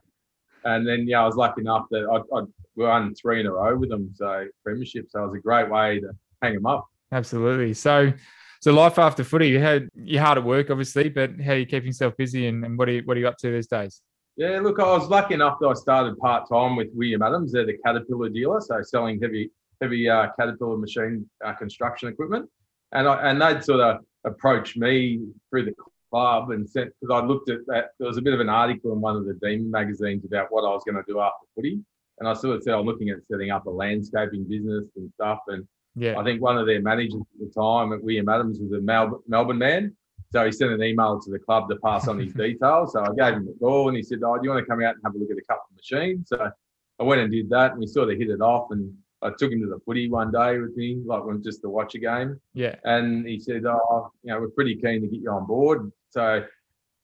And 0.65 0.87
then, 0.87 1.07
yeah, 1.07 1.23
I 1.23 1.27
was 1.27 1.37
lucky 1.37 1.61
enough 1.63 1.87
that 1.91 2.05
I, 2.11 2.37
I 2.39 2.43
won 2.77 3.15
three 3.15 3.41
in 3.41 3.47
a 3.47 3.53
row 3.53 3.77
with 3.77 3.89
them. 3.91 4.11
So 4.15 4.47
premiership. 4.65 5.07
So 5.11 5.21
it 5.25 5.27
was 5.29 5.37
a 5.37 5.41
great 5.41 5.71
way 5.71 6.01
to 6.01 6.11
hang 6.43 6.55
them 6.55 6.67
up. 6.67 6.87
Absolutely. 7.13 7.73
So, 7.73 8.13
so 8.61 8.73
life 8.73 8.99
after 8.99 9.23
footy, 9.25 9.49
you 9.49 9.61
had 9.61 9.89
you're 9.95 10.23
hard 10.23 10.39
at 10.39 10.45
work, 10.45 10.71
obviously, 10.71 11.09
but 11.09 11.31
how 11.41 11.53
are 11.53 11.57
you 11.59 11.67
keeping 11.67 11.87
yourself 11.89 12.17
busy 12.17 12.49
and, 12.49 12.65
and 12.65 12.77
what 12.77 12.89
are 12.89 12.93
you 12.93 13.03
what 13.05 13.17
are 13.17 13.21
you 13.21 13.29
up 13.29 13.39
to 13.39 13.51
these 13.53 13.69
days? 13.69 14.03
Yeah, 14.37 14.61
look, 14.61 14.79
I 14.81 14.85
was 14.85 15.09
lucky 15.09 15.35
enough 15.35 15.57
that 15.61 15.69
I 15.69 15.75
started 15.75 16.19
part 16.19 16.47
time 16.51 16.77
with 16.77 16.89
William 16.93 17.23
Adams. 17.23 17.53
They're 17.53 17.65
the 17.65 17.79
Caterpillar 17.85 18.29
dealer, 18.29 18.61
so 18.61 18.83
selling 18.83 19.19
heavy, 19.23 19.51
heavy 19.81 20.09
uh, 20.11 20.27
Caterpillar 20.39 20.77
machine 20.77 21.27
uh, 21.45 21.55
construction 21.55 22.09
equipment. 22.11 22.51
And 22.93 23.09
I, 23.09 23.31
and 23.31 23.41
they'd 23.41 23.65
sort 23.65 23.81
of 23.81 23.99
approach 24.25 24.77
me 24.77 25.21
through 25.51 25.67
the 25.67 25.75
club 26.11 26.51
and 26.51 26.69
sent 26.69 26.91
because 27.01 27.23
I 27.23 27.27
looked 27.27 27.51
at 27.51 27.59
that. 27.67 27.91
There 27.99 28.09
was 28.09 28.17
a 28.17 28.23
bit 28.23 28.35
of 28.35 28.41
an 28.41 28.49
article 28.49 28.93
in 28.93 29.01
one 29.01 29.17
of 29.17 29.27
the 29.27 29.35
Demon 29.35 29.71
magazines 29.71 30.25
about 30.25 30.47
what 30.51 30.63
I 30.63 30.69
was 30.69 30.83
going 30.85 30.97
to 30.97 31.03
do 31.07 31.21
after 31.21 31.47
footy, 31.55 31.81
and 32.19 32.29
I 32.29 32.35
sort 32.35 32.57
of 32.57 32.63
said 32.63 32.75
I'm 32.75 32.87
looking 32.87 33.11
at 33.11 33.19
setting 33.31 33.51
up 33.51 33.67
a 33.67 33.71
landscaping 33.71 34.45
business 34.49 34.89
and 34.97 35.11
stuff. 35.15 35.41
And 35.49 35.67
Yeah. 35.97 36.19
I 36.19 36.25
think 36.25 36.41
one 36.41 36.59
of 36.59 36.67
their 36.67 36.81
managers 36.81 37.21
at 37.21 37.41
the 37.41 37.53
time 37.61 37.93
at 37.93 38.03
William 38.03 38.29
Adams 38.29 38.59
was 38.61 38.73
a 38.73 38.81
Melbourne, 38.81 39.21
Melbourne 39.27 39.59
man. 39.59 39.97
So 40.33 40.45
he 40.45 40.53
sent 40.53 40.73
an 40.73 40.83
email 40.83 41.21
to 41.21 41.31
the 41.31 41.39
club 41.39 41.69
to 41.71 41.77
pass 41.77 42.09
on 42.09 42.19
his 42.19 42.33
details. 42.45 42.93
So 42.93 43.01
I 43.01 43.09
gave 43.17 43.39
him 43.39 43.49
a 43.49 43.59
call 43.59 43.89
and 43.89 43.97
he 43.97 44.03
said, 44.03 44.19
Oh, 44.25 44.37
do 44.37 44.41
you 44.45 44.51
want 44.51 44.63
to 44.65 44.67
come 44.71 44.83
out 44.83 44.95
and 44.95 45.03
have 45.05 45.15
a 45.15 45.19
look 45.19 45.31
at 45.31 45.37
a 45.39 45.47
couple 45.49 45.65
of 45.71 45.77
machines? 45.77 46.29
So 46.29 46.51
I 46.99 47.03
went 47.03 47.21
and 47.21 47.31
did 47.31 47.49
that 47.51 47.73
and 47.73 47.81
we 47.81 47.87
sort 47.87 48.11
of 48.11 48.19
hit 48.19 48.31
it 48.31 48.41
off. 48.41 48.71
And 48.71 48.93
I 49.23 49.31
took 49.31 49.51
him 49.51 49.61
to 49.63 49.67
the 49.67 49.81
footy 49.85 50.11
one 50.11 50.31
day 50.31 50.59
with 50.59 50.77
me, 50.77 51.03
like 51.05 51.25
when 51.25 51.43
just 51.43 51.63
to 51.63 51.69
watch 51.69 51.95
a 51.95 51.99
game. 51.99 52.41
Yeah. 52.55 52.77
And 52.85 53.27
he 53.27 53.39
said, 53.39 53.65
Oh, 53.67 54.11
you 54.23 54.33
know, 54.33 54.41
we're 54.41 54.51
pretty 54.51 54.77
keen 54.77 55.01
to 55.03 55.09
get 55.09 55.21
you 55.21 55.31
on 55.31 55.47
board. 55.47 55.91
So 56.11 56.43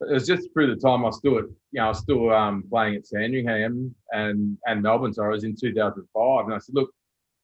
it 0.01 0.13
was 0.13 0.27
just 0.27 0.53
through 0.53 0.75
the 0.75 0.81
time 0.81 1.03
I 1.03 1.09
was 1.09 1.19
still 1.19 1.39
at, 1.39 1.45
you 1.45 1.81
know, 1.81 1.85
I 1.85 1.89
was 1.89 1.99
still 1.99 2.31
um, 2.31 2.65
playing 2.69 2.97
at 2.97 3.07
Sandringham 3.07 3.95
and, 4.11 4.59
and 4.67 4.83
Melbourne. 4.83 5.13
So 5.13 5.25
I 5.25 5.29
was 5.29 5.45
in 5.45 5.57
2005. 5.57 6.45
And 6.45 6.55
I 6.55 6.59
said, 6.59 6.75
Look, 6.75 6.91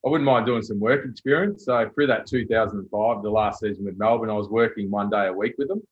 I 0.06 0.10
wouldn't 0.10 0.26
mind 0.26 0.46
doing 0.46 0.62
some 0.62 0.78
work 0.78 1.04
experience. 1.04 1.64
So 1.64 1.90
through 1.94 2.06
that 2.08 2.26
2005, 2.26 3.22
the 3.22 3.30
last 3.30 3.60
season 3.60 3.84
with 3.84 3.98
Melbourne, 3.98 4.30
I 4.30 4.34
was 4.34 4.48
working 4.48 4.90
one 4.90 5.10
day 5.10 5.26
a 5.26 5.32
week 5.32 5.54
with 5.58 5.68
them. 5.68 5.82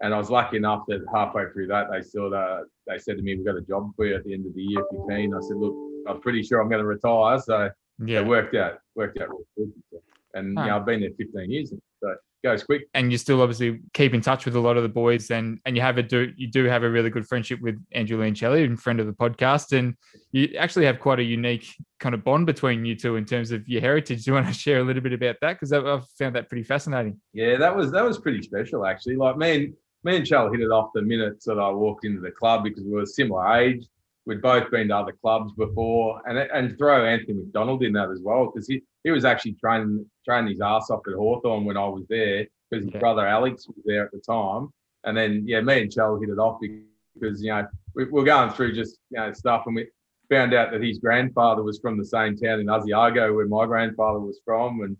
And 0.00 0.14
I 0.14 0.18
was 0.18 0.30
lucky 0.30 0.56
enough 0.56 0.84
that 0.88 1.04
halfway 1.12 1.44
through 1.52 1.68
that, 1.68 1.86
they 1.90 2.02
sort 2.02 2.32
of 2.32 2.66
they 2.86 2.98
said 2.98 3.16
to 3.16 3.22
me, 3.22 3.34
"We've 3.34 3.44
got 3.44 3.56
a 3.56 3.60
job 3.60 3.90
for 3.96 4.06
you 4.06 4.14
at 4.14 4.24
the 4.24 4.32
end 4.32 4.46
of 4.46 4.54
the 4.54 4.62
year 4.62 4.80
if 4.80 4.86
you're 4.92 5.08
keen." 5.08 5.34
I 5.34 5.40
said, 5.40 5.56
"Look, 5.56 5.74
I'm 6.08 6.20
pretty 6.20 6.44
sure 6.44 6.60
I'm 6.60 6.68
going 6.68 6.80
to 6.80 6.86
retire." 6.86 7.40
So 7.40 7.68
Yeah. 8.04 8.20
it 8.20 8.26
worked 8.26 8.54
out, 8.54 8.78
worked 8.94 9.20
out. 9.20 9.28
Really 9.56 9.72
good. 9.90 10.00
And 10.34 10.56
Huh. 10.58 10.64
you 10.64 10.70
know, 10.70 10.76
I've 10.76 10.86
been 10.86 11.00
there 11.00 11.10
15 11.16 11.50
years, 11.50 11.70
so 11.70 12.08
it 12.10 12.18
goes 12.44 12.62
quick. 12.62 12.86
and 12.94 13.10
you 13.10 13.18
still 13.18 13.40
obviously 13.42 13.80
keep 13.94 14.14
in 14.14 14.20
touch 14.20 14.44
with 14.44 14.54
a 14.54 14.60
lot 14.60 14.76
of 14.76 14.82
the 14.84 14.88
boys 14.88 15.30
and 15.32 15.58
and 15.64 15.74
you 15.74 15.82
have 15.82 15.98
a 15.98 16.02
do 16.02 16.32
you 16.36 16.46
do 16.46 16.64
have 16.66 16.84
a 16.84 16.90
really 16.90 17.10
good 17.10 17.26
friendship 17.26 17.60
with 17.60 17.82
Andrew 17.92 18.18
Leoncelli 18.18 18.64
and 18.64 18.80
friend 18.80 19.00
of 19.00 19.06
the 19.06 19.12
podcast 19.12 19.76
and 19.76 19.94
you 20.30 20.54
actually 20.56 20.84
have 20.86 21.00
quite 21.00 21.18
a 21.18 21.24
unique 21.24 21.66
kind 21.98 22.14
of 22.14 22.22
bond 22.22 22.46
between 22.46 22.84
you 22.84 22.94
two 22.94 23.16
in 23.16 23.24
terms 23.24 23.50
of 23.50 23.66
your 23.66 23.80
heritage. 23.80 24.24
Do 24.24 24.30
you 24.30 24.34
want 24.34 24.46
to 24.46 24.52
share 24.64 24.78
a 24.78 24.84
little 24.84 25.02
bit 25.02 25.12
about 25.14 25.36
that? 25.40 25.54
Because 25.54 25.72
I've 25.72 26.06
found 26.18 26.36
that 26.36 26.48
pretty 26.48 26.62
fascinating. 26.62 27.20
Yeah, 27.32 27.56
that 27.56 27.74
was 27.74 27.90
that 27.90 28.04
was 28.04 28.18
pretty 28.18 28.42
special 28.42 28.86
actually. 28.86 29.16
Like 29.16 29.36
me 29.36 29.56
and 29.56 29.74
me 30.04 30.16
and 30.18 30.24
Chell 30.26 30.52
hit 30.52 30.60
it 30.60 30.70
off 30.70 30.90
the 30.94 31.02
minute 31.02 31.42
that 31.46 31.58
I 31.58 31.70
walked 31.70 32.04
into 32.04 32.20
the 32.20 32.30
club 32.30 32.62
because 32.62 32.84
we 32.84 32.90
were 32.92 33.06
similar 33.06 33.52
age. 33.56 33.84
We'd 34.28 34.42
both 34.42 34.70
been 34.70 34.88
to 34.88 34.96
other 34.98 35.12
clubs 35.22 35.54
before, 35.54 36.20
and 36.26 36.36
and 36.38 36.76
throw 36.76 37.06
Anthony 37.06 37.32
McDonald 37.38 37.82
in 37.82 37.94
that 37.94 38.10
as 38.10 38.20
well 38.22 38.44
because 38.52 38.68
he, 38.68 38.82
he 39.02 39.10
was 39.10 39.24
actually 39.24 39.54
training 39.54 40.04
training 40.26 40.50
his 40.50 40.60
ass 40.60 40.90
off 40.90 41.00
at 41.08 41.14
Hawthorn 41.14 41.64
when 41.64 41.78
I 41.78 41.88
was 41.88 42.04
there 42.10 42.46
because 42.70 42.84
his 42.84 42.94
brother 43.00 43.26
Alex 43.26 43.66
was 43.66 43.82
there 43.86 44.04
at 44.04 44.12
the 44.12 44.18
time. 44.20 44.68
And 45.04 45.16
then 45.16 45.44
yeah, 45.46 45.62
me 45.62 45.80
and 45.80 45.90
Chell 45.90 46.20
hit 46.20 46.28
it 46.28 46.38
off 46.38 46.60
because 46.60 47.42
you 47.42 47.48
know 47.52 47.66
we, 47.94 48.04
we 48.04 48.10
we're 48.10 48.24
going 48.24 48.50
through 48.50 48.74
just 48.74 48.98
you 49.08 49.18
know 49.18 49.32
stuff 49.32 49.62
and 49.64 49.74
we 49.76 49.86
found 50.28 50.52
out 50.52 50.72
that 50.72 50.82
his 50.82 50.98
grandfather 50.98 51.62
was 51.62 51.78
from 51.78 51.96
the 51.96 52.04
same 52.04 52.36
town 52.36 52.60
in 52.60 52.66
Asiago 52.66 53.34
where 53.34 53.48
my 53.48 53.64
grandfather 53.64 54.20
was 54.20 54.40
from 54.44 54.82
and 54.82 54.94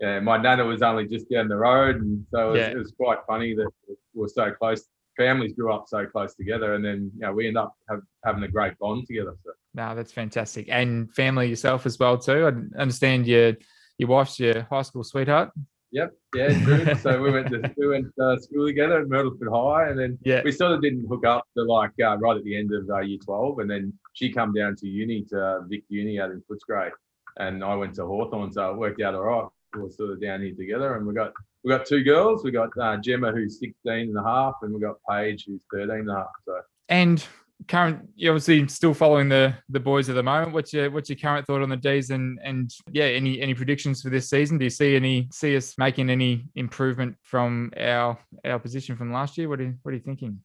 yeah, 0.00 0.20
my 0.20 0.36
nana 0.36 0.62
was 0.64 0.82
only 0.82 1.06
just 1.06 1.30
down 1.30 1.48
the 1.48 1.56
road, 1.56 2.02
and 2.02 2.26
so 2.30 2.48
it 2.48 2.50
was, 2.50 2.58
Yeah. 2.60 2.70
it 2.72 2.76
was 2.76 2.92
quite 2.92 3.20
funny 3.26 3.54
that 3.54 3.70
we 3.86 3.94
were 4.12 4.28
so 4.28 4.50
close. 4.52 4.86
Families 5.16 5.52
grew 5.54 5.72
up 5.72 5.84
so 5.88 6.04
close 6.06 6.34
together, 6.34 6.74
and 6.74 6.84
then 6.84 7.10
you 7.14 7.20
know 7.20 7.32
we 7.32 7.46
end 7.46 7.56
up 7.56 7.74
have, 7.88 8.00
having 8.24 8.42
a 8.42 8.48
great 8.48 8.76
bond 8.78 9.06
together. 9.06 9.34
So 9.44 9.52
No, 9.74 9.94
that's 9.94 10.12
fantastic. 10.12 10.66
And 10.70 11.12
family 11.14 11.48
yourself 11.48 11.86
as 11.86 11.98
well 11.98 12.18
too. 12.18 12.46
I 12.46 12.80
understand 12.80 13.26
your 13.26 13.52
your 13.98 14.08
wife's 14.08 14.40
your 14.40 14.62
high 14.62 14.82
school 14.82 15.04
sweetheart. 15.04 15.50
yep, 15.92 16.10
yeah, 16.34 16.48
true. 16.64 16.94
so 16.96 17.22
we 17.22 17.30
went 17.30 17.48
to 17.50 17.72
we 17.76 17.86
went 17.86 18.06
to 18.18 18.38
school 18.40 18.66
together 18.66 19.00
at 19.02 19.06
Myrtleford 19.08 19.50
High, 19.52 19.90
and 19.90 19.98
then 19.98 20.18
Yeah. 20.24 20.42
we 20.44 20.50
sort 20.50 20.72
of 20.72 20.82
didn't 20.82 21.06
hook 21.08 21.24
up 21.24 21.44
to 21.56 21.62
like 21.62 21.92
uh, 22.04 22.16
right 22.18 22.36
at 22.36 22.42
the 22.44 22.56
end 22.58 22.72
of 22.74 22.88
uh, 22.90 22.98
year 23.00 23.18
twelve, 23.24 23.60
and 23.60 23.70
then 23.70 23.92
she 24.14 24.32
come 24.32 24.52
down 24.52 24.74
to 24.76 24.88
uni 24.88 25.22
to 25.30 25.60
Vic 25.68 25.84
Uni 25.90 26.18
out 26.18 26.30
in 26.32 26.42
Footscray, 26.50 26.90
and 27.38 27.62
I 27.62 27.76
went 27.76 27.94
to 27.96 28.04
Hawthorn, 28.06 28.52
so 28.52 28.70
it 28.72 28.76
worked 28.78 29.00
out 29.00 29.14
all 29.14 29.22
right. 29.22 29.48
We 29.74 29.82
were 29.82 29.90
sort 29.90 30.10
of 30.10 30.20
down 30.20 30.40
here 30.42 30.54
together, 30.56 30.96
and 30.96 31.06
we 31.06 31.14
got 31.14 31.32
we 31.64 31.70
got 31.70 31.86
two 31.86 32.04
girls. 32.04 32.44
We've 32.44 32.52
got 32.52 32.70
uh, 32.78 32.98
Gemma 32.98 33.32
who's 33.32 33.58
16 33.58 33.74
and 33.86 34.16
a 34.16 34.22
half, 34.22 34.54
and 34.62 34.72
we've 34.72 34.82
got 34.82 34.96
Paige 35.08 35.46
who's 35.46 35.62
13 35.72 35.90
and 35.90 36.10
a 36.10 36.14
half. 36.14 36.26
So 36.44 36.60
And 36.90 37.26
current 37.68 38.06
you're 38.16 38.32
obviously 38.32 38.66
still 38.68 38.92
following 38.92 39.28
the 39.28 39.54
the 39.70 39.80
boys 39.80 40.08
at 40.10 40.14
the 40.14 40.22
moment. 40.22 40.52
What's 40.52 40.72
your 40.72 40.90
what's 40.90 41.08
your 41.08 41.16
current 41.16 41.46
thought 41.46 41.62
on 41.62 41.70
the 41.70 41.76
D's 41.76 42.10
and 42.10 42.38
and 42.44 42.70
yeah, 42.92 43.04
any 43.04 43.40
any 43.40 43.54
predictions 43.54 44.02
for 44.02 44.10
this 44.10 44.28
season? 44.28 44.58
Do 44.58 44.64
you 44.64 44.70
see 44.70 44.94
any 44.94 45.28
see 45.32 45.56
us 45.56 45.74
making 45.78 46.10
any 46.10 46.44
improvement 46.54 47.16
from 47.22 47.72
our 47.78 48.18
our 48.44 48.58
position 48.58 48.96
from 48.96 49.12
last 49.12 49.38
year? 49.38 49.48
What 49.48 49.60
are 49.60 49.64
you 49.64 49.74
what 49.82 49.92
are 49.92 49.96
you 49.96 50.02
thinking? 50.02 50.40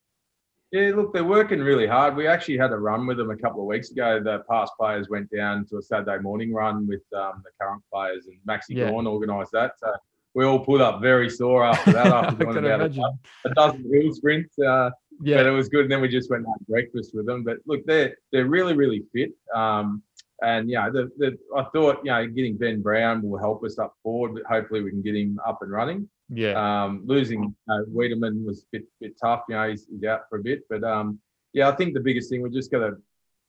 Yeah, 0.72 0.92
look, 0.96 1.14
they're 1.14 1.24
working 1.24 1.60
really 1.62 1.88
hard. 1.88 2.16
We 2.16 2.28
actually 2.28 2.60
had 2.60 2.72
a 2.72 2.78
run 2.78 3.08
with 3.08 3.18
them 3.18 3.32
a 3.32 3.36
couple 3.36 3.62
of 3.62 3.66
weeks 3.66 3.90
ago. 3.90 4.22
The 4.24 4.44
past 4.48 4.72
players 4.80 5.10
went 5.10 5.28
down 5.36 5.66
to 5.66 5.78
a 5.78 5.82
Saturday 5.82 6.20
morning 6.22 6.54
run 6.54 6.88
with 6.88 7.02
um, 7.18 7.44
the 7.44 7.50
current 7.60 7.82
players, 7.92 8.28
and 8.28 8.38
Maxi 8.48 8.78
Yeah. 8.78 8.92
Gawn 8.92 9.08
organised 9.08 9.52
that. 9.54 9.74
So 9.80 9.92
we 10.36 10.46
all 10.46 10.60
pulled 10.60 10.82
up 10.82 11.02
very 11.02 11.30
sore 11.30 11.63
after 11.65 11.92
that, 11.94 12.08
after 12.08 12.36
doing 12.46 12.58
about 12.58 12.82
a, 12.82 12.86
imagine. 12.86 13.04
a 13.46 13.50
dozen 13.52 13.92
hill 13.92 14.13
sprints. 14.13 14.58
Uh, 14.60 14.89
but 15.38 15.48
it 15.48 15.52
was 15.52 15.68
good. 15.70 15.82
And 15.82 15.92
then 15.92 16.02
we 16.02 16.08
just 16.08 16.30
went 16.30 16.46
and 16.46 16.54
had 16.58 16.68
breakfast 16.68 17.12
with 17.13 17.26
them. 17.26 17.44
But 17.44 17.58
look, 17.65 17.86
they're 17.86 18.15
they're 18.32 18.46
really 18.46 18.74
really 18.76 19.04
fit. 19.13 19.32
Um, 19.54 20.04
and 20.42 20.70
yeah, 20.70 20.89
the, 20.89 21.10
the, 21.18 21.38
I 21.58 21.63
thought 21.74 22.00
you 22.06 22.12
know 22.12 22.26
getting 22.28 22.58
Ben 22.58 22.82
Brown 22.82 23.22
will 23.22 23.38
help 23.39 23.63
us 23.65 23.78
up 23.80 23.94
forward. 24.04 24.36
But 24.36 24.44
hopefully 24.46 24.82
we 24.82 24.92
can 24.92 25.02
get 25.02 25.15
him 25.15 25.39
up 25.46 25.60
and 25.62 25.72
running. 25.72 26.08
yeah, 26.30 26.54
Um, 26.84 27.04
losing 27.06 27.54
uh, 27.70 27.82
Weideman 27.94 28.46
was 28.46 28.62
a 28.62 28.65
bit, 28.78 28.84
bit 29.02 29.13
tough. 29.22 29.44
You 29.50 29.56
know, 29.56 29.70
he's, 29.70 29.88
he's 29.92 30.04
out 30.06 30.22
for 30.30 30.38
a 30.39 30.44
bit. 30.44 30.62
But 30.70 30.84
um, 30.86 31.20
yeah, 31.52 31.68
I 31.68 31.76
think 31.76 31.94
the 31.94 32.00
biggest 32.00 32.30
thing 32.30 32.42
we're 32.42 32.50
just 32.50 32.72
got 32.72 32.80
to 32.88 32.96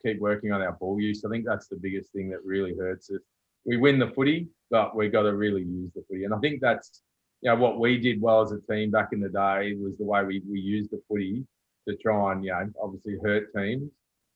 keep 0.05 0.19
working 0.19 0.51
on 0.51 0.63
our 0.63 0.73
ball 0.73 0.99
use. 1.01 1.25
I 1.25 1.29
think 1.31 1.45
that's 1.45 1.69
the 1.69 1.77
biggest 1.77 2.11
thing 2.13 2.31
that 2.31 2.45
really 2.45 2.75
hurts 2.77 3.11
us. 3.11 3.21
We 3.65 3.77
win 3.77 3.99
the 4.01 4.09
footy, 4.09 4.49
but 4.71 4.95
we 4.97 5.09
got 5.09 5.23
to 5.23 5.35
really 5.35 5.63
use 5.63 5.91
the 5.95 6.05
footy. 6.09 6.25
And 6.25 6.35
I 6.35 6.39
think 6.39 6.61
that's 6.61 7.03
you 7.43 7.51
know 7.51 7.57
what 7.57 7.79
we 7.79 7.99
did 7.99 8.21
well 8.21 8.43
as 8.43 8.53
a 8.53 8.61
team 8.71 8.91
back 8.91 9.09
in 9.13 9.21
the 9.21 9.29
day 9.29 9.75
was 9.75 9.97
the 9.99 10.05
way 10.05 10.25
we, 10.25 10.43
we 10.49 10.61
used 10.61 10.91
the 10.91 11.01
footy 11.09 11.45
to 11.89 11.97
try 11.97 12.33
and 12.33 12.45
you 12.45 12.51
know 12.51 12.69
obviously 12.83 13.17
hurt 13.23 13.53
teams. 13.55 13.91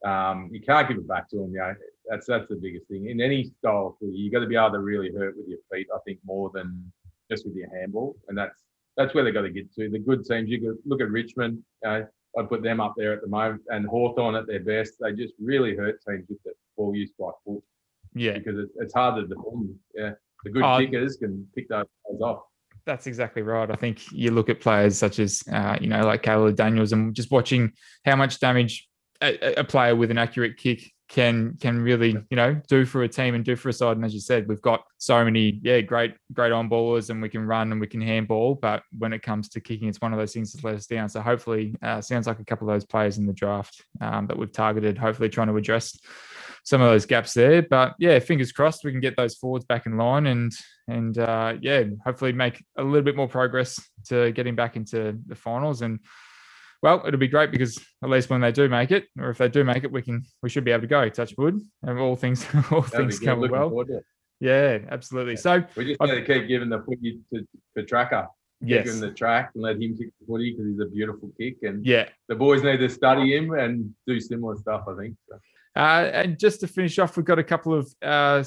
Um, 0.05 0.51
you 0.53 0.61
can't 0.61 0.89
give 0.89 0.99
it 0.99 1.09
back 1.09 1.29
to 1.31 1.37
them. 1.37 1.53
You 1.53 1.59
know, 1.59 1.75
that's 2.09 2.27
that's 2.27 2.49
the 2.49 2.57
biggest 2.57 2.89
thing 2.89 3.09
in 3.09 3.21
any 3.21 3.45
style 3.45 3.89
of 3.89 3.95
footy. 3.99 4.17
You 4.17 4.31
got 4.31 4.41
to 4.41 4.47
be 4.47 4.57
able 4.57 4.73
to 4.73 4.81
really 4.81 5.13
hurt 5.13 5.37
with 5.37 5.49
your 5.49 5.59
feet. 5.73 5.87
I 5.95 5.99
think 6.05 6.19
more 6.25 6.51
than 6.53 6.93
just 7.31 7.47
with 7.47 7.55
your 7.55 7.75
handball, 7.75 8.17
and 8.29 8.37
that's 8.37 8.65
that's 8.97 9.15
where 9.15 9.25
they 9.25 9.33
got 9.33 9.43
to 9.43 9.51
get 9.51 9.73
to. 9.75 9.89
The 9.89 9.99
good 9.99 10.25
teams, 10.25 10.49
you 10.49 10.61
could 10.61 10.79
look 10.85 11.01
at 11.01 11.11
Richmond. 11.11 11.63
Uh, 11.87 12.03
I'd 12.37 12.49
put 12.49 12.63
them 12.63 12.81
up 12.81 12.95
there 12.97 13.13
at 13.13 13.23
the 13.23 13.29
moment, 13.29 13.63
and 13.69 13.87
Hawthorn 13.87 14.35
at 14.35 14.47
their 14.47 14.61
best. 14.61 14.95
They 15.01 15.13
just 15.13 15.35
really 15.41 15.77
hurt 15.77 16.01
teams 16.07 16.27
with 16.29 16.43
the 16.45 16.53
ball 16.77 16.95
use 16.95 17.11
by 17.19 17.31
foot 17.45 17.63
yeah. 18.15 18.39
because 18.39 18.59
it's, 18.59 18.73
it's 18.77 18.95
hard 18.95 19.17
to 19.17 19.23
defend. 19.23 19.75
Yeah, 19.95 20.13
the 20.45 20.51
good 20.51 20.63
Oh, 20.63 20.79
kickers 20.79 21.17
can 21.17 21.47
pick 21.55 21.69
those 21.69 21.87
off. 22.23 22.43
That's 22.87 23.07
exactly 23.07 23.43
right. 23.43 23.71
I 23.71 23.77
think 23.77 24.13
you 24.13 24.31
look 24.31 24.51
at 24.51 24.61
players 24.61 24.99
such 24.99 25.19
as, 25.19 25.43
uh, 25.51 25.79
you 25.81 25.89
know, 25.89 26.05
like 26.05 26.23
Caleb 26.23 26.55
Daniels, 26.57 26.93
and 26.93 27.15
just 27.15 27.31
watching 27.31 27.73
how 28.05 28.15
much 28.15 28.41
damage 28.41 28.87
a, 29.23 29.55
a 29.61 29.65
player 29.65 29.97
with 29.97 30.11
an 30.11 30.19
accurate 30.19 30.59
kick 30.59 30.93
can 31.09 31.57
can 31.61 31.81
really, 31.81 32.11
you 32.31 32.37
know, 32.37 32.61
do 32.69 32.85
for 32.85 33.03
a 33.03 33.09
team 33.09 33.35
and 33.35 33.45
do 33.45 33.57
for 33.57 33.69
a 33.69 33.73
side. 33.73 33.97
And 33.97 34.05
as 34.05 34.13
you 34.13 34.21
said, 34.21 34.49
we've 34.49 34.61
got 34.61 34.83
so 34.99 35.25
many, 35.25 35.61
yeah, 35.63 35.81
great 35.81 36.15
great 36.33 36.53
on 36.53 36.69
ballers, 36.69 37.09
and 37.09 37.23
we 37.23 37.29
can 37.29 37.47
run 37.47 37.73
and 37.73 37.81
we 37.81 37.87
can 37.87 38.01
handball. 38.01 38.55
But 38.55 38.83
when 38.99 39.13
it 39.13 39.23
comes 39.23 39.49
to 39.51 39.61
kicking, 39.61 39.89
it's 39.89 40.01
one 40.01 40.13
of 40.13 40.19
those 40.19 40.33
things 40.33 40.53
that's 40.53 40.65
let 40.65 40.75
us 40.75 40.87
down. 40.87 41.09
So 41.09 41.21
hopefully, 41.21 41.75
uh, 41.83 42.01
sounds 42.01 42.27
like 42.27 42.41
a 42.41 42.45
couple 42.45 42.69
of 42.69 42.75
those 42.75 42.85
players 42.85 43.17
in 43.17 43.27
the 43.27 43.33
draft 43.33 43.83
um, 44.01 44.27
that 44.27 44.37
we've 44.37 44.53
targeted, 44.53 44.99
hopefully 44.99 45.29
trying 45.29 45.49
to 45.49 45.57
address 45.57 45.99
some 46.65 46.81
of 46.81 46.91
those 46.91 47.07
gaps 47.07 47.35
there. 47.35 47.63
But 47.63 47.95
yeah, 47.99 48.19
fingers 48.19 48.51
crossed 48.53 48.85
we 48.85 48.91
can 48.91 49.01
get 49.01 49.17
those 49.17 49.37
forwards 49.37 49.65
back 49.65 49.87
in 49.87 49.97
line 49.97 50.27
and 50.27 50.53
and 50.89 51.17
uh, 51.17 51.55
yeah, 51.61 51.85
hopefully 52.05 52.33
make 52.33 52.63
a 52.77 52.83
little 52.83 53.03
bit 53.03 53.17
more 53.17 53.29
progress 53.29 53.81
to 54.09 54.33
getting 54.33 54.55
back 54.55 54.77
into 54.77 55.19
the 55.27 55.35
finals. 55.35 55.83
And 55.83 56.01
well, 56.83 57.03
it'll 57.07 57.21
be 57.21 57.29
great 57.29 57.51
because 57.51 57.79
at 58.03 58.11
least 58.11 58.29
when 58.29 58.41
they 58.41 58.53
do 58.53 58.69
make 58.69 58.91
it, 58.91 59.05
or 59.19 59.31
if 59.31 59.39
they 59.39 59.49
do 59.49 59.65
make 59.65 59.85
it, 59.85 59.93
we 59.93 60.03
can 60.03 60.25
we 60.43 60.49
should 60.51 60.65
be 60.65 60.73
able 60.73 60.83
to 60.83 60.87
go 60.87 61.09
touch 61.09 61.35
wood 61.39 61.61
and 61.83 61.99
all 61.99 62.17
things 62.17 62.45
all 62.71 62.83
That'd 62.83 63.09
be 63.09 63.15
things 63.15 63.21
come 63.21 63.41
well. 63.41 63.69
forward 63.69 63.89
to 63.89 63.99
it. 63.99 64.05
Yeah, 64.41 64.79
absolutely. 64.91 65.37
So 65.37 65.65
We 65.77 65.87
just 65.87 66.03
I've- 66.03 66.13
to 66.13 66.23
keep 66.25 66.49
giving 66.49 66.69
the 66.69 66.83
footy 66.83 67.21
to, 67.33 67.47
to 67.77 67.85
Tracker. 67.85 68.29
Give 68.65 68.87
him 68.87 69.01
the 69.01 69.11
track 69.11 69.51
and 69.55 69.63
let 69.63 69.77
him 69.77 69.95
kick 69.97 70.09
the 70.21 70.27
footy 70.27 70.53
because 70.53 70.67
he's 70.67 70.81
a 70.81 70.87
beautiful 70.87 71.31
kick. 71.39 71.57
And 71.63 71.85
yeah. 71.85 72.09
the 72.29 72.35
boys 72.35 72.63
need 72.63 72.79
to 72.79 72.89
study 72.89 73.37
him 73.37 73.53
and 73.53 73.95
do 74.07 74.19
similar 74.19 74.57
stuff, 74.57 74.85
I 74.89 74.95
think. 74.97 75.17
So. 75.29 75.39
Uh, 75.77 76.11
and 76.13 76.39
just 76.39 76.61
to 76.61 76.69
finish 76.69 76.99
off, 76.99 77.17
we've 77.17 77.27
got 77.27 77.39
a 77.39 77.45
couple 77.45 77.75
of 77.75 77.93
uh, 78.03 78.45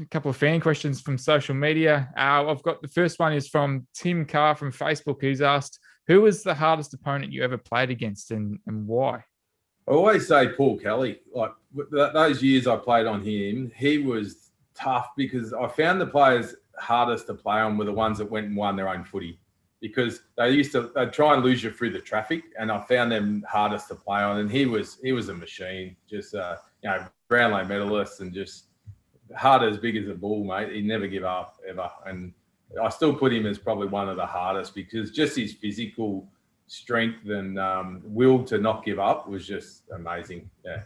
a 0.00 0.06
couple 0.06 0.30
of 0.30 0.36
fan 0.36 0.60
questions 0.60 1.00
from 1.00 1.18
social 1.18 1.54
media. 1.54 2.08
Uh, 2.16 2.48
I've 2.48 2.62
got 2.62 2.80
the 2.80 2.88
first 2.88 3.18
one 3.18 3.32
is 3.32 3.48
from 3.48 3.86
Tim 3.94 4.24
Carr 4.24 4.54
from 4.54 4.72
Facebook, 4.72 5.20
who's 5.20 5.42
asked, 5.42 5.78
"Who 6.06 6.22
was 6.22 6.42
the 6.42 6.54
hardest 6.54 6.94
opponent 6.94 7.32
you 7.32 7.42
ever 7.42 7.58
played 7.58 7.90
against, 7.90 8.30
and 8.30 8.58
and 8.66 8.86
why?" 8.86 9.24
I 9.88 9.92
always 9.92 10.28
say 10.28 10.48
Paul 10.48 10.78
Kelly. 10.78 11.20
Like 11.34 11.52
those 11.90 12.42
years 12.42 12.66
I 12.66 12.76
played 12.76 13.06
on 13.06 13.22
him, 13.22 13.72
he 13.76 13.98
was 13.98 14.50
tough 14.74 15.10
because 15.16 15.52
I 15.52 15.66
found 15.68 16.00
the 16.00 16.06
players 16.06 16.54
hardest 16.78 17.26
to 17.26 17.34
play 17.34 17.60
on 17.60 17.76
were 17.76 17.84
the 17.84 17.92
ones 17.92 18.18
that 18.18 18.30
went 18.30 18.46
and 18.46 18.56
won 18.56 18.76
their 18.76 18.88
own 18.88 19.04
footy 19.04 19.38
because 19.80 20.22
they 20.36 20.50
used 20.50 20.72
to 20.72 20.90
they'd 20.94 21.12
try 21.12 21.34
and 21.34 21.42
lose 21.42 21.62
you 21.62 21.70
through 21.70 21.90
the 21.90 22.00
traffic, 22.00 22.44
and 22.58 22.70
I 22.70 22.80
found 22.82 23.12
them 23.12 23.44
hardest 23.48 23.88
to 23.88 23.94
play 23.94 24.20
on. 24.20 24.38
And 24.38 24.50
he 24.50 24.66
was 24.66 24.98
he 25.02 25.12
was 25.12 25.28
a 25.28 25.34
machine, 25.34 25.96
just 26.08 26.34
uh, 26.34 26.56
you 26.82 26.90
know 26.90 27.06
Brownlow 27.28 27.64
medalist 27.64 28.20
and 28.20 28.32
just 28.32 28.66
hard 29.36 29.62
as 29.62 29.78
big 29.78 29.96
as 29.96 30.08
a 30.08 30.14
bull, 30.14 30.44
mate. 30.44 30.72
He 30.72 30.82
never 30.82 31.06
give 31.06 31.24
up 31.24 31.56
ever, 31.68 31.90
and 32.06 32.32
I 32.82 32.88
still 32.88 33.14
put 33.14 33.32
him 33.32 33.46
as 33.46 33.58
probably 33.58 33.88
one 33.88 34.08
of 34.08 34.16
the 34.16 34.26
hardest 34.26 34.74
because 34.74 35.10
just 35.10 35.36
his 35.36 35.54
physical 35.54 36.28
strength 36.66 37.28
and 37.28 37.58
um, 37.58 38.00
will 38.04 38.44
to 38.44 38.58
not 38.58 38.84
give 38.84 38.98
up 39.00 39.28
was 39.28 39.46
just 39.46 39.82
amazing. 39.92 40.48
Yeah. 40.64 40.82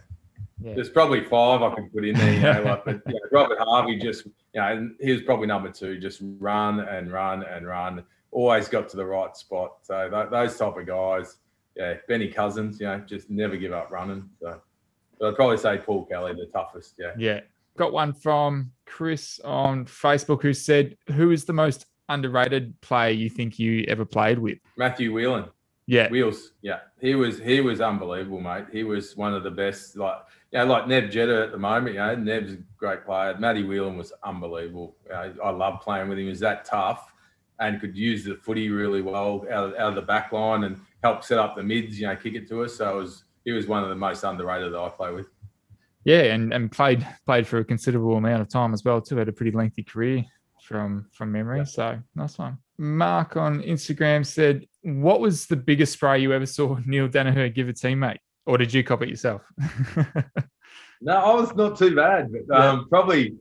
Yeah. 0.63 0.73
There's 0.73 0.89
probably 0.89 1.23
five 1.23 1.61
I 1.61 1.75
could 1.75 1.91
put 1.93 2.05
in 2.05 2.15
there, 2.15 2.33
you 2.33 2.39
know, 2.39 2.69
like, 2.71 2.85
but 2.85 3.01
you 3.05 3.13
know, 3.13 3.19
Robert 3.31 3.59
Harvey 3.59 3.97
just, 3.97 4.25
you 4.25 4.61
know, 4.61 4.89
he 5.01 5.11
was 5.11 5.21
probably 5.21 5.47
number 5.47 5.69
two, 5.69 5.99
just 5.99 6.21
run 6.39 6.79
and 6.79 7.11
run 7.11 7.43
and 7.43 7.67
run, 7.67 8.03
always 8.31 8.69
got 8.69 8.87
to 8.89 8.97
the 8.97 9.05
right 9.05 9.35
spot. 9.35 9.77
So 9.83 10.09
th- 10.09 10.29
those 10.31 10.57
type 10.57 10.77
of 10.77 10.87
guys, 10.87 11.37
yeah, 11.75 11.95
Benny 12.07 12.29
Cousins, 12.29 12.79
you 12.79 12.87
know, 12.87 12.99
just 12.99 13.29
never 13.29 13.57
give 13.57 13.73
up 13.73 13.91
running. 13.91 14.29
So, 14.41 14.61
but 15.19 15.29
I'd 15.29 15.35
probably 15.35 15.57
say 15.57 15.77
Paul 15.77 16.05
Kelly, 16.05 16.33
the 16.33 16.47
toughest. 16.47 16.95
Yeah. 16.97 17.11
Yeah, 17.17 17.41
got 17.77 17.93
one 17.93 18.13
from 18.13 18.71
Chris 18.85 19.39
on 19.43 19.85
Facebook 19.85 20.41
who 20.41 20.53
said, 20.53 20.97
"Who 21.13 21.31
is 21.31 21.45
the 21.45 21.53
most 21.53 21.85
underrated 22.09 22.79
player 22.81 23.11
you 23.11 23.29
think 23.29 23.59
you 23.59 23.85
ever 23.87 24.05
played 24.05 24.39
with?" 24.39 24.59
Matthew 24.77 25.13
Whelan. 25.13 25.45
Yeah, 25.87 26.09
Wheels, 26.09 26.53
yeah, 26.63 26.79
he 26.99 27.13
was 27.13 27.39
he 27.39 27.61
was 27.61 27.79
unbelievable, 27.79 28.41
mate. 28.41 28.65
He 28.71 28.83
was 28.83 29.15
one 29.15 29.35
of 29.35 29.43
the 29.43 29.51
best. 29.51 29.95
Like 29.95 30.17
you 30.51 30.57
know, 30.57 30.65
like 30.65 30.87
Neb 30.87 31.11
Jetta 31.11 31.43
at 31.43 31.51
the 31.51 31.59
moment. 31.59 31.93
You 31.93 32.01
know, 32.01 32.15
Neb's 32.15 32.53
a 32.53 32.57
great 32.77 33.05
player. 33.05 33.37
Matty 33.37 33.61
Whelan 33.61 33.95
was 33.95 34.11
unbelievable. 34.23 34.95
You 35.05 35.11
know, 35.11 35.33
I 35.43 35.49
love 35.51 35.81
playing 35.81 36.09
with 36.09 36.17
him. 36.17 36.23
He 36.23 36.29
was 36.29 36.39
that 36.39 36.65
tough 36.65 37.11
and 37.59 37.79
could 37.79 37.95
use 37.95 38.25
the 38.25 38.35
footy 38.35 38.69
really 38.69 39.03
well 39.03 39.45
out 39.51 39.69
of, 39.69 39.73
out 39.75 39.89
of 39.89 39.95
the 39.95 40.01
back 40.01 40.31
line 40.31 40.63
and 40.63 40.79
help 41.03 41.23
set 41.23 41.37
up 41.37 41.55
the 41.55 41.61
mids. 41.61 41.99
You 41.99 42.07
know, 42.07 42.15
kick 42.15 42.33
it 42.33 42.47
to 42.49 42.63
us. 42.63 42.77
So 42.77 42.97
it 42.97 43.01
was 43.01 43.24
he 43.45 43.51
was 43.53 43.67
one 43.67 43.83
of 43.83 43.89
the 43.89 43.95
most 43.95 44.23
underrated 44.23 44.73
that 44.73 44.79
I 44.79 44.89
play 44.89 45.11
with. 45.13 45.27
yeah, 46.03 46.33
and 46.33 46.53
and 46.53 46.71
played 46.71 47.07
played 47.25 47.47
for 47.47 47.59
a 47.59 47.63
considerable 47.65 48.17
amount 48.17 48.41
of 48.41 48.49
time 48.49 48.73
as 48.73 48.83
well 48.83 48.99
too. 49.01 49.15
Had 49.17 49.29
a 49.29 49.31
pretty 49.31 49.51
lengthy 49.51 49.83
career 49.83 50.23
from 50.63 51.07
from 51.13 51.31
memory. 51.31 51.59
Yeah. 51.59 51.63
So 51.65 51.99
nice 52.15 52.37
one. 52.37 52.57
Mark 52.77 53.37
on 53.37 53.61
Instagram 53.61 54.25
said, 54.25 54.65
"What 54.81 55.19
was 55.21 55.45
the 55.45 55.55
biggest 55.55 55.93
spray 55.93 56.19
you 56.21 56.33
ever 56.33 56.45
saw 56.45 56.77
Neil 56.85 57.07
Daniher 57.07 57.53
give 57.53 57.69
a 57.69 57.73
teammate, 57.73 58.17
or 58.45 58.57
did 58.57 58.73
you 58.73 58.83
cop 58.83 59.01
it 59.03 59.09
yourself?" 59.09 59.41
No, 61.01 61.13
I 61.13 61.33
was 61.35 61.53
not 61.55 61.77
too 61.77 61.93
bad, 61.93 62.31
but 62.31 62.41
Yeah. 62.49 62.69
um, 62.69 62.87
probably 62.89 63.35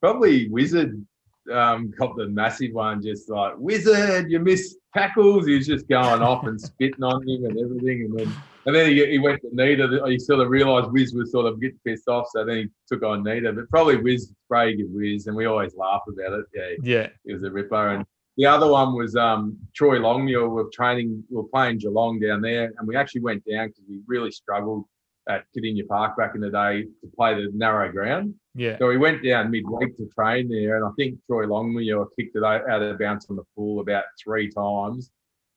probably 0.00 0.48
Wizard 0.50 1.04
um, 1.52 1.92
got 1.98 2.16
the 2.16 2.28
massive 2.28 2.72
one, 2.72 3.02
just 3.02 3.28
like 3.28 3.54
Wizard, 3.58 4.30
you 4.30 4.38
missed 4.40 4.76
tackles. 4.94 5.46
He 5.46 5.56
was 5.56 5.66
just 5.66 5.88
going 5.88 6.22
off 6.22 6.46
and 6.46 6.60
spitting 6.60 7.02
on 7.02 7.26
him 7.28 7.44
and 7.44 7.58
everything, 7.58 8.02
and 8.02 8.18
then 8.18 8.32
and 8.66 8.74
then 8.74 8.90
he, 8.90 9.06
he 9.06 9.18
went 9.18 9.40
to 9.42 9.48
Nita. 9.52 10.02
He 10.06 10.18
sort 10.18 10.40
of 10.40 10.50
realised 10.50 10.90
Wiz 10.90 11.14
was 11.14 11.30
sort 11.30 11.46
of 11.46 11.60
getting 11.60 11.78
pissed 11.84 12.08
off, 12.08 12.26
so 12.32 12.44
then 12.44 12.56
he 12.56 12.68
took 12.88 13.04
on 13.04 13.22
Nita. 13.22 13.52
But 13.52 13.70
probably 13.70 13.96
Wiz 13.96 14.32
spray 14.44 14.76
give 14.76 14.88
Wiz, 14.90 15.28
and 15.28 15.36
we 15.36 15.46
always 15.46 15.74
laugh 15.76 16.02
about 16.08 16.40
it. 16.40 16.46
Yeah, 16.52 16.74
yeah, 16.82 17.08
he 17.24 17.32
was 17.32 17.44
a 17.44 17.50
ripper. 17.50 17.90
And 17.90 18.04
the 18.36 18.46
other 18.46 18.70
one 18.70 18.94
was 18.94 19.14
um, 19.14 19.56
Troy 19.74 19.98
Longmuir. 19.98 20.48
We 20.48 20.62
were 20.62 20.70
training, 20.72 21.22
we 21.30 21.36
were 21.36 21.44
playing 21.44 21.78
Geelong 21.78 22.18
down 22.18 22.42
there, 22.42 22.72
and 22.76 22.88
we 22.88 22.96
actually 22.96 23.22
went 23.22 23.44
down 23.48 23.68
because 23.68 23.84
we 23.88 24.00
really 24.06 24.32
struggled 24.32 24.84
at 25.28 25.44
Kardinia 25.56 25.86
Park 25.88 26.16
back 26.16 26.34
in 26.34 26.40
the 26.40 26.50
day 26.50 26.82
to 26.82 27.10
play 27.16 27.34
the 27.34 27.50
narrow 27.54 27.90
ground. 27.90 28.34
yeah, 28.54 28.78
So 28.78 28.86
we 28.88 28.96
went 28.96 29.24
down 29.24 29.50
midweek 29.50 29.96
to 29.96 30.08
train 30.16 30.48
there, 30.48 30.76
and 30.76 30.84
I 30.84 30.90
think 30.96 31.18
Troy 31.26 31.46
Longmuir 31.46 32.06
kicked 32.18 32.36
it 32.36 32.44
out 32.44 32.82
of 32.82 32.98
bounds 32.98 33.26
on 33.28 33.36
the 33.36 33.42
pool 33.56 33.80
about 33.80 34.04
three 34.22 34.50
times. 34.50 35.10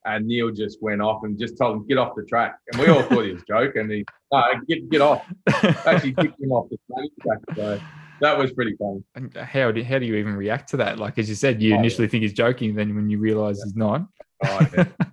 And 0.06 0.26
Neil 0.26 0.50
just 0.50 0.82
went 0.82 1.02
off 1.02 1.24
and 1.24 1.38
just 1.38 1.58
told 1.58 1.76
him, 1.76 1.86
get 1.88 1.98
off 1.98 2.16
the 2.16 2.24
track. 2.24 2.58
And 2.72 2.82
we 2.82 2.88
all 2.88 3.04
thought 3.04 3.26
he 3.26 3.34
was 3.34 3.44
joking. 3.48 3.82
And 3.82 3.92
he, 3.92 4.06
no, 4.32 4.44
get, 4.68 4.90
get 4.90 5.02
off. 5.02 5.26
Actually 5.86 6.14
kicked 6.14 6.40
him 6.42 6.52
off 6.54 6.70
the 6.70 6.78
track. 7.22 7.40
So 7.56 7.80
that 8.22 8.38
was 8.38 8.52
pretty 8.54 8.76
funny. 8.80 9.04
And 9.16 9.36
how 9.36 9.72
do 9.72 9.84
how 9.84 10.00
do 10.00 10.06
you 10.06 10.16
even 10.16 10.36
react 10.36 10.70
to 10.70 10.78
that? 10.78 11.00
Like 11.00 11.18
as 11.20 11.28
you 11.28 11.36
said, 11.36 11.62
you 11.62 11.76
Oh, 11.76 11.80
initially 11.80 12.08
think 12.08 12.24
he's 12.24 12.32
joking, 12.34 12.76
then 12.76 12.96
when 12.96 13.10
you 13.10 13.20
realise 13.20 13.62
he's 13.62 13.76
not. 13.76 14.08
Oh. 14.44 14.60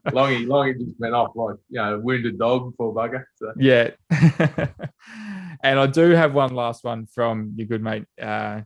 Longy, 0.09 0.47
Longy 0.47 0.79
just 0.79 0.99
went 0.99 1.15
off 1.15 1.33
like, 1.35 1.57
you 1.69 1.81
know, 1.81 1.99
wounded 1.99 2.39
dog, 2.39 2.75
poor 2.77 2.95
bugger. 2.95 3.25
So. 3.37 3.53
Yeah. 3.59 3.91
and 5.63 5.81
I 5.81 5.87
do 5.87 6.11
have 6.11 6.33
one 6.33 6.55
last 6.55 6.85
one 6.85 7.07
from 7.07 7.53
your 7.57 7.67
good 7.67 7.83
mate, 7.83 8.05
uh, 8.21 8.63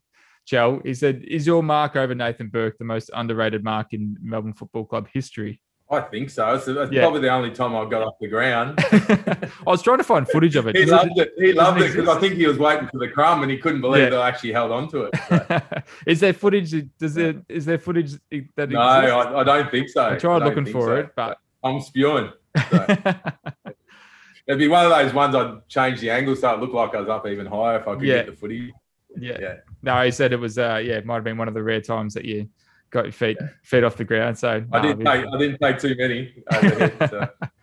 Chell. 0.47 0.81
He 0.85 0.95
said, 0.95 1.23
Is 1.27 1.47
your 1.47 1.63
mark 1.63 1.97
over 1.97 2.15
Nathan 2.15 2.49
Burke 2.49 2.79
the 2.79 2.85
most 2.85 3.11
underrated 3.15 3.65
mark 3.65 3.93
in 3.93 4.17
Melbourne 4.21 4.53
Football 4.53 4.85
Club 4.85 5.09
history? 5.13 5.61
I 5.93 6.01
think 6.03 6.31
so. 6.31 6.55
It's, 6.55 6.67
that's 6.67 6.93
Yeah. 6.93 7.01
probably 7.03 7.21
the 7.23 7.31
only 7.33 7.51
time 7.51 7.75
I 7.75 7.85
got 7.89 8.03
off 8.03 8.15
the 8.21 8.29
ground. 8.29 8.79
I 8.93 9.51
was 9.67 9.83
trying 9.83 9.99
to 9.99 10.05
find 10.05 10.27
footage 10.29 10.55
of 10.55 10.69
it. 10.69 10.77
He 10.77 10.85
loved 10.85 11.19
it. 11.19 11.33
He 11.37 11.53
loved 11.53 11.81
it 11.81 11.93
because 11.95 12.09
I 12.09 12.21
think 12.21 12.35
he 12.35 12.47
was 12.47 12.59
waiting 12.59 12.89
for 12.89 12.99
the 12.99 13.09
crumb 13.09 13.43
and 13.43 13.51
he 13.51 13.59
couldn't 13.59 13.81
believe 13.81 14.13
Yeah. 14.13 14.19
I 14.19 14.29
actually 14.29 14.53
held 14.53 14.71
on 14.71 14.89
to 14.91 15.11
it. 15.13 15.15
So, 15.29 15.83
is 16.07 16.21
there 16.21 16.33
footage? 16.33 16.73
Does 16.99 17.15
there 17.15 17.35
is 17.49 17.65
there 17.65 17.79
footage 17.79 18.13
that 18.57 18.71
no, 18.71 18.79
I, 18.81 19.41
I 19.41 19.45
don't 19.45 19.69
think 19.71 19.89
so. 19.89 20.11
I 20.11 20.17
tried 20.17 20.39
don't 20.41 20.49
looking 20.55 20.73
for 20.73 20.87
so. 20.87 20.95
it, 20.97 21.11
but 21.17 21.39
I'm 21.65 21.81
spewing. 21.81 22.31
So, 22.71 22.87
it'd 24.47 24.59
be 24.59 24.69
one 24.69 24.85
of 24.85 24.91
those 24.93 25.13
ones 25.13 25.35
I'd 25.35 25.69
change 25.69 26.01
the 26.01 26.11
angle 26.11 26.37
so 26.37 26.53
it 26.55 26.61
looked 26.61 26.75
like 26.75 26.95
I 26.95 27.01
was 27.01 27.09
up 27.09 27.27
even 27.27 27.47
higher 27.47 27.79
if 27.81 27.89
I 27.89 27.95
could 27.95 28.03
Yeah. 28.05 28.15
get 28.17 28.27
the 28.27 28.33
footage. 28.33 28.71
yeah. 29.19 29.39
Yeah. 29.41 29.55
No, 29.83 30.01
he 30.05 30.11
said 30.13 30.33
it 30.33 30.39
was. 30.39 30.57
Uh, 30.57 30.81
yeah, 30.85 30.95
it 30.99 31.07
might 31.07 31.15
have 31.17 31.25
been 31.25 31.37
one 31.39 31.49
of 31.49 31.55
the 31.55 31.63
rare 31.63 31.81
times 31.81 32.15
that 32.15 32.25
you 32.25 32.49
got 32.91 33.05
your 33.05 33.13
feet 33.13 33.39
feet 33.63 33.85
off 33.85 33.97
the 33.97 34.05
ground. 34.05 34.39
So 34.39 34.65
I 34.73 34.81
didn't 34.81 35.05
take 35.05 35.27
I 35.27 35.39
didn't 35.39 35.59
take 35.59 35.79
too 35.79 35.95
many 35.97 36.35
overhead. 36.53 37.11
So 37.11 37.29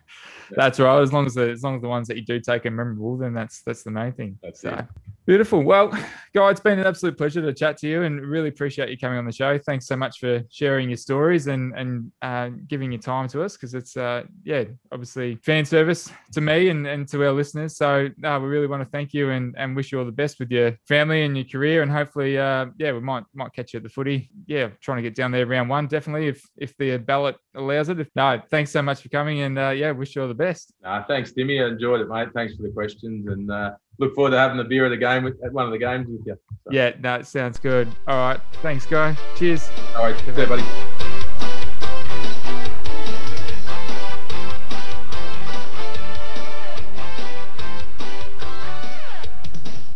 That's 0.50 0.80
right. 0.80 1.00
As 1.00 1.12
long 1.12 1.26
as 1.26 1.34
the 1.34 1.50
as 1.50 1.62
long 1.62 1.76
as 1.76 1.82
the 1.82 1.88
ones 1.88 2.08
that 2.08 2.16
you 2.16 2.24
do 2.24 2.40
take 2.40 2.66
are 2.66 2.70
memorable, 2.70 3.16
then 3.16 3.34
that's 3.34 3.62
that's 3.62 3.82
the 3.82 3.90
main 3.90 4.12
thing. 4.12 4.38
That's 4.42 4.60
so 4.60 4.70
it. 4.70 4.84
beautiful. 5.26 5.62
Well, 5.62 5.88
guy, 6.34 6.50
it's 6.50 6.60
been 6.60 6.78
an 6.78 6.86
absolute 6.86 7.16
pleasure 7.16 7.42
to 7.42 7.52
chat 7.52 7.76
to 7.78 7.88
you, 7.88 8.02
and 8.02 8.20
really 8.20 8.48
appreciate 8.48 8.88
you 8.88 8.98
coming 8.98 9.18
on 9.18 9.24
the 9.24 9.32
show. 9.32 9.58
Thanks 9.58 9.86
so 9.86 9.96
much 9.96 10.18
for 10.18 10.42
sharing 10.50 10.88
your 10.88 10.96
stories 10.96 11.46
and 11.46 11.74
and 11.76 12.12
uh, 12.22 12.50
giving 12.66 12.92
your 12.92 13.00
time 13.00 13.28
to 13.28 13.42
us 13.42 13.56
because 13.56 13.74
it's 13.74 13.96
uh 13.96 14.22
yeah 14.44 14.64
obviously 14.92 15.36
fan 15.36 15.64
service 15.64 16.10
to 16.32 16.40
me 16.40 16.70
and 16.70 16.86
and 16.86 17.08
to 17.08 17.24
our 17.24 17.32
listeners. 17.32 17.76
So 17.76 18.08
no, 18.16 18.40
we 18.40 18.48
really 18.48 18.66
want 18.66 18.82
to 18.82 18.88
thank 18.88 19.12
you 19.12 19.30
and 19.30 19.54
and 19.58 19.76
wish 19.76 19.92
you 19.92 19.98
all 19.98 20.04
the 20.04 20.12
best 20.12 20.38
with 20.38 20.50
your 20.50 20.78
family 20.86 21.24
and 21.24 21.36
your 21.36 21.46
career, 21.46 21.82
and 21.82 21.90
hopefully 21.90 22.38
uh 22.38 22.66
yeah 22.78 22.92
we 22.92 23.00
might 23.00 23.24
might 23.34 23.52
catch 23.52 23.74
you 23.74 23.78
at 23.78 23.82
the 23.82 23.88
footy. 23.88 24.30
Yeah, 24.46 24.68
trying 24.80 24.96
to 24.96 25.02
get 25.02 25.14
down 25.14 25.30
there 25.30 25.46
round 25.46 25.68
one 25.68 25.86
definitely 25.86 26.28
if 26.28 26.42
if 26.56 26.76
the 26.78 26.96
ballot 26.98 27.36
allows 27.58 27.88
it. 27.88 28.00
If 28.00 28.08
no, 28.14 28.40
thanks 28.50 28.70
so 28.70 28.82
much 28.82 29.02
for 29.02 29.08
coming, 29.08 29.40
and 29.40 29.58
uh, 29.58 29.70
yeah, 29.70 29.90
wish 29.90 30.16
you 30.16 30.22
all 30.22 30.28
the 30.28 30.34
best. 30.34 30.72
Nah, 30.82 31.04
thanks, 31.04 31.32
Timmy. 31.32 31.60
I 31.62 31.68
enjoyed 31.68 32.00
it, 32.00 32.08
mate. 32.08 32.28
Thanks 32.34 32.54
for 32.54 32.62
the 32.62 32.70
questions 32.70 33.26
and 33.28 33.50
uh, 33.50 33.72
look 33.98 34.14
forward 34.14 34.30
to 34.30 34.38
having 34.38 34.56
the 34.56 34.64
beer 34.64 34.86
at 34.86 34.90
the 34.90 34.96
game 34.96 35.24
with, 35.24 35.34
at 35.44 35.52
one 35.52 35.66
of 35.66 35.72
the 35.72 35.78
games 35.78 36.06
with 36.08 36.26
you. 36.26 36.36
So, 36.64 36.70
Yeah, 36.70 36.92
that 37.00 37.26
sounds 37.26 37.58
good. 37.58 37.88
All 38.06 38.16
right. 38.16 38.40
Thanks, 38.62 38.86
guy. 38.86 39.16
Cheers. 39.36 39.68
All 39.96 40.04
right, 40.04 40.18
see 40.20 40.40
you, 40.40 40.46
buddy. 40.46 40.87